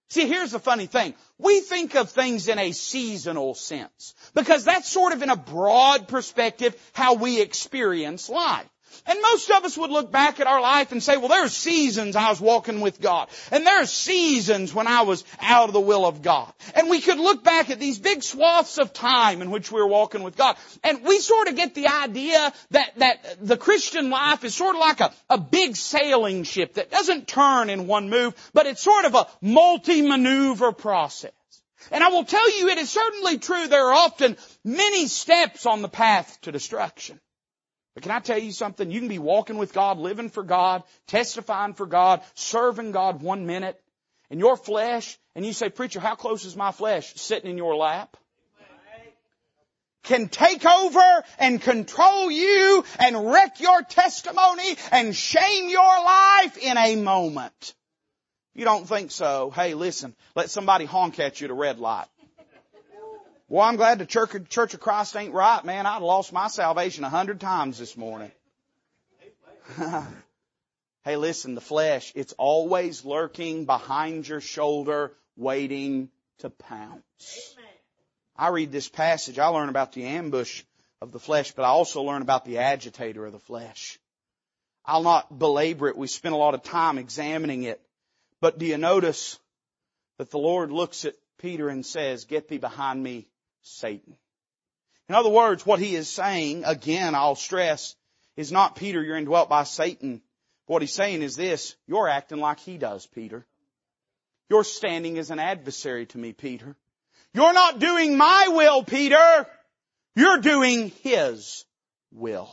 See, 0.09 0.27
here's 0.27 0.51
the 0.51 0.59
funny 0.59 0.85
thing. 0.85 1.15
We 1.39 1.61
think 1.61 1.95
of 1.95 2.11
things 2.11 2.47
in 2.47 2.59
a 2.59 2.71
seasonal 2.71 3.55
sense 3.55 4.13
because 4.35 4.63
that's 4.63 4.87
sort 4.87 5.11
of 5.11 5.23
in 5.23 5.31
a 5.31 5.35
broad 5.35 6.07
perspective 6.07 6.75
how 6.93 7.15
we 7.15 7.41
experience 7.41 8.29
life. 8.29 8.69
And 9.05 9.19
most 9.21 9.49
of 9.49 9.63
us 9.63 9.77
would 9.77 9.91
look 9.91 10.11
back 10.11 10.39
at 10.39 10.47
our 10.47 10.61
life 10.61 10.91
and 10.91 11.01
say, 11.01 11.17
well, 11.17 11.27
there 11.27 11.43
are 11.43 11.49
seasons 11.49 12.15
I 12.15 12.29
was 12.29 12.39
walking 12.39 12.81
with 12.81 13.01
God. 13.01 13.29
And 13.51 13.65
there 13.65 13.81
are 13.81 13.85
seasons 13.85 14.73
when 14.73 14.87
I 14.87 15.01
was 15.01 15.23
out 15.41 15.69
of 15.69 15.73
the 15.73 15.79
will 15.79 16.05
of 16.05 16.21
God. 16.21 16.51
And 16.75 16.89
we 16.89 17.01
could 17.01 17.17
look 17.17 17.43
back 17.43 17.69
at 17.69 17.79
these 17.79 17.99
big 17.99 18.23
swaths 18.23 18.77
of 18.77 18.93
time 18.93 19.41
in 19.41 19.51
which 19.51 19.71
we 19.71 19.81
were 19.81 19.87
walking 19.87 20.23
with 20.23 20.37
God. 20.37 20.57
And 20.83 21.03
we 21.03 21.19
sort 21.19 21.47
of 21.47 21.55
get 21.55 21.75
the 21.75 21.87
idea 21.87 22.53
that, 22.71 22.97
that 22.97 23.37
the 23.41 23.57
Christian 23.57 24.09
life 24.09 24.43
is 24.43 24.55
sort 24.55 24.75
of 24.75 24.81
like 24.81 24.99
a, 24.99 25.13
a 25.29 25.37
big 25.37 25.75
sailing 25.75 26.43
ship 26.43 26.75
that 26.75 26.91
doesn't 26.91 27.27
turn 27.27 27.69
in 27.69 27.87
one 27.87 28.09
move, 28.09 28.33
but 28.53 28.67
it's 28.67 28.81
sort 28.81 29.05
of 29.05 29.15
a 29.15 29.27
multi-maneuver 29.41 30.71
process. 30.71 31.31
And 31.91 32.03
I 32.03 32.09
will 32.09 32.25
tell 32.25 32.59
you, 32.59 32.69
it 32.69 32.77
is 32.77 32.89
certainly 32.89 33.37
true 33.37 33.67
there 33.67 33.87
are 33.87 33.93
often 33.93 34.37
many 34.63 35.07
steps 35.07 35.65
on 35.65 35.81
the 35.81 35.89
path 35.89 36.39
to 36.41 36.51
destruction. 36.51 37.19
But 37.93 38.03
can 38.03 38.11
I 38.11 38.19
tell 38.19 38.39
you 38.39 38.51
something? 38.51 38.89
You 38.89 38.99
can 38.99 39.09
be 39.09 39.19
walking 39.19 39.57
with 39.57 39.73
God, 39.73 39.99
living 39.99 40.29
for 40.29 40.43
God, 40.43 40.83
testifying 41.07 41.73
for 41.73 41.85
God, 41.85 42.21
serving 42.33 42.91
God 42.91 43.21
one 43.21 43.45
minute, 43.45 43.79
and 44.31 44.39
your 44.39 44.57
flesh, 44.57 45.17
and 45.35 45.45
you 45.45 45.53
say, 45.53 45.69
preacher, 45.69 45.99
how 45.99 46.15
close 46.15 46.43
is 46.45 46.55
my 46.55 46.71
flesh 46.71 47.13
sitting 47.15 47.51
in 47.51 47.57
your 47.57 47.75
lap? 47.75 48.17
Can 50.03 50.27
take 50.27 50.65
over 50.65 51.23
and 51.39 51.61
control 51.61 52.29
you 52.29 52.83
and 52.99 53.31
wreck 53.31 53.61
your 53.61 53.83
testimony 53.83 54.75
and 54.91 55.15
shame 55.15 55.69
your 55.69 56.03
life 56.03 56.57
in 56.57 56.77
a 56.77 56.97
moment. 56.97 57.73
You 58.53 58.65
don't 58.65 58.85
think 58.87 59.11
so? 59.11 59.49
Hey, 59.49 59.75
listen, 59.75 60.13
let 60.35 60.49
somebody 60.49 60.85
honk 60.85 61.19
at 61.19 61.39
you 61.39 61.45
at 61.45 61.51
a 61.51 61.55
red 61.55 61.79
light. 61.79 62.07
Well, 63.53 63.61
I'm 63.61 63.75
glad 63.75 63.99
the 63.99 64.07
Church, 64.07 64.73
of 64.73 64.79
Christ 64.79 65.15
ain't 65.15 65.31
right, 65.31 65.63
man. 65.63 65.85
I'd 65.85 66.01
lost 66.01 66.33
my 66.33 66.47
salvation 66.47 67.03
a 67.03 67.09
hundred 67.09 67.39
times 67.39 67.77
this 67.77 67.95
morning. 67.95 68.31
hey, 71.05 71.17
listen, 71.17 71.53
the 71.53 71.61
flesh, 71.61 72.11
it's 72.15 72.33
always 72.39 73.05
lurking 73.05 73.65
behind 73.65 74.27
your 74.27 74.41
shoulder, 74.41 75.13
waiting 75.37 76.09
to 76.39 76.49
pounce. 76.49 77.55
I 78.35 78.47
read 78.47 78.71
this 78.71 78.89
passage, 78.89 79.37
I 79.37 79.45
learn 79.49 79.69
about 79.69 79.91
the 79.91 80.05
ambush 80.05 80.63
of 80.99 81.11
the 81.11 81.19
flesh, 81.19 81.51
but 81.51 81.61
I 81.61 81.67
also 81.67 82.01
learn 82.01 82.23
about 82.23 82.45
the 82.45 82.57
agitator 82.57 83.23
of 83.23 83.33
the 83.33 83.39
flesh. 83.39 83.99
I'll 84.83 85.03
not 85.03 85.37
belabor 85.37 85.89
it. 85.89 85.95
We 85.95 86.07
spent 86.07 86.33
a 86.33 86.39
lot 86.39 86.55
of 86.55 86.63
time 86.63 86.97
examining 86.97 87.61
it. 87.61 87.79
But 88.41 88.57
do 88.57 88.65
you 88.65 88.79
notice 88.79 89.37
that 90.17 90.31
the 90.31 90.39
Lord 90.39 90.71
looks 90.71 91.05
at 91.05 91.13
Peter 91.37 91.69
and 91.69 91.85
says, 91.85 92.25
get 92.25 92.47
thee 92.47 92.57
behind 92.57 93.03
me, 93.03 93.27
Satan. 93.63 94.15
In 95.09 95.15
other 95.15 95.29
words, 95.29 95.65
what 95.65 95.79
he 95.79 95.95
is 95.95 96.09
saying, 96.09 96.63
again, 96.65 97.15
I'll 97.15 97.35
stress, 97.35 97.95
is 98.37 98.51
not 98.51 98.75
Peter, 98.75 99.03
you're 99.03 99.17
indwelt 99.17 99.49
by 99.49 99.63
Satan. 99.63 100.21
What 100.65 100.81
he's 100.81 100.93
saying 100.93 101.21
is 101.21 101.35
this, 101.35 101.75
you're 101.87 102.07
acting 102.07 102.39
like 102.39 102.59
he 102.59 102.77
does, 102.77 103.05
Peter. 103.07 103.45
You're 104.49 104.63
standing 104.63 105.17
as 105.17 105.31
an 105.31 105.39
adversary 105.39 106.05
to 106.07 106.17
me, 106.17 106.33
Peter. 106.33 106.75
You're 107.33 107.53
not 107.53 107.79
doing 107.79 108.17
my 108.17 108.49
will, 108.49 108.83
Peter. 108.83 109.47
You're 110.15 110.39
doing 110.39 110.91
his 111.01 111.65
will. 112.11 112.49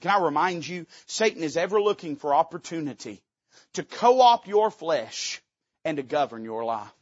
Can 0.00 0.10
I 0.10 0.24
remind 0.24 0.66
you, 0.66 0.86
Satan 1.06 1.42
is 1.42 1.56
ever 1.56 1.80
looking 1.80 2.16
for 2.16 2.34
opportunity 2.34 3.22
to 3.74 3.82
co-opt 3.84 4.48
your 4.48 4.70
flesh 4.70 5.42
and 5.84 5.98
to 5.98 6.02
govern 6.02 6.44
your 6.44 6.64
life. 6.64 6.92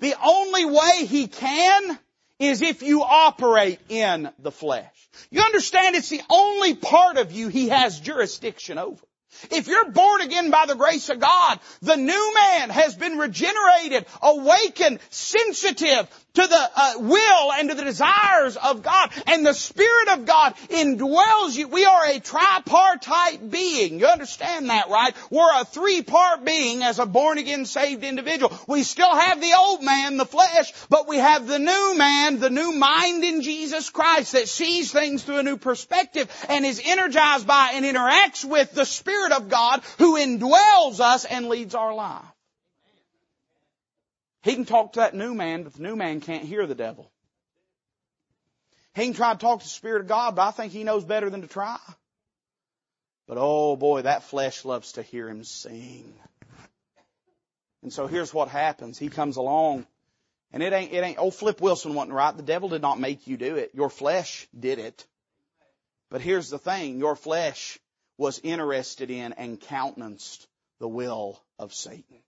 The 0.00 0.14
only 0.22 0.64
way 0.64 1.06
he 1.06 1.26
can 1.28 1.98
is 2.38 2.62
if 2.62 2.82
you 2.82 3.02
operate 3.02 3.80
in 3.88 4.30
the 4.38 4.50
flesh. 4.50 5.08
You 5.30 5.40
understand 5.42 5.96
it's 5.96 6.08
the 6.08 6.22
only 6.28 6.74
part 6.74 7.16
of 7.16 7.32
you 7.32 7.48
he 7.48 7.68
has 7.68 8.00
jurisdiction 8.00 8.78
over. 8.78 9.04
If 9.50 9.66
you're 9.66 9.90
born 9.90 10.20
again 10.20 10.50
by 10.50 10.66
the 10.66 10.76
grace 10.76 11.08
of 11.08 11.18
God, 11.18 11.58
the 11.82 11.96
new 11.96 12.34
man 12.34 12.70
has 12.70 12.94
been 12.94 13.18
regenerated, 13.18 14.06
awakened, 14.22 15.00
sensitive 15.10 16.08
to 16.34 16.46
the 16.46 16.70
uh, 16.76 16.92
will 16.98 17.52
and 17.52 17.68
to 17.70 17.74
the 17.74 17.84
desires 17.84 18.56
of 18.56 18.82
God. 18.82 19.10
And 19.26 19.46
the 19.46 19.54
Spirit 19.54 20.08
of 20.10 20.26
God 20.26 20.54
indwells 20.68 21.56
you. 21.56 21.68
We 21.68 21.84
are 21.84 22.06
a 22.06 22.20
tripartite 22.20 23.50
being. 23.50 24.00
You 24.00 24.06
understand 24.06 24.70
that, 24.70 24.88
right? 24.88 25.14
We're 25.30 25.60
a 25.60 25.64
three-part 25.64 26.44
being 26.44 26.82
as 26.82 26.98
a 26.98 27.06
born-again 27.06 27.66
saved 27.66 28.04
individual. 28.04 28.56
We 28.66 28.82
still 28.82 29.14
have 29.14 29.40
the 29.40 29.54
old 29.56 29.82
man, 29.82 30.16
the 30.16 30.26
flesh, 30.26 30.72
but 30.88 31.08
we 31.08 31.18
have 31.18 31.46
the 31.46 31.58
new 31.58 31.94
man, 31.96 32.40
the 32.40 32.50
new 32.50 32.72
mind 32.72 33.24
in 33.24 33.42
Jesus 33.42 33.90
Christ 33.90 34.32
that 34.32 34.48
sees 34.48 34.90
things 34.90 35.22
through 35.22 35.38
a 35.38 35.42
new 35.42 35.56
perspective 35.56 36.28
and 36.48 36.66
is 36.66 36.82
energized 36.84 37.46
by 37.46 37.72
and 37.74 37.84
interacts 37.84 38.44
with 38.44 38.72
the 38.72 38.84
Spirit 38.84 39.32
of 39.32 39.48
God 39.48 39.82
who 39.98 40.16
indwells 40.16 41.00
us 41.00 41.24
and 41.24 41.48
leads 41.48 41.74
our 41.74 41.94
life. 41.94 42.24
He 44.44 44.54
can 44.54 44.66
talk 44.66 44.92
to 44.92 45.00
that 45.00 45.14
new 45.14 45.34
man, 45.34 45.62
but 45.62 45.72
the 45.72 45.82
new 45.82 45.96
man 45.96 46.20
can't 46.20 46.44
hear 46.44 46.66
the 46.66 46.74
devil. 46.74 47.10
He 48.94 49.04
can 49.04 49.14
try 49.14 49.32
to 49.32 49.38
talk 49.38 49.60
to 49.60 49.64
the 49.64 49.70
Spirit 49.70 50.02
of 50.02 50.06
God, 50.06 50.36
but 50.36 50.46
I 50.46 50.50
think 50.50 50.70
he 50.70 50.84
knows 50.84 51.02
better 51.02 51.30
than 51.30 51.40
to 51.40 51.48
try. 51.48 51.78
But 53.26 53.38
oh 53.40 53.74
boy, 53.76 54.02
that 54.02 54.24
flesh 54.24 54.66
loves 54.66 54.92
to 54.92 55.02
hear 55.02 55.30
him 55.30 55.44
sing. 55.44 56.12
And 57.82 57.90
so 57.90 58.06
here's 58.06 58.34
what 58.34 58.48
happens. 58.48 58.98
He 58.98 59.08
comes 59.08 59.38
along 59.38 59.86
and 60.52 60.62
it 60.62 60.74
ain't, 60.74 60.92
it 60.92 61.02
ain't, 61.02 61.18
old 61.18 61.34
Flip 61.34 61.58
Wilson 61.62 61.94
wasn't 61.94 62.12
right. 62.12 62.36
The 62.36 62.42
devil 62.42 62.68
did 62.68 62.82
not 62.82 63.00
make 63.00 63.26
you 63.26 63.38
do 63.38 63.56
it. 63.56 63.70
Your 63.74 63.88
flesh 63.88 64.46
did 64.58 64.78
it. 64.78 65.06
But 66.10 66.20
here's 66.20 66.50
the 66.50 66.58
thing. 66.58 66.98
Your 66.98 67.16
flesh 67.16 67.78
was 68.18 68.40
interested 68.44 69.10
in 69.10 69.32
and 69.32 69.58
countenanced 69.58 70.46
the 70.80 70.88
will 70.88 71.42
of 71.58 71.72
Satan. 71.72 72.20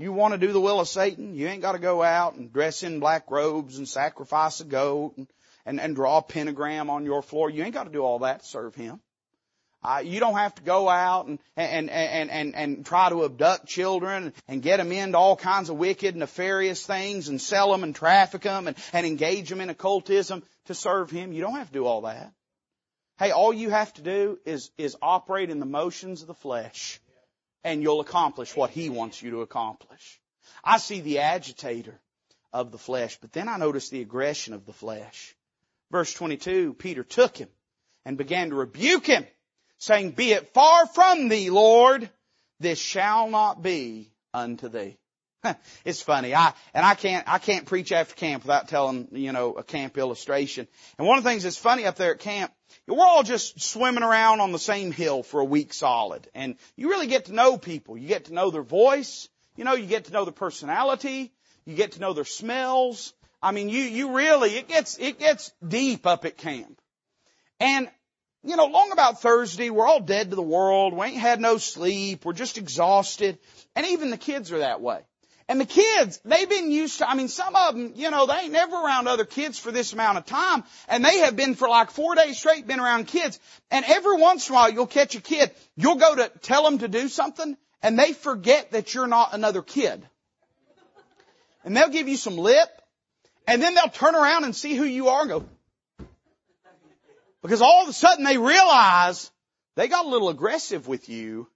You 0.00 0.12
want 0.12 0.32
to 0.32 0.38
do 0.38 0.52
the 0.52 0.60
will 0.60 0.80
of 0.80 0.88
Satan? 0.88 1.34
You 1.34 1.48
ain't 1.48 1.60
got 1.60 1.72
to 1.72 1.78
go 1.78 2.02
out 2.02 2.34
and 2.34 2.50
dress 2.50 2.82
in 2.82 3.00
black 3.00 3.30
robes 3.30 3.76
and 3.76 3.86
sacrifice 3.86 4.60
a 4.60 4.64
goat 4.64 5.12
and, 5.18 5.26
and, 5.66 5.78
and 5.78 5.94
draw 5.94 6.18
a 6.18 6.22
pentagram 6.22 6.88
on 6.88 7.04
your 7.04 7.20
floor. 7.22 7.50
You 7.50 7.64
ain't 7.64 7.74
got 7.74 7.84
to 7.84 7.92
do 7.92 8.02
all 8.02 8.20
that 8.20 8.40
to 8.40 8.46
serve 8.46 8.74
Him. 8.74 9.00
Uh, 9.82 10.02
you 10.02 10.18
don't 10.18 10.36
have 10.36 10.54
to 10.54 10.62
go 10.62 10.88
out 10.88 11.26
and, 11.26 11.38
and, 11.54 11.90
and, 11.90 12.30
and, 12.30 12.54
and 12.54 12.86
try 12.86 13.10
to 13.10 13.24
abduct 13.24 13.66
children 13.66 14.32
and 14.48 14.62
get 14.62 14.78
them 14.78 14.90
into 14.90 15.18
all 15.18 15.36
kinds 15.36 15.68
of 15.68 15.76
wicked, 15.76 16.16
nefarious 16.16 16.86
things 16.86 17.28
and 17.28 17.40
sell 17.40 17.70
them 17.70 17.82
and 17.82 17.94
traffic 17.94 18.42
them 18.42 18.68
and, 18.68 18.76
and 18.94 19.06
engage 19.06 19.50
them 19.50 19.60
in 19.60 19.68
occultism 19.68 20.42
to 20.66 20.74
serve 20.74 21.10
Him. 21.10 21.32
You 21.32 21.42
don't 21.42 21.56
have 21.56 21.68
to 21.68 21.72
do 21.74 21.84
all 21.84 22.02
that. 22.02 22.32
Hey, 23.18 23.32
all 23.32 23.52
you 23.52 23.68
have 23.68 23.92
to 23.94 24.02
do 24.02 24.38
is, 24.46 24.70
is 24.78 24.96
operate 25.02 25.50
in 25.50 25.60
the 25.60 25.66
motions 25.66 26.22
of 26.22 26.26
the 26.26 26.34
flesh 26.34 27.00
and 27.64 27.82
you'll 27.82 28.00
accomplish 28.00 28.56
what 28.56 28.70
He 28.70 28.88
wants 28.88 29.22
you 29.22 29.30
to 29.32 29.42
accomplish. 29.42 30.20
I 30.64 30.78
see 30.78 31.00
the 31.00 31.20
agitator 31.20 32.00
of 32.52 32.72
the 32.72 32.78
flesh, 32.78 33.18
but 33.20 33.32
then 33.32 33.48
I 33.48 33.56
notice 33.56 33.88
the 33.88 34.02
aggression 34.02 34.54
of 34.54 34.66
the 34.66 34.72
flesh. 34.72 35.34
Verse 35.90 36.12
22, 36.12 36.74
Peter 36.74 37.02
took 37.02 37.36
him 37.36 37.48
and 38.04 38.16
began 38.16 38.50
to 38.50 38.56
rebuke 38.56 39.06
him, 39.06 39.26
saying, 39.78 40.12
Be 40.12 40.32
it 40.32 40.52
far 40.54 40.86
from 40.86 41.28
thee, 41.28 41.50
Lord, 41.50 42.08
this 42.60 42.78
shall 42.78 43.28
not 43.28 43.62
be 43.62 44.12
unto 44.32 44.68
thee. 44.68 44.98
it's 45.84 46.02
funny. 46.02 46.34
I, 46.34 46.52
and 46.74 46.84
I 46.84 46.94
can't, 46.94 47.26
I 47.28 47.38
can't 47.38 47.66
preach 47.66 47.92
after 47.92 48.14
camp 48.14 48.44
without 48.44 48.68
telling, 48.68 49.08
you 49.12 49.32
know, 49.32 49.54
a 49.54 49.62
camp 49.62 49.96
illustration. 49.98 50.66
And 50.98 51.06
one 51.06 51.18
of 51.18 51.24
the 51.24 51.30
things 51.30 51.42
that's 51.42 51.56
funny 51.56 51.86
up 51.86 51.96
there 51.96 52.12
at 52.12 52.20
camp, 52.20 52.52
we're 52.86 53.06
all 53.06 53.22
just 53.22 53.60
swimming 53.60 54.02
around 54.02 54.40
on 54.40 54.52
the 54.52 54.58
same 54.58 54.92
hill 54.92 55.22
for 55.22 55.40
a 55.40 55.44
week 55.44 55.72
solid. 55.72 56.28
And 56.34 56.56
you 56.76 56.90
really 56.90 57.06
get 57.06 57.26
to 57.26 57.34
know 57.34 57.58
people. 57.58 57.96
You 57.96 58.08
get 58.08 58.26
to 58.26 58.34
know 58.34 58.50
their 58.50 58.62
voice. 58.62 59.28
You 59.56 59.64
know, 59.64 59.74
you 59.74 59.86
get 59.86 60.06
to 60.06 60.12
know 60.12 60.24
their 60.24 60.32
personality. 60.32 61.32
You 61.64 61.74
get 61.74 61.92
to 61.92 62.00
know 62.00 62.12
their 62.12 62.24
smells. 62.24 63.14
I 63.42 63.52
mean, 63.52 63.68
you, 63.68 63.82
you 63.82 64.16
really, 64.16 64.50
it 64.56 64.68
gets, 64.68 64.98
it 64.98 65.18
gets 65.18 65.52
deep 65.66 66.06
up 66.06 66.24
at 66.24 66.36
camp. 66.36 66.78
And, 67.58 67.88
you 68.42 68.56
know, 68.56 68.66
long 68.66 68.92
about 68.92 69.20
Thursday, 69.20 69.70
we're 69.70 69.86
all 69.86 70.00
dead 70.00 70.30
to 70.30 70.36
the 70.36 70.42
world. 70.42 70.94
We 70.94 71.06
ain't 71.06 71.16
had 71.16 71.40
no 71.40 71.58
sleep. 71.58 72.24
We're 72.24 72.32
just 72.32 72.58
exhausted. 72.58 73.38
And 73.74 73.86
even 73.86 74.10
the 74.10 74.18
kids 74.18 74.52
are 74.52 74.58
that 74.58 74.80
way. 74.80 75.00
And 75.50 75.60
the 75.60 75.66
kids, 75.66 76.20
they've 76.24 76.48
been 76.48 76.70
used 76.70 76.98
to, 76.98 77.10
I 77.10 77.16
mean, 77.16 77.26
some 77.26 77.56
of 77.56 77.74
them, 77.74 77.94
you 77.96 78.08
know, 78.12 78.24
they 78.24 78.34
ain't 78.34 78.52
never 78.52 78.76
around 78.76 79.08
other 79.08 79.24
kids 79.24 79.58
for 79.58 79.72
this 79.72 79.92
amount 79.92 80.16
of 80.16 80.24
time. 80.24 80.62
And 80.86 81.04
they 81.04 81.18
have 81.18 81.34
been 81.34 81.56
for 81.56 81.68
like 81.68 81.90
four 81.90 82.14
days 82.14 82.38
straight 82.38 82.68
been 82.68 82.78
around 82.78 83.08
kids. 83.08 83.40
And 83.68 83.84
every 83.84 84.16
once 84.16 84.48
in 84.48 84.54
a 84.54 84.56
while 84.56 84.70
you'll 84.70 84.86
catch 84.86 85.16
a 85.16 85.20
kid, 85.20 85.50
you'll 85.74 85.96
go 85.96 86.14
to 86.14 86.30
tell 86.42 86.62
them 86.62 86.78
to 86.78 86.86
do 86.86 87.08
something 87.08 87.56
and 87.82 87.98
they 87.98 88.12
forget 88.12 88.70
that 88.70 88.94
you're 88.94 89.08
not 89.08 89.34
another 89.34 89.60
kid. 89.60 90.06
And 91.64 91.76
they'll 91.76 91.88
give 91.88 92.06
you 92.06 92.16
some 92.16 92.36
lip 92.36 92.68
and 93.48 93.60
then 93.60 93.74
they'll 93.74 93.88
turn 93.88 94.14
around 94.14 94.44
and 94.44 94.54
see 94.54 94.76
who 94.76 94.84
you 94.84 95.08
are 95.08 95.22
and 95.22 95.30
go, 95.30 95.44
because 97.42 97.60
all 97.60 97.82
of 97.82 97.88
a 97.88 97.92
sudden 97.92 98.24
they 98.24 98.38
realize 98.38 99.32
they 99.74 99.88
got 99.88 100.06
a 100.06 100.08
little 100.08 100.28
aggressive 100.28 100.86
with 100.86 101.08
you 101.08 101.48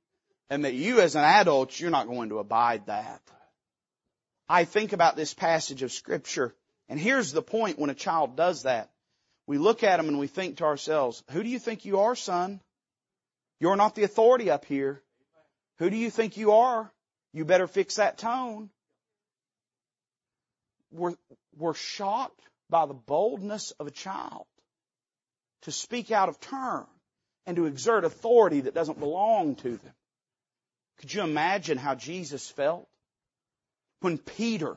and 0.50 0.64
that 0.64 0.74
you 0.74 0.98
as 0.98 1.14
an 1.14 1.22
adult, 1.22 1.78
you're 1.78 1.92
not 1.92 2.08
going 2.08 2.30
to 2.30 2.40
abide 2.40 2.86
that. 2.86 3.20
I 4.48 4.64
think 4.64 4.92
about 4.92 5.16
this 5.16 5.34
passage 5.34 5.82
of 5.82 5.92
scripture 5.92 6.54
and 6.88 7.00
here's 7.00 7.32
the 7.32 7.42
point 7.42 7.78
when 7.78 7.90
a 7.90 7.94
child 7.94 8.36
does 8.36 8.62
that. 8.62 8.90
We 9.46 9.58
look 9.58 9.82
at 9.82 9.96
them 9.96 10.08
and 10.08 10.18
we 10.18 10.26
think 10.26 10.58
to 10.58 10.64
ourselves, 10.64 11.22
who 11.30 11.42
do 11.42 11.48
you 11.48 11.58
think 11.58 11.84
you 11.84 12.00
are, 12.00 12.16
son? 12.16 12.60
You're 13.60 13.76
not 13.76 13.94
the 13.94 14.04
authority 14.04 14.50
up 14.50 14.64
here. 14.64 15.02
Who 15.78 15.90
do 15.90 15.96
you 15.96 16.10
think 16.10 16.36
you 16.36 16.52
are? 16.52 16.90
You 17.32 17.44
better 17.44 17.66
fix 17.66 17.96
that 17.96 18.18
tone. 18.18 18.70
We're, 20.90 21.14
we're 21.56 21.74
shocked 21.74 22.40
by 22.70 22.86
the 22.86 22.94
boldness 22.94 23.72
of 23.72 23.86
a 23.86 23.90
child 23.90 24.46
to 25.62 25.72
speak 25.72 26.10
out 26.10 26.28
of 26.28 26.40
turn 26.40 26.86
and 27.46 27.56
to 27.56 27.66
exert 27.66 28.04
authority 28.04 28.60
that 28.62 28.74
doesn't 28.74 29.00
belong 29.00 29.56
to 29.56 29.76
them. 29.76 29.94
Could 30.98 31.12
you 31.12 31.22
imagine 31.22 31.76
how 31.76 31.94
Jesus 31.94 32.48
felt 32.48 32.88
when 34.04 34.18
Peter 34.18 34.76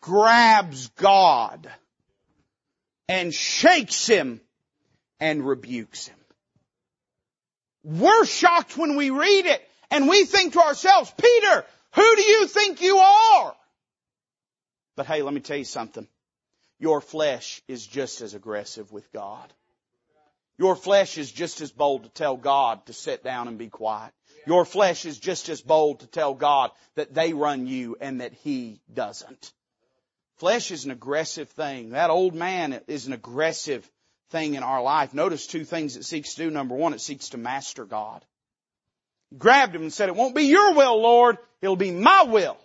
grabs 0.00 0.88
God 0.90 1.68
and 3.08 3.34
shakes 3.34 4.06
him 4.06 4.42
and 5.18 5.44
rebukes 5.44 6.06
him? 6.06 6.16
We're 7.82 8.26
shocked 8.26 8.76
when 8.76 8.96
we 8.96 9.08
read 9.08 9.46
it 9.46 9.66
and 9.90 10.08
we 10.08 10.26
think 10.26 10.52
to 10.52 10.60
ourselves, 10.60 11.12
Peter, 11.20 11.64
who 11.94 12.16
do 12.16 12.22
you 12.22 12.46
think 12.46 12.82
you 12.82 12.98
are? 12.98 13.56
But 14.94 15.06
hey, 15.06 15.22
let 15.22 15.32
me 15.32 15.40
tell 15.40 15.56
you 15.56 15.64
something. 15.64 16.06
Your 16.78 17.00
flesh 17.00 17.62
is 17.66 17.86
just 17.86 18.20
as 18.20 18.34
aggressive 18.34 18.92
with 18.92 19.10
God. 19.10 19.50
Your 20.58 20.76
flesh 20.76 21.16
is 21.16 21.32
just 21.32 21.62
as 21.62 21.72
bold 21.72 22.04
to 22.04 22.10
tell 22.10 22.36
God 22.36 22.84
to 22.86 22.92
sit 22.92 23.24
down 23.24 23.48
and 23.48 23.56
be 23.56 23.68
quiet. 23.68 24.12
Your 24.46 24.64
flesh 24.64 25.04
is 25.04 25.18
just 25.18 25.48
as 25.48 25.60
bold 25.60 26.00
to 26.00 26.06
tell 26.06 26.34
God 26.34 26.70
that 26.94 27.14
they 27.14 27.32
run 27.32 27.66
you 27.66 27.96
and 28.00 28.20
that 28.20 28.32
He 28.32 28.80
doesn't. 28.92 29.52
Flesh 30.36 30.70
is 30.70 30.86
an 30.86 30.90
aggressive 30.90 31.50
thing. 31.50 31.90
That 31.90 32.10
old 32.10 32.34
man 32.34 32.80
is 32.86 33.06
an 33.06 33.12
aggressive 33.12 33.88
thing 34.30 34.54
in 34.54 34.62
our 34.62 34.82
life. 34.82 35.12
Notice 35.12 35.46
two 35.46 35.64
things 35.64 35.96
it 35.96 36.04
seeks 36.04 36.34
to 36.34 36.44
do. 36.44 36.50
Number 36.50 36.74
one, 36.74 36.94
it 36.94 37.00
seeks 37.00 37.30
to 37.30 37.38
master 37.38 37.84
God. 37.84 38.24
Grabbed 39.36 39.76
him 39.76 39.82
and 39.82 39.92
said, 39.92 40.08
it 40.08 40.16
won't 40.16 40.34
be 40.34 40.44
your 40.44 40.74
will, 40.74 41.00
Lord. 41.00 41.36
It'll 41.60 41.76
be 41.76 41.90
my 41.90 42.24
will. 42.24 42.56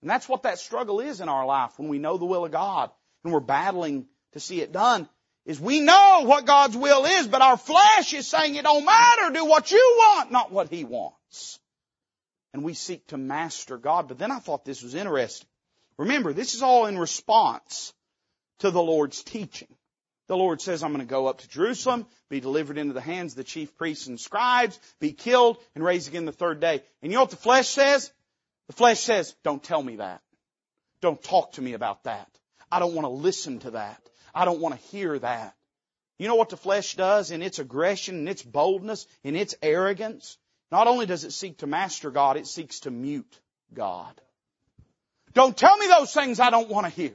And 0.00 0.10
that's 0.10 0.28
what 0.28 0.44
that 0.44 0.58
struggle 0.58 1.00
is 1.00 1.20
in 1.20 1.28
our 1.28 1.46
life 1.46 1.72
when 1.78 1.88
we 1.88 1.98
know 1.98 2.16
the 2.16 2.24
will 2.24 2.44
of 2.44 2.52
God 2.52 2.90
and 3.22 3.32
we're 3.32 3.40
battling 3.40 4.06
to 4.32 4.40
see 4.40 4.60
it 4.60 4.72
done 4.72 5.08
is 5.46 5.60
we 5.60 5.80
know 5.80 6.22
what 6.24 6.46
God's 6.46 6.76
will 6.76 7.04
is, 7.04 7.28
but 7.28 7.42
our 7.42 7.56
flesh 7.56 8.14
is 8.14 8.26
saying 8.26 8.54
it 8.54 8.64
don't 8.64 8.84
matter, 8.84 9.30
do 9.32 9.44
what 9.44 9.70
you 9.70 9.94
want, 9.98 10.32
not 10.32 10.50
what 10.50 10.70
He 10.70 10.84
wants. 10.84 11.58
And 12.52 12.62
we 12.62 12.74
seek 12.74 13.06
to 13.08 13.16
master 13.16 13.76
God. 13.76 14.08
But 14.08 14.18
then 14.18 14.30
I 14.30 14.38
thought 14.38 14.64
this 14.64 14.82
was 14.82 14.94
interesting. 14.94 15.48
Remember, 15.98 16.32
this 16.32 16.54
is 16.54 16.62
all 16.62 16.86
in 16.86 16.98
response 16.98 17.92
to 18.60 18.70
the 18.70 18.82
Lord's 18.82 19.22
teaching. 19.22 19.68
The 20.26 20.36
Lord 20.36 20.60
says, 20.62 20.82
I'm 20.82 20.92
going 20.92 21.06
to 21.06 21.10
go 21.10 21.26
up 21.26 21.40
to 21.40 21.48
Jerusalem, 21.48 22.06
be 22.30 22.40
delivered 22.40 22.78
into 22.78 22.94
the 22.94 23.00
hands 23.00 23.32
of 23.32 23.36
the 23.36 23.44
chief 23.44 23.76
priests 23.76 24.06
and 24.06 24.18
scribes, 24.18 24.80
be 24.98 25.12
killed, 25.12 25.58
and 25.74 25.84
raised 25.84 26.08
again 26.08 26.24
the 26.24 26.32
third 26.32 26.60
day. 26.60 26.82
And 27.02 27.12
you 27.12 27.16
know 27.16 27.22
what 27.22 27.30
the 27.30 27.36
flesh 27.36 27.68
says? 27.68 28.10
The 28.68 28.72
flesh 28.72 29.00
says, 29.00 29.34
don't 29.42 29.62
tell 29.62 29.82
me 29.82 29.96
that. 29.96 30.22
Don't 31.02 31.22
talk 31.22 31.52
to 31.52 31.62
me 31.62 31.74
about 31.74 32.04
that. 32.04 32.28
I 32.72 32.78
don't 32.78 32.94
want 32.94 33.04
to 33.04 33.10
listen 33.10 33.58
to 33.60 33.72
that. 33.72 34.00
I 34.34 34.44
don't 34.44 34.60
want 34.60 34.74
to 34.80 34.86
hear 34.88 35.18
that. 35.18 35.54
You 36.18 36.28
know 36.28 36.36
what 36.36 36.48
the 36.48 36.56
flesh 36.56 36.94
does 36.94 37.30
in 37.30 37.42
its 37.42 37.58
aggression, 37.58 38.20
in 38.20 38.28
its 38.28 38.42
boldness, 38.42 39.06
in 39.22 39.36
its 39.36 39.54
arrogance? 39.62 40.38
Not 40.70 40.86
only 40.86 41.06
does 41.06 41.24
it 41.24 41.32
seek 41.32 41.58
to 41.58 41.66
master 41.66 42.10
God, 42.10 42.36
it 42.36 42.46
seeks 42.46 42.80
to 42.80 42.90
mute 42.90 43.40
God. 43.72 44.20
Don't 45.34 45.56
tell 45.56 45.76
me 45.76 45.86
those 45.88 46.12
things 46.12 46.38
I 46.38 46.50
don't 46.50 46.68
want 46.68 46.86
to 46.86 46.92
hear. 46.92 47.14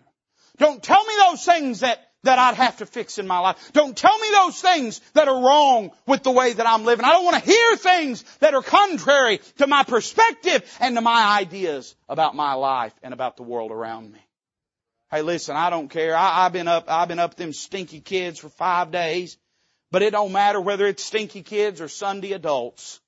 Don't 0.57 0.84
tell 0.84 1.03
me 1.03 1.13
those 1.17 1.45
things 1.45 1.80
that, 1.80 1.99
that 2.24 2.38
I'd 2.38 2.55
have 2.55 2.78
to 2.78 2.86
fix 2.86 3.17
in 3.17 3.28
my 3.28 3.39
life. 3.39 3.72
Don't 3.72 3.95
tell 3.95 4.17
me 4.17 4.28
those 4.32 4.61
things 4.61 4.99
that 5.13 5.30
are 5.30 5.41
wrong 5.41 5.91
with 6.05 6.24
the 6.24 6.32
way 6.32 6.51
that 6.51 6.67
I'm 6.67 6.84
living. 6.84 7.05
I 7.05 7.11
don't 7.13 7.24
want 7.24 7.41
to 7.41 7.49
hear 7.49 7.76
things 7.78 8.24
that 8.39 8.53
are 8.53 8.61
contrary 8.61 9.39
to 9.59 9.67
my 9.67 9.84
perspective 9.84 10.63
and 10.82 10.95
to 10.95 11.01
my 11.01 11.39
ideas 11.39 11.95
about 12.09 12.36
my 12.36 12.53
life 12.53 12.93
and 13.01 13.13
about 13.13 13.38
the 13.38 13.43
world 13.43 13.72
around 13.72 14.11
me. 14.11 14.20
Hey, 15.12 15.24
listen, 15.24 15.55
I 15.55 15.72
don't 15.72 15.89
care. 15.89 16.16
I, 16.16 16.45
I've 16.45 16.53
been 16.53 16.68
up, 16.68 16.86
I've 16.88 17.07
been 17.07 17.20
up 17.20 17.36
them 17.36 17.51
stinky 17.51 17.99
kids 17.99 18.38
for 18.38 18.49
five 18.49 18.91
days, 18.91 19.38
but 19.91 20.03
it 20.03 20.12
don't 20.12 20.32
matter 20.32 20.62
whether 20.62 20.86
it's 20.86 21.03
stinky 21.03 21.41
kids 21.41 21.82
or 21.82 21.88
Sunday 21.88 22.34
adults. 22.34 22.99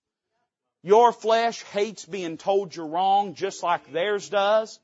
Your 0.84 1.12
flesh 1.12 1.62
hates 1.62 2.06
being 2.06 2.38
told 2.38 2.76
you're 2.76 2.88
wrong 2.88 3.36
just 3.36 3.62
like 3.62 3.92
theirs 3.92 4.30
does. 4.30 4.80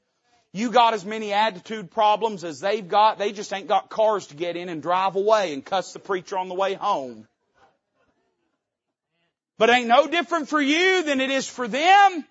You 0.54 0.72
got 0.72 0.94
as 0.94 1.06
many 1.06 1.34
attitude 1.34 1.90
problems 1.90 2.44
as 2.44 2.60
they've 2.60 2.88
got. 2.88 3.18
They 3.18 3.32
just 3.32 3.52
ain't 3.52 3.68
got 3.68 3.90
cars 3.90 4.28
to 4.28 4.36
get 4.36 4.56
in 4.56 4.70
and 4.70 4.82
drive 4.82 5.16
away 5.16 5.54
and 5.54 5.66
cuss 5.66 5.94
the 5.94 6.00
preacher 6.00 6.38
on 6.38 6.50
the 6.50 6.56
way 6.56 6.76
home. 6.76 7.28
But 9.58 9.72
ain't 9.72 9.88
no 9.88 10.08
different 10.08 10.50
for 10.50 10.62
you 10.62 11.02
than 11.02 11.20
it 11.20 11.32
is 11.32 11.48
for 11.48 11.68
them. 11.68 12.26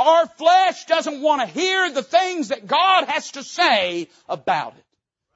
Our 0.00 0.26
flesh 0.26 0.86
doesn't 0.86 1.20
want 1.20 1.42
to 1.42 1.46
hear 1.46 1.90
the 1.90 2.02
things 2.02 2.48
that 2.48 2.66
God 2.66 3.04
has 3.08 3.32
to 3.32 3.42
say 3.42 4.08
about 4.30 4.72
it. 4.72 4.84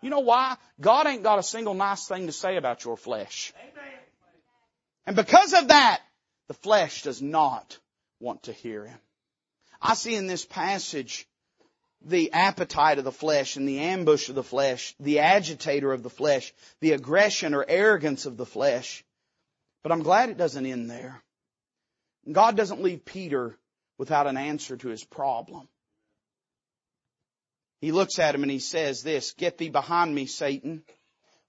You 0.00 0.08
know 0.08 0.20
why? 0.20 0.56
God 0.80 1.06
ain't 1.06 1.22
got 1.22 1.38
a 1.38 1.42
single 1.42 1.74
nice 1.74 2.08
thing 2.08 2.28
to 2.28 2.32
say 2.32 2.56
about 2.56 2.82
your 2.82 2.96
flesh. 2.96 3.52
And 5.06 5.16
because 5.16 5.52
of 5.52 5.68
that, 5.68 6.00
the 6.48 6.54
flesh 6.54 7.02
does 7.02 7.20
not 7.20 7.78
want 8.20 8.44
to 8.44 8.54
hear 8.54 8.86
Him. 8.86 8.98
I 9.82 9.92
see 9.92 10.14
in 10.14 10.28
this 10.28 10.46
passage 10.46 11.28
the 12.00 12.32
appetite 12.32 12.96
of 12.96 13.04
the 13.04 13.12
flesh 13.12 13.56
and 13.56 13.68
the 13.68 13.80
ambush 13.80 14.30
of 14.30 14.34
the 14.34 14.42
flesh, 14.42 14.94
the 14.98 15.18
agitator 15.18 15.92
of 15.92 16.02
the 16.02 16.08
flesh, 16.08 16.54
the 16.80 16.92
aggression 16.92 17.52
or 17.52 17.66
arrogance 17.68 18.24
of 18.24 18.38
the 18.38 18.46
flesh. 18.46 19.04
But 19.82 19.92
I'm 19.92 20.02
glad 20.02 20.30
it 20.30 20.38
doesn't 20.38 20.64
end 20.64 20.90
there. 20.90 21.22
God 22.32 22.56
doesn't 22.56 22.80
leave 22.80 23.04
Peter 23.04 23.58
without 23.98 24.26
an 24.26 24.36
answer 24.36 24.76
to 24.76 24.88
his 24.88 25.04
problem. 25.04 25.68
He 27.80 27.92
looks 27.92 28.18
at 28.18 28.34
him 28.34 28.42
and 28.42 28.50
he 28.50 28.60
says 28.60 29.02
this, 29.02 29.32
Get 29.32 29.58
thee 29.58 29.68
behind 29.68 30.14
me, 30.14 30.26
Satan, 30.26 30.84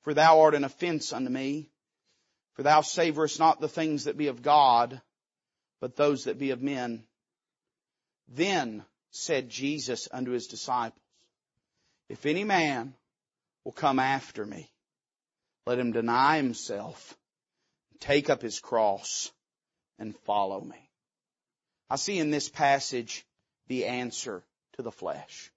for 0.01 0.13
thou 0.13 0.41
art 0.41 0.55
an 0.55 0.63
offense 0.63 1.13
unto 1.13 1.29
me. 1.29 1.69
For 2.53 2.63
thou 2.63 2.81
savorest 2.81 3.39
not 3.39 3.59
the 3.59 3.67
things 3.67 4.05
that 4.05 4.17
be 4.17 4.27
of 4.27 4.41
God, 4.41 5.01
but 5.81 5.95
those 5.95 6.25
that 6.25 6.39
be 6.39 6.51
of 6.51 6.61
men. 6.61 7.05
Then 8.27 8.85
said 9.11 9.49
Jesus 9.49 10.07
unto 10.11 10.31
his 10.31 10.47
disciples, 10.47 10.99
If 12.09 12.25
any 12.25 12.43
man 12.43 12.95
will 13.63 13.71
come 13.71 13.99
after 13.99 14.45
me, 14.45 14.71
let 15.65 15.79
him 15.79 15.91
deny 15.91 16.37
himself, 16.37 17.17
take 17.99 18.29
up 18.29 18.41
his 18.41 18.59
cross, 18.59 19.31
and 19.97 20.15
follow 20.25 20.61
me. 20.61 20.84
I 21.89 21.97
see 21.97 22.17
in 22.17 22.31
this 22.31 22.49
passage 22.49 23.25
the 23.67 23.85
answer 23.85 24.43
to 24.73 24.81
the 24.81 24.91
flesh. 24.91 25.51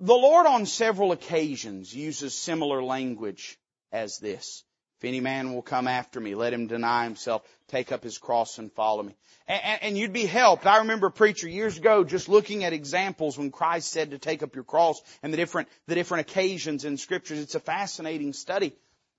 The 0.00 0.14
Lord 0.14 0.46
on 0.46 0.66
several 0.66 1.12
occasions 1.12 1.94
uses 1.94 2.36
similar 2.36 2.82
language 2.82 3.58
as 3.92 4.18
this. 4.18 4.64
If 4.98 5.08
any 5.08 5.20
man 5.20 5.52
will 5.52 5.62
come 5.62 5.86
after 5.86 6.20
me, 6.20 6.34
let 6.34 6.52
him 6.52 6.66
deny 6.66 7.04
himself, 7.04 7.42
take 7.68 7.92
up 7.92 8.02
his 8.02 8.18
cross 8.18 8.58
and 8.58 8.72
follow 8.72 9.02
me. 9.02 9.14
And, 9.46 9.62
and, 9.62 9.82
and, 9.82 9.98
you'd 9.98 10.12
be 10.12 10.24
helped. 10.24 10.66
I 10.66 10.78
remember 10.78 11.08
a 11.08 11.12
preacher 11.12 11.48
years 11.48 11.76
ago 11.76 12.04
just 12.04 12.28
looking 12.28 12.64
at 12.64 12.72
examples 12.72 13.36
when 13.36 13.50
Christ 13.50 13.90
said 13.90 14.12
to 14.12 14.18
take 14.18 14.42
up 14.42 14.54
your 14.54 14.64
cross 14.64 15.02
and 15.22 15.32
the 15.32 15.36
different, 15.36 15.68
the 15.86 15.94
different 15.94 16.22
occasions 16.30 16.84
in 16.84 16.96
scriptures. 16.96 17.38
It's 17.38 17.54
a 17.54 17.60
fascinating 17.60 18.32
study. 18.32 18.72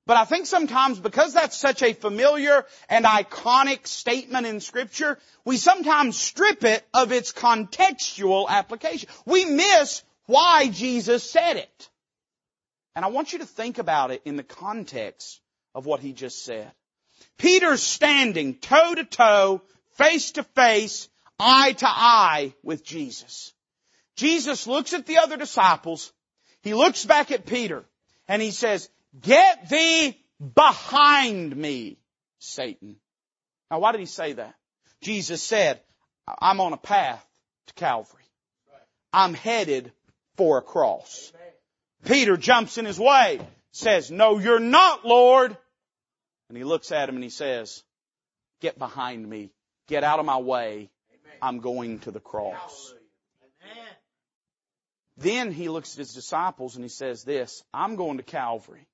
But 0.05 0.17
I 0.17 0.25
think 0.25 0.45
sometimes 0.45 0.99
because 0.99 1.33
that's 1.33 1.57
such 1.57 1.81
a 1.81 1.93
familiar 1.93 2.65
and 2.89 3.05
iconic 3.05 3.87
statement 3.87 4.45
in 4.45 4.59
scripture, 4.59 5.17
we 5.43 5.57
sometimes 5.57 6.15
strip 6.15 6.63
it 6.63 6.85
of 6.93 7.11
its 7.11 7.33
contextual 7.33 8.47
application. 8.47 9.09
We 9.25 9.45
miss 9.45 10.03
why 10.27 10.69
Jesus 10.69 11.29
said 11.29 11.57
it. 11.57 11.89
And 12.95 13.03
I 13.03 13.09
want 13.09 13.33
you 13.33 13.39
to 13.39 13.45
think 13.45 13.79
about 13.79 14.11
it 14.11 14.21
in 14.25 14.35
the 14.35 14.43
context 14.43 15.41
of 15.73 15.85
what 15.85 15.99
he 15.99 16.13
just 16.13 16.45
said. 16.45 16.71
Peter's 17.37 17.83
standing 17.83 18.55
toe 18.55 18.95
to 18.95 19.03
toe, 19.03 19.61
face 19.93 20.31
to 20.33 20.43
face, 20.43 21.09
eye 21.39 21.73
to 21.73 21.87
eye 21.87 22.53
with 22.63 22.85
Jesus. 22.85 23.53
Jesus 24.15 24.67
looks 24.67 24.93
at 24.93 25.05
the 25.05 25.17
other 25.17 25.35
disciples, 25.35 26.13
he 26.61 26.73
looks 26.73 27.05
back 27.05 27.31
at 27.31 27.45
Peter, 27.45 27.83
and 28.27 28.41
he 28.41 28.51
says, 28.51 28.89
get 29.21 29.69
thee 29.69 30.17
behind 30.53 31.55
me, 31.55 31.97
Satan. 32.39 32.97
Now 33.71 33.79
why 33.79 33.91
did 33.91 33.99
he 33.99 34.05
say 34.05 34.33
that? 34.33 34.55
Jesus 35.01 35.41
said, 35.41 35.79
I'm 36.39 36.59
on 36.59 36.73
a 36.73 36.77
path 36.77 37.25
to 37.67 37.73
Calvary. 37.75 38.23
I'm 39.13 39.33
headed 39.33 39.91
for 40.37 40.57
a 40.57 40.61
cross. 40.61 41.31
Peter 42.03 42.37
jumps 42.37 42.77
in 42.77 42.85
his 42.85 42.99
way, 42.99 43.39
says, 43.71 44.11
no, 44.11 44.39
you're 44.39 44.59
not, 44.59 45.05
Lord. 45.05 45.55
And 46.49 46.57
he 46.57 46.63
looks 46.63 46.91
at 46.91 47.09
him 47.09 47.15
and 47.15 47.23
he 47.23 47.29
says, 47.29 47.83
get 48.61 48.77
behind 48.77 49.27
me. 49.27 49.51
Get 49.87 50.03
out 50.03 50.19
of 50.19 50.25
my 50.25 50.37
way. 50.37 50.89
I'm 51.41 51.59
going 51.59 51.99
to 51.99 52.11
the 52.11 52.19
cross. 52.19 52.93
Then 55.17 55.51
he 55.51 55.69
looks 55.69 55.93
at 55.93 55.99
his 55.99 56.13
disciples 56.13 56.75
and 56.75 56.83
he 56.83 56.89
says 56.89 57.23
this, 57.23 57.63
I'm 57.73 57.95
going 57.95 58.17
to 58.17 58.23
Calvary. 58.23 58.85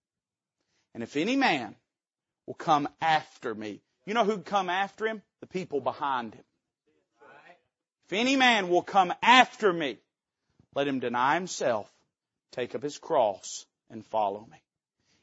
And 0.94 1.04
if 1.04 1.16
any 1.16 1.36
man 1.36 1.76
will 2.46 2.54
come 2.54 2.88
after 3.02 3.54
me, 3.54 3.82
you 4.06 4.14
know 4.14 4.26
who'd 4.26 4.46
come 4.46 4.70
after 4.70 5.08
him? 5.08 5.22
The 5.40 5.48
people 5.48 5.80
behind 5.80 6.34
him. 6.36 6.44
If 8.06 8.14
any 8.14 8.36
man 8.36 8.70
will 8.70 8.82
come 8.82 9.14
after 9.22 9.72
me, 9.72 9.98
let 10.76 10.88
him 10.88 11.00
deny 11.00 11.36
himself, 11.36 11.90
take 12.52 12.76
up 12.76 12.84
his 12.84 12.98
cross, 12.98 13.66
and 13.90 14.06
follow 14.06 14.46
me. 14.52 14.58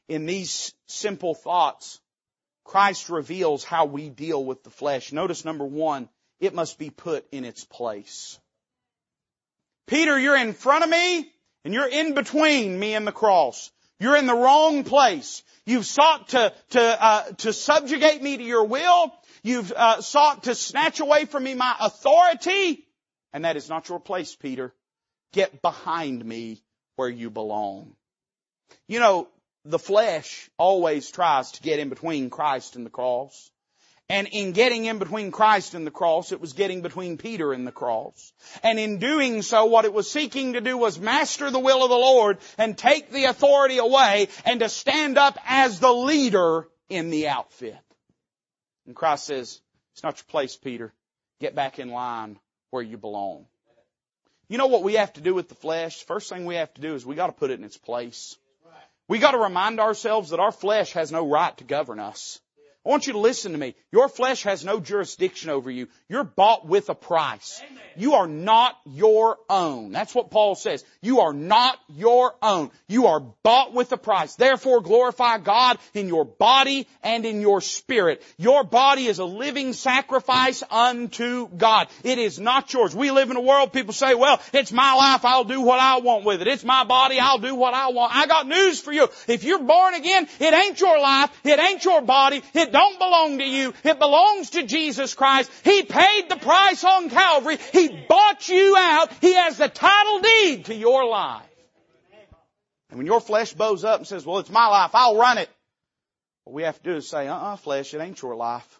In 0.07 0.25
these 0.25 0.73
simple 0.87 1.35
thoughts, 1.35 1.99
Christ 2.63 3.09
reveals 3.09 3.63
how 3.63 3.85
we 3.85 4.09
deal 4.09 4.43
with 4.43 4.63
the 4.63 4.69
flesh. 4.69 5.11
Notice 5.11 5.45
number 5.45 5.65
one, 5.65 6.09
it 6.39 6.53
must 6.53 6.79
be 6.79 6.89
put 6.89 7.27
in 7.31 7.45
its 7.45 7.63
place. 7.63 8.39
Peter, 9.85 10.17
you're 10.19 10.37
in 10.37 10.53
front 10.53 10.83
of 10.83 10.89
me 10.89 11.31
and 11.63 11.73
you're 11.73 11.89
in 11.89 12.13
between 12.13 12.79
me 12.79 12.95
and 12.95 13.05
the 13.05 13.11
cross. 13.11 13.71
You're 13.99 14.15
in 14.15 14.27
the 14.27 14.35
wrong 14.35 14.83
place. 14.83 15.43
You've 15.65 15.85
sought 15.85 16.29
to, 16.29 16.53
to, 16.71 17.03
uh, 17.05 17.23
to 17.39 17.53
subjugate 17.53 18.21
me 18.21 18.37
to 18.37 18.43
your 18.43 18.65
will. 18.65 19.13
You've 19.43 19.71
uh, 19.71 20.01
sought 20.01 20.43
to 20.43 20.55
snatch 20.55 20.99
away 20.99 21.25
from 21.25 21.43
me 21.43 21.53
my 21.53 21.75
authority. 21.79 22.85
And 23.33 23.45
that 23.45 23.57
is 23.57 23.69
not 23.69 23.89
your 23.89 23.99
place, 23.99 24.35
Peter. 24.35 24.73
Get 25.33 25.61
behind 25.61 26.23
me 26.23 26.61
where 26.95 27.09
you 27.09 27.29
belong. 27.29 27.93
You 28.87 28.99
know, 28.99 29.27
the 29.65 29.79
flesh 29.79 30.49
always 30.57 31.11
tries 31.11 31.51
to 31.51 31.61
get 31.61 31.79
in 31.79 31.89
between 31.89 32.29
Christ 32.29 32.75
and 32.75 32.85
the 32.85 32.89
cross. 32.89 33.51
And 34.11 34.27
in 34.27 34.53
getting 34.53 34.85
in 34.85 34.97
between 34.97 35.29
Christ 35.29 35.75
and 35.75 35.85
the 35.85 35.91
cross, 35.91 36.31
it 36.31 36.41
was 36.41 36.53
getting 36.53 36.81
between 36.81 37.17
Peter 37.17 37.53
and 37.53 37.67
the 37.67 37.71
cross. 37.71 38.33
And 38.63 38.79
in 38.79 38.97
doing 38.97 39.43
so, 39.43 39.65
what 39.65 39.85
it 39.85 39.93
was 39.93 40.09
seeking 40.09 40.53
to 40.53 40.61
do 40.61 40.77
was 40.77 40.99
master 40.99 41.51
the 41.51 41.59
will 41.59 41.83
of 41.83 41.89
the 41.89 41.95
Lord 41.95 42.39
and 42.57 42.75
take 42.75 43.11
the 43.11 43.25
authority 43.25 43.77
away 43.77 44.29
and 44.45 44.61
to 44.61 44.69
stand 44.69 45.19
up 45.19 45.37
as 45.45 45.79
the 45.79 45.91
leader 45.91 46.67
in 46.89 47.11
the 47.11 47.27
outfit. 47.27 47.77
And 48.87 48.95
Christ 48.95 49.25
says, 49.25 49.61
it's 49.93 50.03
not 50.03 50.17
your 50.17 50.25
place, 50.27 50.55
Peter. 50.55 50.91
Get 51.39 51.53
back 51.53 51.77
in 51.77 51.91
line 51.91 52.39
where 52.71 52.81
you 52.81 52.97
belong. 52.97 53.45
You 54.47 54.57
know 54.57 54.67
what 54.67 54.81
we 54.81 54.95
have 54.95 55.13
to 55.13 55.21
do 55.21 55.35
with 55.35 55.49
the 55.49 55.55
flesh? 55.55 56.03
First 56.05 56.29
thing 56.29 56.45
we 56.45 56.55
have 56.55 56.73
to 56.73 56.81
do 56.81 56.95
is 56.95 57.05
we 57.05 57.13
gotta 57.13 57.33
put 57.33 57.51
it 57.51 57.59
in 57.59 57.63
its 57.65 57.77
place. 57.77 58.35
We 59.07 59.19
gotta 59.19 59.37
remind 59.37 59.79
ourselves 59.79 60.31
that 60.31 60.39
our 60.39 60.51
flesh 60.51 60.93
has 60.93 61.11
no 61.11 61.27
right 61.27 61.55
to 61.57 61.63
govern 61.63 61.99
us. 61.99 62.39
I 62.85 62.89
want 62.89 63.07
you 63.07 63.13
to 63.13 63.19
listen 63.19 63.51
to 63.51 63.57
me. 63.57 63.75
Your 63.91 64.07
flesh 64.07 64.43
has 64.43 64.63
no 64.63 64.79
jurisdiction 64.79 65.49
over 65.49 65.69
you. 65.69 65.89
You're 66.07 66.23
bought 66.23 66.65
with 66.65 66.89
a 66.89 66.95
price. 66.95 67.61
Amen. 67.69 67.83
You 67.97 68.13
are 68.13 68.27
not 68.27 68.77
your 68.85 69.37
own. 69.49 69.91
That's 69.91 70.15
what 70.15 70.31
Paul 70.31 70.55
says. 70.55 70.85
You 71.01 71.19
are 71.19 71.33
not 71.33 71.77
your 71.89 72.35
own. 72.41 72.71
You 72.87 73.07
are 73.07 73.19
bought 73.19 73.73
with 73.73 73.91
a 73.91 73.97
price. 73.97 74.35
Therefore 74.35 74.79
glorify 74.79 75.39
God 75.39 75.77
in 75.93 76.07
your 76.07 76.23
body 76.23 76.87
and 77.03 77.25
in 77.25 77.41
your 77.41 77.59
spirit. 77.59 78.23
Your 78.37 78.63
body 78.63 79.07
is 79.07 79.19
a 79.19 79.25
living 79.25 79.73
sacrifice 79.73 80.63
unto 80.71 81.49
God. 81.49 81.89
It 82.05 82.17
is 82.17 82.39
not 82.39 82.71
yours. 82.71 82.95
We 82.95 83.11
live 83.11 83.29
in 83.29 83.35
a 83.35 83.41
world 83.41 83.73
people 83.73 83.93
say, 83.93 84.15
well, 84.15 84.41
it's 84.53 84.71
my 84.71 84.93
life. 84.93 85.25
I'll 85.25 85.43
do 85.43 85.59
what 85.59 85.81
I 85.81 85.99
want 85.99 86.23
with 86.23 86.41
it. 86.41 86.47
It's 86.47 86.63
my 86.63 86.85
body. 86.85 87.19
I'll 87.19 87.39
do 87.39 87.55
what 87.55 87.73
I 87.73 87.89
want. 87.89 88.15
I 88.15 88.25
got 88.25 88.47
news 88.47 88.79
for 88.79 88.93
you. 88.93 89.09
If 89.27 89.43
you're 89.43 89.63
born 89.63 89.95
again, 89.95 90.29
it 90.39 90.53
ain't 90.53 90.79
your 90.79 90.97
life. 90.97 91.29
It 91.43 91.59
ain't 91.59 91.83
your 91.83 92.01
body. 92.01 92.41
It 92.53 92.68
it 92.69 92.71
don't 92.71 92.99
belong 92.99 93.39
to 93.39 93.45
you. 93.45 93.73
It 93.83 93.97
belongs 93.97 94.51
to 94.51 94.63
Jesus 94.63 95.15
Christ. 95.15 95.51
He 95.63 95.81
paid 95.81 96.29
the 96.29 96.35
price 96.35 96.83
on 96.83 97.09
Calvary. 97.09 97.57
He 97.73 98.05
bought 98.07 98.47
you 98.47 98.75
out. 98.77 99.11
He 99.21 99.33
has 99.33 99.57
the 99.57 99.69
title 99.69 100.19
deed 100.19 100.65
to 100.65 100.75
your 100.75 101.05
life. 101.05 101.43
And 102.89 102.99
when 102.99 103.07
your 103.07 103.21
flesh 103.21 103.53
bows 103.53 103.83
up 103.83 103.99
and 103.99 104.07
says, 104.07 104.25
well, 104.25 104.37
it's 104.37 104.51
my 104.51 104.67
life, 104.67 104.91
I'll 104.93 105.17
run 105.17 105.39
it. 105.39 105.49
What 106.43 106.53
we 106.53 106.63
have 106.63 106.77
to 106.77 106.83
do 106.91 106.95
is 106.97 107.09
say, 107.09 107.27
uh-uh, 107.27 107.55
flesh, 107.57 107.93
it 107.93 108.01
ain't 108.01 108.21
your 108.21 108.35
life. 108.35 108.79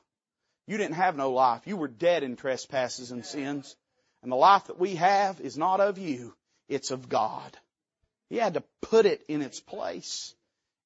You 0.68 0.78
didn't 0.78 0.96
have 0.96 1.16
no 1.16 1.32
life. 1.32 1.62
You 1.66 1.78
were 1.78 1.88
dead 1.88 2.22
in 2.22 2.36
trespasses 2.36 3.12
and 3.12 3.26
sins. 3.26 3.76
And 4.22 4.32
the 4.32 4.36
life 4.36 4.68
that 4.68 4.80
we 4.80 4.96
have 4.96 5.40
is 5.42 5.58
not 5.58 5.80
of 5.80 5.98
you. 5.98 6.36
It's 6.68 6.92
of 6.92 7.10
God. 7.10 7.58
He 8.30 8.38
had 8.38 8.54
to 8.54 8.64
put 8.84 9.08
it 9.08 9.24
in 9.28 9.42
its 9.42 9.60
place. 9.60 10.36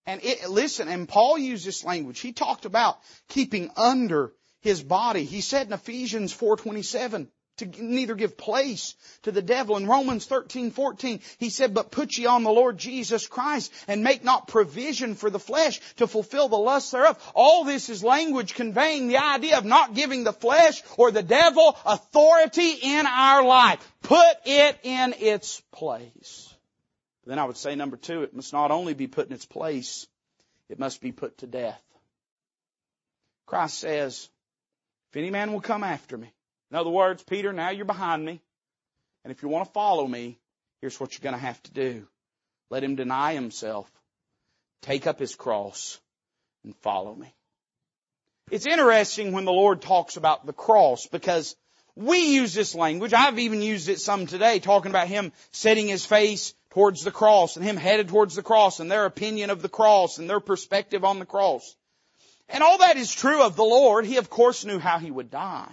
And 0.05 0.23
it, 0.23 0.49
listen, 0.49 0.87
and 0.87 1.07
Paul 1.07 1.37
used 1.37 1.65
this 1.65 1.83
language. 1.83 2.19
He 2.19 2.33
talked 2.33 2.65
about 2.65 2.99
keeping 3.29 3.71
under 3.77 4.33
his 4.61 4.83
body. 4.83 5.23
He 5.23 5.41
said 5.41 5.67
in 5.67 5.73
Ephesians 5.73 6.33
4:27 6.33 7.27
to 7.57 7.65
neither 7.65 8.15
give 8.15 8.35
place 8.35 8.95
to 9.21 9.31
the 9.31 9.41
devil. 9.41 9.77
In 9.77 9.87
Romans 9.87 10.27
13:14, 10.27 11.21
he 11.37 11.49
said, 11.49 11.73
but 11.73 11.91
put 11.91 12.17
ye 12.17 12.25
on 12.25 12.43
the 12.43 12.51
Lord 12.51 12.77
Jesus 12.77 13.27
Christ 13.27 13.71
and 13.87 14.03
make 14.03 14.23
not 14.23 14.47
provision 14.47 15.15
for 15.15 15.29
the 15.29 15.39
flesh 15.39 15.79
to 15.97 16.07
fulfill 16.07 16.49
the 16.49 16.57
lusts 16.57 16.91
thereof. 16.91 17.17
All 17.35 17.63
this 17.63 17.89
is 17.89 18.03
language 18.03 18.55
conveying 18.55 19.07
the 19.07 19.17
idea 19.17 19.57
of 19.57 19.65
not 19.65 19.93
giving 19.93 20.23
the 20.23 20.33
flesh 20.33 20.81
or 20.97 21.11
the 21.11 21.23
devil 21.23 21.77
authority 21.85 22.71
in 22.81 23.05
our 23.05 23.43
life. 23.43 23.79
Put 24.01 24.35
it 24.45 24.79
in 24.83 25.13
its 25.19 25.61
place. 25.71 26.52
Then 27.26 27.39
I 27.39 27.45
would 27.45 27.57
say 27.57 27.76
number 27.76 27.97
two, 27.97 28.24
it 28.24 28.36
must 28.36 28.53
not 28.53 28.71
only 28.71 28.93
be 28.93 29.07
put 29.07 29.28
in 29.28 29.34
its 29.34 29.45
place, 29.45 30.07
it 30.69 30.80
must 30.80 31.01
be 31.01 31.11
put 31.11 31.38
to 31.39 31.47
death. 31.47 31.82
Christ 33.45 33.80
says, 33.80 34.30
if 35.11 35.17
any 35.17 35.30
man 35.30 35.53
will 35.53 35.61
come 35.61 35.84
after 35.84 36.17
me. 36.17 36.32
In 36.71 36.78
other 36.78 36.89
words, 36.89 37.24
Peter, 37.24 37.53
now 37.53 37.69
you're 37.69 37.86
behind 37.86 38.26
me. 38.26 38.41
And 39.24 39.32
if 39.32 39.43
you 39.43 39.49
want 39.49 39.65
to 39.65 39.71
follow 39.71 40.07
me, 40.07 40.39
here's 40.82 40.99
what 40.99 41.13
you're 41.13 41.24
going 41.24 41.39
to 41.39 41.45
have 41.45 41.61
to 41.63 41.71
do. 41.71 42.07
Let 42.69 42.84
him 42.84 42.95
deny 42.95 43.34
himself, 43.34 43.89
take 44.82 45.05
up 45.05 45.19
his 45.19 45.36
cross, 45.36 45.99
and 46.63 46.76
follow 46.78 47.13
me. 47.13 47.34
It's 48.49 48.65
interesting 48.65 49.32
when 49.32 49.45
the 49.45 49.51
Lord 49.53 49.82
talks 49.82 50.17
about 50.17 50.45
the 50.45 50.53
cross 50.53 51.07
because 51.07 51.55
we 51.95 52.36
use 52.36 52.53
this 52.53 52.74
language. 52.74 53.13
I've 53.13 53.39
even 53.39 53.61
used 53.61 53.88
it 53.88 53.99
some 53.99 54.26
today 54.26 54.59
talking 54.59 54.89
about 54.91 55.07
him 55.07 55.32
setting 55.51 55.88
his 55.88 56.05
face 56.05 56.53
towards 56.74 57.03
the 57.03 57.11
cross 57.11 57.55
and 57.55 57.63
him 57.63 57.78
headed 57.78 58.07
towards 58.07 58.36
the 58.36 58.41
cross 58.41 58.80
and 58.80 58.91
their 58.91 59.05
opinion 59.05 59.51
of 59.51 59.61
the 59.61 59.69
cross 59.69 60.17
and 60.17 60.28
their 60.28 60.39
perspective 60.39 61.03
on 61.03 61.19
the 61.19 61.26
cross. 61.26 61.76
And 62.49 62.63
all 62.63 62.80
that 62.80 62.97
is 62.97 63.13
true 63.13 63.43
of 63.43 63.55
the 63.55 63.63
Lord. 63.63 64.05
He 64.05 64.17
of 64.17 64.30
course 64.30 64.65
knew 64.65 64.80
how 64.80 64.97
he 64.97 65.11
would 65.11 65.30
die. 65.30 65.69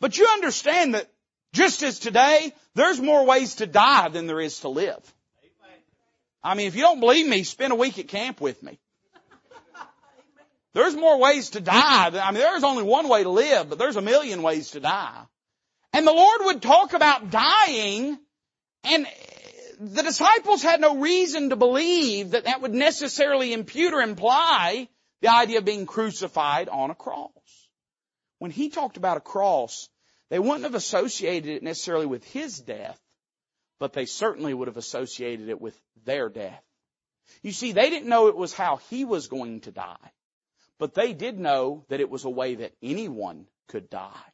But 0.00 0.16
you 0.16 0.26
understand 0.26 0.94
that 0.94 1.06
just 1.52 1.82
as 1.82 1.98
today, 1.98 2.52
there's 2.74 2.98
more 2.98 3.26
ways 3.26 3.56
to 3.56 3.66
die 3.66 4.08
than 4.08 4.26
there 4.26 4.40
is 4.40 4.60
to 4.60 4.68
live. 4.68 5.14
I 6.42 6.54
mean, 6.54 6.66
if 6.66 6.74
you 6.74 6.82
don't 6.82 7.00
believe 7.00 7.28
me, 7.28 7.44
spend 7.44 7.72
a 7.72 7.76
week 7.76 7.98
at 7.98 8.08
camp 8.08 8.40
with 8.40 8.62
me. 8.62 8.78
There's 10.74 10.96
more 10.96 11.18
ways 11.18 11.50
to 11.50 11.60
die. 11.60 12.08
I 12.08 12.30
mean, 12.30 12.40
there's 12.40 12.64
only 12.64 12.82
one 12.82 13.08
way 13.08 13.22
to 13.22 13.28
live, 13.28 13.68
but 13.68 13.78
there's 13.78 13.96
a 13.96 14.02
million 14.02 14.42
ways 14.42 14.70
to 14.70 14.80
die. 14.80 15.22
And 15.92 16.06
the 16.06 16.12
Lord 16.12 16.40
would 16.46 16.62
talk 16.62 16.94
about 16.94 17.30
dying 17.30 18.18
and 18.82 19.06
the 19.82 20.02
disciples 20.02 20.62
had 20.62 20.80
no 20.80 20.98
reason 20.98 21.50
to 21.50 21.56
believe 21.56 22.30
that 22.30 22.44
that 22.44 22.62
would 22.62 22.72
necessarily 22.72 23.52
impute 23.52 23.92
or 23.92 24.00
imply 24.00 24.88
The 25.22 25.28
idea 25.28 25.58
of 25.58 25.64
being 25.64 25.86
crucified 25.86 26.68
on 26.68 26.90
a 26.90 26.96
cross. 26.96 27.30
When 28.40 28.50
he 28.50 28.70
talked 28.70 28.96
about 28.96 29.18
a 29.18 29.20
cross, 29.20 29.88
they 30.30 30.40
wouldn't 30.40 30.64
have 30.64 30.74
associated 30.74 31.48
it 31.48 31.62
necessarily 31.62 32.06
with 32.06 32.24
his 32.24 32.58
death, 32.58 33.00
but 33.78 33.92
they 33.92 34.04
certainly 34.04 34.52
would 34.52 34.66
have 34.66 34.76
associated 34.76 35.48
it 35.48 35.60
with 35.60 35.80
their 36.04 36.28
death. 36.28 36.62
You 37.40 37.52
see, 37.52 37.70
they 37.70 37.88
didn't 37.88 38.08
know 38.08 38.26
it 38.26 38.36
was 38.36 38.52
how 38.52 38.80
he 38.90 39.04
was 39.04 39.28
going 39.28 39.60
to 39.60 39.70
die, 39.70 40.12
but 40.78 40.94
they 40.94 41.12
did 41.12 41.38
know 41.38 41.84
that 41.88 42.00
it 42.00 42.10
was 42.10 42.24
a 42.24 42.30
way 42.30 42.56
that 42.56 42.74
anyone 42.82 43.46
could 43.68 43.88
die. 43.88 44.26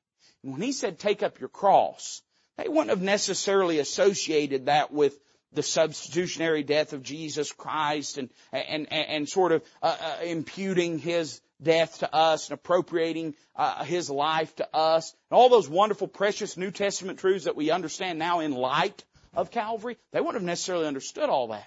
And 0.42 0.52
when 0.52 0.62
he 0.62 0.72
said 0.72 0.98
take 0.98 1.22
up 1.22 1.38
your 1.38 1.50
cross, 1.50 2.22
they 2.56 2.68
wouldn't 2.68 2.90
have 2.90 3.02
necessarily 3.02 3.78
associated 3.78 4.66
that 4.66 4.90
with 4.90 5.18
the 5.52 5.62
substitutionary 5.62 6.62
death 6.62 6.92
of 6.92 7.02
Jesus 7.02 7.52
Christ 7.52 8.18
and, 8.18 8.30
and, 8.52 8.92
and, 8.92 9.28
sort 9.28 9.52
of 9.52 9.62
uh, 9.82 9.96
uh, 10.00 10.24
imputing 10.24 10.98
His 10.98 11.40
death 11.62 12.00
to 12.00 12.14
us 12.14 12.48
and 12.48 12.54
appropriating 12.54 13.34
uh, 13.56 13.84
His 13.84 14.10
life 14.10 14.54
to 14.56 14.68
us 14.74 15.14
and 15.30 15.38
all 15.38 15.48
those 15.48 15.68
wonderful, 15.68 16.06
precious 16.08 16.56
New 16.56 16.70
Testament 16.70 17.18
truths 17.18 17.44
that 17.46 17.56
we 17.56 17.70
understand 17.70 18.18
now 18.18 18.40
in 18.40 18.52
light 18.52 19.04
of 19.34 19.50
Calvary, 19.50 19.96
they 20.12 20.20
wouldn't 20.20 20.36
have 20.36 20.42
necessarily 20.42 20.86
understood 20.86 21.30
all 21.30 21.48
that. 21.48 21.66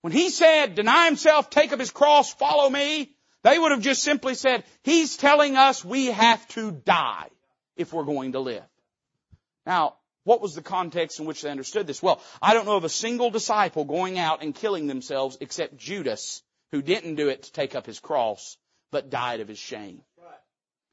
When 0.00 0.12
He 0.12 0.30
said, 0.30 0.74
deny 0.74 1.06
Himself, 1.06 1.50
take 1.50 1.72
up 1.72 1.80
His 1.80 1.90
cross, 1.90 2.32
follow 2.32 2.70
me, 2.70 3.10
they 3.42 3.58
would 3.58 3.70
have 3.70 3.80
just 3.80 4.02
simply 4.02 4.34
said, 4.34 4.64
He's 4.82 5.16
telling 5.16 5.56
us 5.56 5.84
we 5.84 6.06
have 6.06 6.46
to 6.48 6.70
die 6.70 7.28
if 7.76 7.92
we're 7.92 8.04
going 8.04 8.32
to 8.32 8.40
live. 8.40 8.64
Now, 9.66 9.94
what 10.24 10.40
was 10.40 10.54
the 10.54 10.62
context 10.62 11.18
in 11.18 11.26
which 11.26 11.42
they 11.42 11.50
understood 11.50 11.86
this? 11.86 12.02
Well, 12.02 12.20
I 12.42 12.54
don't 12.54 12.66
know 12.66 12.76
of 12.76 12.84
a 12.84 12.88
single 12.88 13.30
disciple 13.30 13.84
going 13.84 14.18
out 14.18 14.42
and 14.42 14.54
killing 14.54 14.86
themselves 14.86 15.38
except 15.40 15.76
Judas, 15.76 16.42
who 16.72 16.82
didn't 16.82 17.14
do 17.16 17.28
it 17.28 17.44
to 17.44 17.52
take 17.52 17.74
up 17.74 17.86
his 17.86 18.00
cross, 18.00 18.56
but 18.92 19.10
died 19.10 19.40
of 19.40 19.48
his 19.48 19.58
shame. 19.58 20.02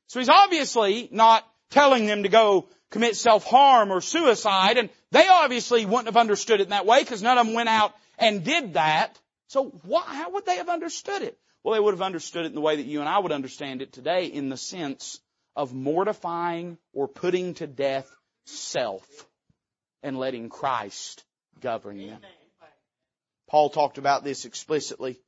So 0.07 0.19
he's 0.19 0.29
obviously 0.29 1.09
not 1.11 1.45
telling 1.69 2.05
them 2.05 2.23
to 2.23 2.29
go 2.29 2.69
commit 2.91 3.17
self-harm 3.17 3.91
or 3.91 3.99
suicide, 3.99 4.77
and 4.77 4.89
they 5.11 5.27
obviously 5.27 5.85
wouldn't 5.85 6.05
have 6.07 6.17
understood 6.17 6.61
it 6.61 6.65
in 6.65 6.69
that 6.69 6.85
way 6.85 7.03
because 7.03 7.21
none 7.21 7.37
of 7.37 7.45
them 7.45 7.53
went 7.53 7.69
out 7.69 7.93
and 8.17 8.43
did 8.43 8.75
that. 8.75 9.19
So 9.47 9.65
why, 9.83 10.03
how 10.05 10.31
would 10.31 10.45
they 10.45 10.57
have 10.57 10.69
understood 10.69 11.21
it? 11.21 11.37
Well, 11.63 11.73
they 11.73 11.81
would 11.81 11.93
have 11.93 12.01
understood 12.01 12.45
it 12.45 12.49
in 12.49 12.55
the 12.55 12.61
way 12.61 12.77
that 12.77 12.85
you 12.85 13.01
and 13.01 13.09
I 13.09 13.19
would 13.19 13.33
understand 13.33 13.81
it 13.81 13.91
today 13.91 14.25
in 14.27 14.47
the 14.47 14.55
sense 14.55 15.19
of 15.55 15.73
mortifying 15.73 16.77
or 16.93 17.09
putting 17.09 17.55
to 17.55 17.67
death 17.67 18.09
self 18.47 19.05
and 20.03 20.17
letting 20.17 20.49
Christ 20.49 21.23
govern 21.59 21.99
you. 21.99 22.17
Paul 23.49 23.69
talked 23.69 23.97
about 23.97 24.23
this 24.23 24.45
explicitly. 24.45 25.19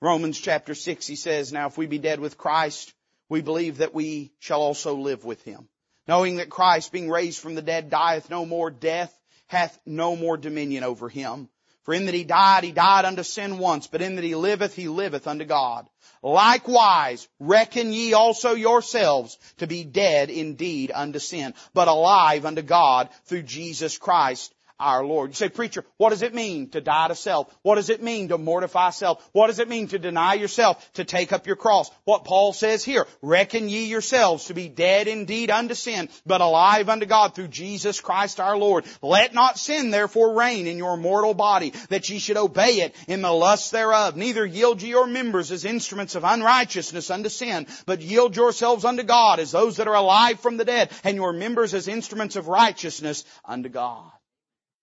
Romans 0.00 0.38
chapter 0.38 0.74
6, 0.74 1.06
he 1.06 1.16
says, 1.16 1.52
Now 1.52 1.66
if 1.66 1.76
we 1.76 1.86
be 1.86 1.98
dead 1.98 2.20
with 2.20 2.38
Christ, 2.38 2.92
we 3.28 3.40
believe 3.40 3.78
that 3.78 3.94
we 3.94 4.32
shall 4.38 4.60
also 4.60 4.96
live 4.96 5.24
with 5.24 5.42
him. 5.44 5.68
Knowing 6.06 6.36
that 6.36 6.50
Christ, 6.50 6.92
being 6.92 7.10
raised 7.10 7.40
from 7.40 7.54
the 7.54 7.62
dead, 7.62 7.90
dieth 7.90 8.28
no 8.28 8.44
more, 8.44 8.70
death 8.70 9.18
hath 9.46 9.78
no 9.86 10.16
more 10.16 10.36
dominion 10.36 10.84
over 10.84 11.08
him. 11.08 11.48
For 11.84 11.94
in 11.94 12.06
that 12.06 12.14
he 12.14 12.24
died, 12.24 12.64
he 12.64 12.72
died 12.72 13.04
unto 13.04 13.22
sin 13.22 13.58
once, 13.58 13.86
but 13.86 14.00
in 14.00 14.16
that 14.16 14.24
he 14.24 14.34
liveth, 14.34 14.74
he 14.74 14.88
liveth 14.88 15.26
unto 15.26 15.44
God. 15.44 15.86
Likewise, 16.22 17.28
reckon 17.38 17.92
ye 17.92 18.14
also 18.14 18.54
yourselves 18.54 19.38
to 19.58 19.66
be 19.66 19.84
dead 19.84 20.30
indeed 20.30 20.90
unto 20.94 21.18
sin, 21.18 21.52
but 21.74 21.88
alive 21.88 22.46
unto 22.46 22.62
God 22.62 23.10
through 23.26 23.42
Jesus 23.42 23.98
Christ 23.98 24.53
our 24.78 25.04
Lord. 25.04 25.30
You 25.30 25.34
say, 25.34 25.48
preacher, 25.48 25.84
what 25.96 26.10
does 26.10 26.22
it 26.22 26.34
mean 26.34 26.70
to 26.70 26.80
die 26.80 27.08
to 27.08 27.14
self? 27.14 27.54
What 27.62 27.76
does 27.76 27.90
it 27.90 28.02
mean 28.02 28.28
to 28.28 28.38
mortify 28.38 28.90
self? 28.90 29.26
What 29.32 29.46
does 29.46 29.58
it 29.58 29.68
mean 29.68 29.88
to 29.88 29.98
deny 29.98 30.34
yourself, 30.34 30.92
to 30.94 31.04
take 31.04 31.32
up 31.32 31.46
your 31.46 31.56
cross? 31.56 31.90
What 32.04 32.24
Paul 32.24 32.52
says 32.52 32.84
here, 32.84 33.06
reckon 33.22 33.68
ye 33.68 33.84
yourselves 33.84 34.46
to 34.46 34.54
be 34.54 34.68
dead 34.68 35.08
indeed 35.08 35.50
unto 35.50 35.74
sin, 35.74 36.08
but 36.26 36.40
alive 36.40 36.88
unto 36.88 37.06
God 37.06 37.34
through 37.34 37.48
Jesus 37.48 38.00
Christ 38.00 38.40
our 38.40 38.56
Lord. 38.56 38.84
Let 39.02 39.34
not 39.34 39.58
sin 39.58 39.90
therefore 39.90 40.36
reign 40.36 40.66
in 40.66 40.78
your 40.78 40.96
mortal 40.96 41.34
body, 41.34 41.70
that 41.88 42.08
ye 42.08 42.18
should 42.18 42.36
obey 42.36 42.80
it 42.80 42.94
in 43.06 43.22
the 43.22 43.32
lust 43.32 43.72
thereof. 43.72 44.16
Neither 44.16 44.44
yield 44.44 44.82
ye 44.82 44.90
your 44.90 45.06
members 45.06 45.50
as 45.52 45.64
instruments 45.64 46.14
of 46.14 46.24
unrighteousness 46.24 47.10
unto 47.10 47.28
sin, 47.28 47.66
but 47.86 48.02
yield 48.02 48.36
yourselves 48.36 48.84
unto 48.84 49.02
God 49.02 49.38
as 49.38 49.52
those 49.52 49.76
that 49.76 49.88
are 49.88 49.94
alive 49.94 50.40
from 50.40 50.56
the 50.56 50.64
dead, 50.64 50.90
and 51.04 51.16
your 51.16 51.32
members 51.32 51.74
as 51.74 51.88
instruments 51.88 52.36
of 52.36 52.48
righteousness 52.48 53.24
unto 53.44 53.68
God. 53.68 54.10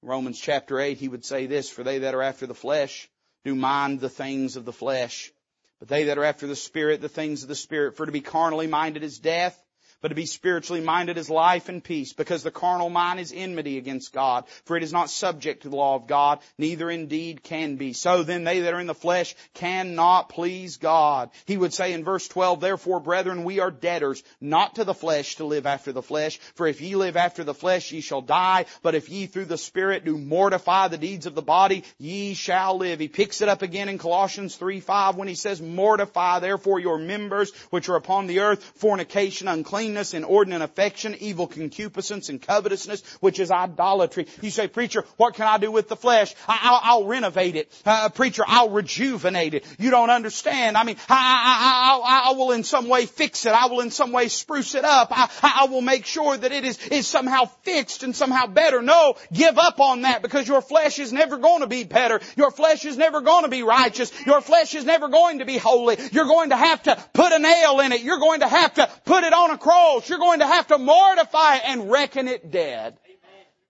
Romans 0.01 0.39
chapter 0.39 0.79
8, 0.79 0.97
he 0.97 1.07
would 1.07 1.23
say 1.23 1.45
this, 1.45 1.69
for 1.69 1.83
they 1.83 1.99
that 1.99 2.15
are 2.15 2.23
after 2.23 2.47
the 2.47 2.55
flesh 2.55 3.09
do 3.43 3.55
mind 3.55 3.99
the 3.99 4.09
things 4.09 4.55
of 4.55 4.65
the 4.65 4.73
flesh, 4.73 5.31
but 5.79 5.87
they 5.87 6.05
that 6.05 6.17
are 6.17 6.23
after 6.23 6.47
the 6.47 6.55
Spirit, 6.55 7.01
the 7.01 7.09
things 7.09 7.43
of 7.43 7.49
the 7.49 7.55
Spirit. 7.55 7.95
For 7.95 8.05
to 8.05 8.11
be 8.11 8.21
carnally 8.21 8.67
minded 8.67 9.03
is 9.03 9.19
death, 9.19 9.59
but 10.01 10.09
to 10.09 10.15
be 10.15 10.25
spiritually 10.25 10.81
minded 10.81 11.17
is 11.17 11.29
life 11.29 11.69
and 11.69 11.83
peace, 11.83 12.13
because 12.13 12.43
the 12.43 12.51
carnal 12.51 12.89
mind 12.89 13.19
is 13.19 13.33
enmity 13.35 13.77
against 13.77 14.13
God, 14.13 14.45
for 14.65 14.75
it 14.75 14.83
is 14.83 14.93
not 14.93 15.09
subject 15.09 15.63
to 15.63 15.69
the 15.69 15.75
law 15.75 15.95
of 15.95 16.07
God, 16.07 16.39
neither 16.57 16.89
indeed 16.89 17.43
can 17.43 17.75
be. 17.75 17.93
So 17.93 18.23
then 18.23 18.43
they 18.43 18.61
that 18.61 18.73
are 18.73 18.79
in 18.79 18.87
the 18.87 18.93
flesh 18.95 19.35
cannot 19.53 20.29
please 20.29 20.77
God. 20.77 21.29
He 21.45 21.57
would 21.57 21.73
say 21.73 21.93
in 21.93 22.03
verse 22.03 22.27
12, 22.27 22.59
therefore 22.59 22.99
brethren, 22.99 23.43
we 23.43 23.59
are 23.59 23.71
debtors, 23.71 24.23
not 24.39 24.75
to 24.75 24.83
the 24.83 24.93
flesh 24.93 25.35
to 25.35 25.45
live 25.45 25.65
after 25.65 25.91
the 25.91 26.01
flesh, 26.01 26.39
for 26.55 26.67
if 26.67 26.81
ye 26.81 26.95
live 26.95 27.17
after 27.17 27.43
the 27.43 27.53
flesh, 27.53 27.91
ye 27.91 28.01
shall 28.01 28.21
die, 28.21 28.65
but 28.81 28.95
if 28.95 29.09
ye 29.09 29.27
through 29.27 29.45
the 29.45 29.57
Spirit 29.57 30.05
do 30.05 30.17
mortify 30.17 30.87
the 30.87 30.97
deeds 30.97 31.25
of 31.25 31.35
the 31.35 31.41
body, 31.41 31.83
ye 31.97 32.33
shall 32.33 32.77
live. 32.77 32.99
He 32.99 33.07
picks 33.07 33.41
it 33.41 33.49
up 33.49 33.61
again 33.61 33.89
in 33.89 33.97
Colossians 33.97 34.55
3, 34.55 34.79
5 34.79 35.15
when 35.15 35.27
he 35.27 35.35
says, 35.35 35.61
mortify 35.61 36.39
therefore 36.39 36.79
your 36.79 36.97
members 36.97 37.53
which 37.69 37.89
are 37.89 37.95
upon 37.95 38.27
the 38.27 38.39
earth, 38.39 38.63
fornication, 38.75 39.47
unclean 39.47 39.90
uncleanness, 39.91 40.13
inordinate 40.13 40.61
affection, 40.61 41.15
evil 41.19 41.47
concupiscence, 41.47 42.29
and 42.29 42.41
covetousness, 42.41 43.03
which 43.19 43.39
is 43.39 43.51
idolatry. 43.51 44.27
You 44.41 44.49
say, 44.49 44.67
preacher, 44.67 45.03
what 45.17 45.33
can 45.35 45.47
I 45.47 45.57
do 45.57 45.71
with 45.71 45.89
the 45.89 45.95
flesh? 45.95 46.33
I, 46.47 46.95
will 46.95 47.07
renovate 47.07 47.55
it. 47.55 47.71
Uh, 47.85 48.09
preacher, 48.09 48.43
I'll 48.47 48.69
rejuvenate 48.69 49.53
it. 49.53 49.65
You 49.77 49.91
don't 49.91 50.09
understand. 50.09 50.77
I 50.77 50.83
mean, 50.83 50.95
I, 51.09 52.01
I, 52.03 52.31
I, 52.31 52.37
will 52.37 52.51
in 52.51 52.63
some 52.63 52.87
way 52.87 53.05
fix 53.05 53.45
it. 53.45 53.51
I 53.51 53.67
will 53.67 53.81
in 53.81 53.91
some 53.91 54.11
way 54.11 54.29
spruce 54.29 54.75
it 54.75 54.85
up. 54.85 55.09
I, 55.11 55.29
I 55.41 55.65
will 55.65 55.81
make 55.81 56.05
sure 56.05 56.37
that 56.37 56.51
it 56.51 56.63
is, 56.63 56.77
is 56.87 57.07
somehow 57.07 57.45
fixed 57.63 58.03
and 58.03 58.15
somehow 58.15 58.47
better. 58.47 58.81
No, 58.81 59.15
give 59.33 59.57
up 59.57 59.79
on 59.79 60.03
that 60.03 60.21
because 60.21 60.47
your 60.47 60.61
flesh 60.61 60.99
is 60.99 61.11
never 61.11 61.37
going 61.37 61.61
to 61.61 61.67
be 61.67 61.83
better. 61.83 62.21
Your 62.37 62.51
flesh 62.51 62.85
is 62.85 62.97
never 62.97 63.21
going 63.21 63.43
to 63.43 63.49
be 63.49 63.63
righteous. 63.63 64.11
Your 64.25 64.41
flesh 64.41 64.73
is 64.73 64.85
never 64.85 65.09
going 65.09 65.39
to 65.39 65.45
be 65.45 65.57
holy. 65.57 65.97
You're 66.11 66.25
going 66.25 66.49
to 66.49 66.57
have 66.57 66.83
to 66.83 66.95
put 67.13 67.31
a 67.33 67.39
nail 67.39 67.79
in 67.81 67.91
it. 67.91 68.01
You're 68.01 68.19
going 68.19 68.39
to 68.39 68.47
have 68.47 68.73
to 68.75 68.89
put 69.05 69.23
it 69.23 69.33
on 69.33 69.51
a 69.51 69.57
cross 69.57 69.80
cross, 69.81 70.09
you're 70.09 70.19
going 70.19 70.39
to 70.39 70.47
have 70.47 70.67
to 70.67 70.77
mortify 70.77 71.57
and 71.57 71.91
reckon 71.91 72.27
it 72.27 72.51
dead. 72.51 72.97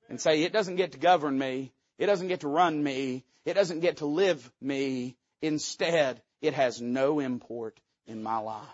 And 0.09 0.20
say, 0.20 0.43
it 0.43 0.53
doesn't 0.53 0.76
get 0.76 0.91
to 0.91 0.97
govern 0.97 1.38
me. 1.38 1.72
It 1.97 2.07
doesn't 2.07 2.28
get 2.28 2.41
to 2.41 2.47
run 2.47 2.82
me. 2.84 3.24
It 3.45 3.53
doesn't 3.53 3.80
get 3.80 3.97
to 3.97 4.05
live 4.05 4.51
me. 4.62 5.16
Instead, 5.41 6.22
it 6.41 6.53
has 6.53 6.82
no 6.82 7.20
import 7.20 7.80
in 8.07 8.22
my 8.22 8.38
life. 8.38 8.66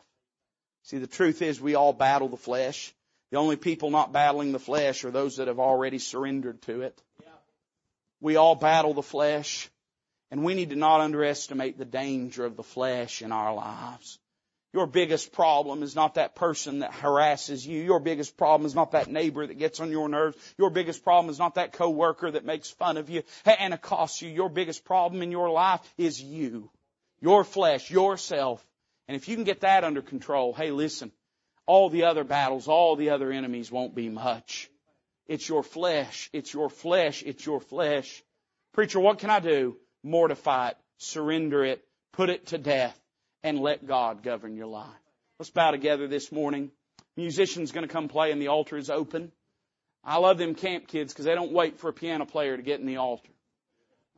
See, 0.84 0.98
the 0.98 1.08
truth 1.08 1.42
is 1.42 1.62
we 1.62 1.76
all 1.76 1.94
battle 1.94 2.30
the 2.30 2.38
flesh. 2.38 2.94
The 3.32 3.38
only 3.38 3.58
people 3.58 3.92
not 3.92 4.14
battling 4.14 4.52
the 4.52 4.60
flesh 4.60 5.04
are 5.04 5.12
those 5.12 5.38
that 5.38 5.48
have 5.48 5.60
already 5.60 6.00
surrendered 6.00 6.62
to 6.64 6.82
it. 6.82 7.02
We 8.20 8.36
all 8.36 8.56
battle 8.56 8.96
the 8.96 9.04
flesh, 9.04 9.70
and 10.32 10.44
we 10.44 10.56
need 10.56 10.72
to 10.72 10.76
not 10.76 11.02
underestimate 11.02 11.78
the 11.78 11.86
danger 11.86 12.46
of 12.46 12.56
the 12.56 12.64
flesh 12.64 13.22
in 13.22 13.32
our 13.32 13.54
lives. 13.54 14.18
Your 14.74 14.86
biggest 14.86 15.32
problem 15.32 15.82
is 15.82 15.96
not 15.96 16.16
that 16.16 16.36
person 16.36 16.80
that 16.80 16.92
harasses 16.92 17.66
you. 17.66 17.82
Your 17.82 18.00
biggest 18.00 18.36
problem 18.36 18.66
is 18.66 18.76
not 18.76 18.92
that 18.92 19.08
neighbor 19.08 19.48
that 19.48 19.58
gets 19.58 19.80
on 19.80 19.92
your 19.92 20.10
nerves. 20.10 20.38
Your 20.58 20.70
biggest 20.70 21.04
problem 21.04 21.30
is 21.30 21.40
not 21.40 21.56
that 21.56 21.72
coworker 21.72 22.32
that 22.32 22.46
makes 22.46 22.70
fun 22.70 22.98
of 22.98 23.10
you 23.10 23.24
and 23.46 23.74
accosts 23.74 24.22
you. 24.22 24.30
Your 24.30 24.50
biggest 24.50 24.84
problem 24.84 25.22
in 25.22 25.32
your 25.32 25.50
life 25.50 25.82
is 25.98 26.22
you. 26.22 26.70
Your 27.22 27.44
flesh, 27.46 27.90
yourself. 27.90 28.66
And 29.08 29.16
if 29.16 29.30
you 29.30 29.36
can 29.36 29.46
get 29.46 29.62
that 29.62 29.86
under 29.86 30.02
control, 30.02 30.54
hey 30.54 30.72
listen, 30.72 31.14
all 31.66 31.90
the 31.90 32.04
other 32.04 32.26
battles, 32.26 32.68
all 32.68 32.98
the 32.98 33.12
other 33.12 33.32
enemies 33.32 33.72
won't 33.72 33.96
be 33.96 34.10
much. 34.10 34.70
It's 35.28 35.48
your 35.48 35.64
flesh. 35.64 36.30
It's 36.34 36.54
your 36.54 36.70
flesh. 36.70 37.24
It's 37.26 37.46
your 37.46 37.62
flesh. 37.62 38.22
Preacher, 38.74 39.00
what 39.00 39.20
can 39.20 39.30
I 39.30 39.40
do? 39.40 39.78
Mortify 40.04 40.70
it. 40.70 40.78
Surrender 40.98 41.64
it. 41.64 41.84
Put 42.12 42.30
it 42.30 42.48
to 42.48 42.58
death 42.58 43.00
and 43.48 43.60
let 43.60 43.88
God 43.88 44.24
govern 44.24 44.56
your 44.56 44.68
life. 44.68 44.90
Let's 45.40 45.50
bow 45.50 45.72
together 45.72 46.08
this 46.08 46.32
morning. 46.32 46.70
Musician's 47.16 47.72
going 47.72 47.88
to 47.88 47.92
come 47.92 48.10
play 48.10 48.32
and 48.32 48.42
the 48.42 48.50
altar 48.50 48.76
is 48.76 48.90
open. 48.90 49.32
I 50.04 50.18
love 50.18 50.38
them 50.38 50.54
camp 50.54 50.88
kids 50.88 51.14
because 51.14 51.26
they 51.26 51.34
don't 51.34 51.54
wait 51.54 51.80
for 51.80 51.90
a 51.90 51.94
piano 51.94 52.26
player 52.26 52.58
to 52.58 52.64
get 52.64 52.80
in 52.80 52.86
the 52.86 52.98
altar. 52.98 53.32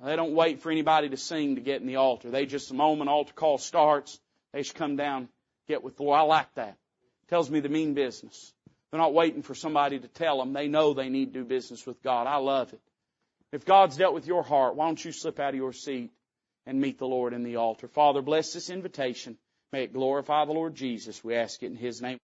They 0.04 0.16
don't 0.16 0.34
wait 0.34 0.62
for 0.62 0.72
anybody 0.72 1.10
to 1.10 1.18
sing 1.18 1.56
to 1.56 1.62
get 1.62 1.82
in 1.82 1.88
the 1.88 1.98
altar. 1.98 2.32
They 2.32 2.46
just, 2.46 2.70
the 2.70 2.76
moment 2.76 3.10
altar 3.10 3.34
call 3.34 3.58
starts, 3.58 4.20
they 4.52 4.64
should 4.64 4.76
come 4.76 4.96
down, 4.96 5.30
get 5.68 5.84
with 5.84 5.98
the 5.98 6.04
Lord. 6.04 6.20
I 6.20 6.24
like 6.24 6.54
that. 6.56 6.78
Tells 7.28 7.52
me 7.52 7.60
the 7.60 7.70
mean 7.70 7.94
business. 7.94 8.54
They're 8.90 9.00
not 9.00 9.14
waiting 9.14 9.44
for 9.44 9.54
somebody 9.54 10.00
to 10.00 10.08
tell 10.08 10.40
them. 10.40 10.54
They 10.54 10.68
know 10.68 10.94
they 10.94 11.10
need 11.10 11.34
to 11.34 11.40
do 11.40 11.46
business 11.46 11.86
with 11.86 12.02
God. 12.02 12.26
I 12.26 12.38
love 12.38 12.74
it. 12.74 12.82
If 13.52 13.66
God's 13.66 13.98
dealt 13.98 14.14
with 14.14 14.26
your 14.26 14.42
heart, 14.42 14.76
why 14.76 14.88
don't 14.88 15.04
you 15.04 15.12
slip 15.12 15.40
out 15.40 15.50
of 15.50 15.56
your 15.56 15.74
seat 15.74 16.12
and 16.66 16.80
meet 16.80 17.00
the 17.00 17.08
Lord 17.08 17.34
in 17.34 17.44
the 17.44 17.58
altar. 17.58 17.88
Father, 17.88 18.22
bless 18.22 18.54
this 18.54 18.70
invitation. 18.70 19.38
May 19.72 19.84
it 19.84 19.94
glorify 19.94 20.46
the 20.46 20.54
Lord 20.54 20.76
Jesus. 20.76 21.24
We 21.24 21.36
ask 21.36 21.62
it 21.64 21.68
in 21.68 21.76
His 21.76 22.02
name. 22.02 22.18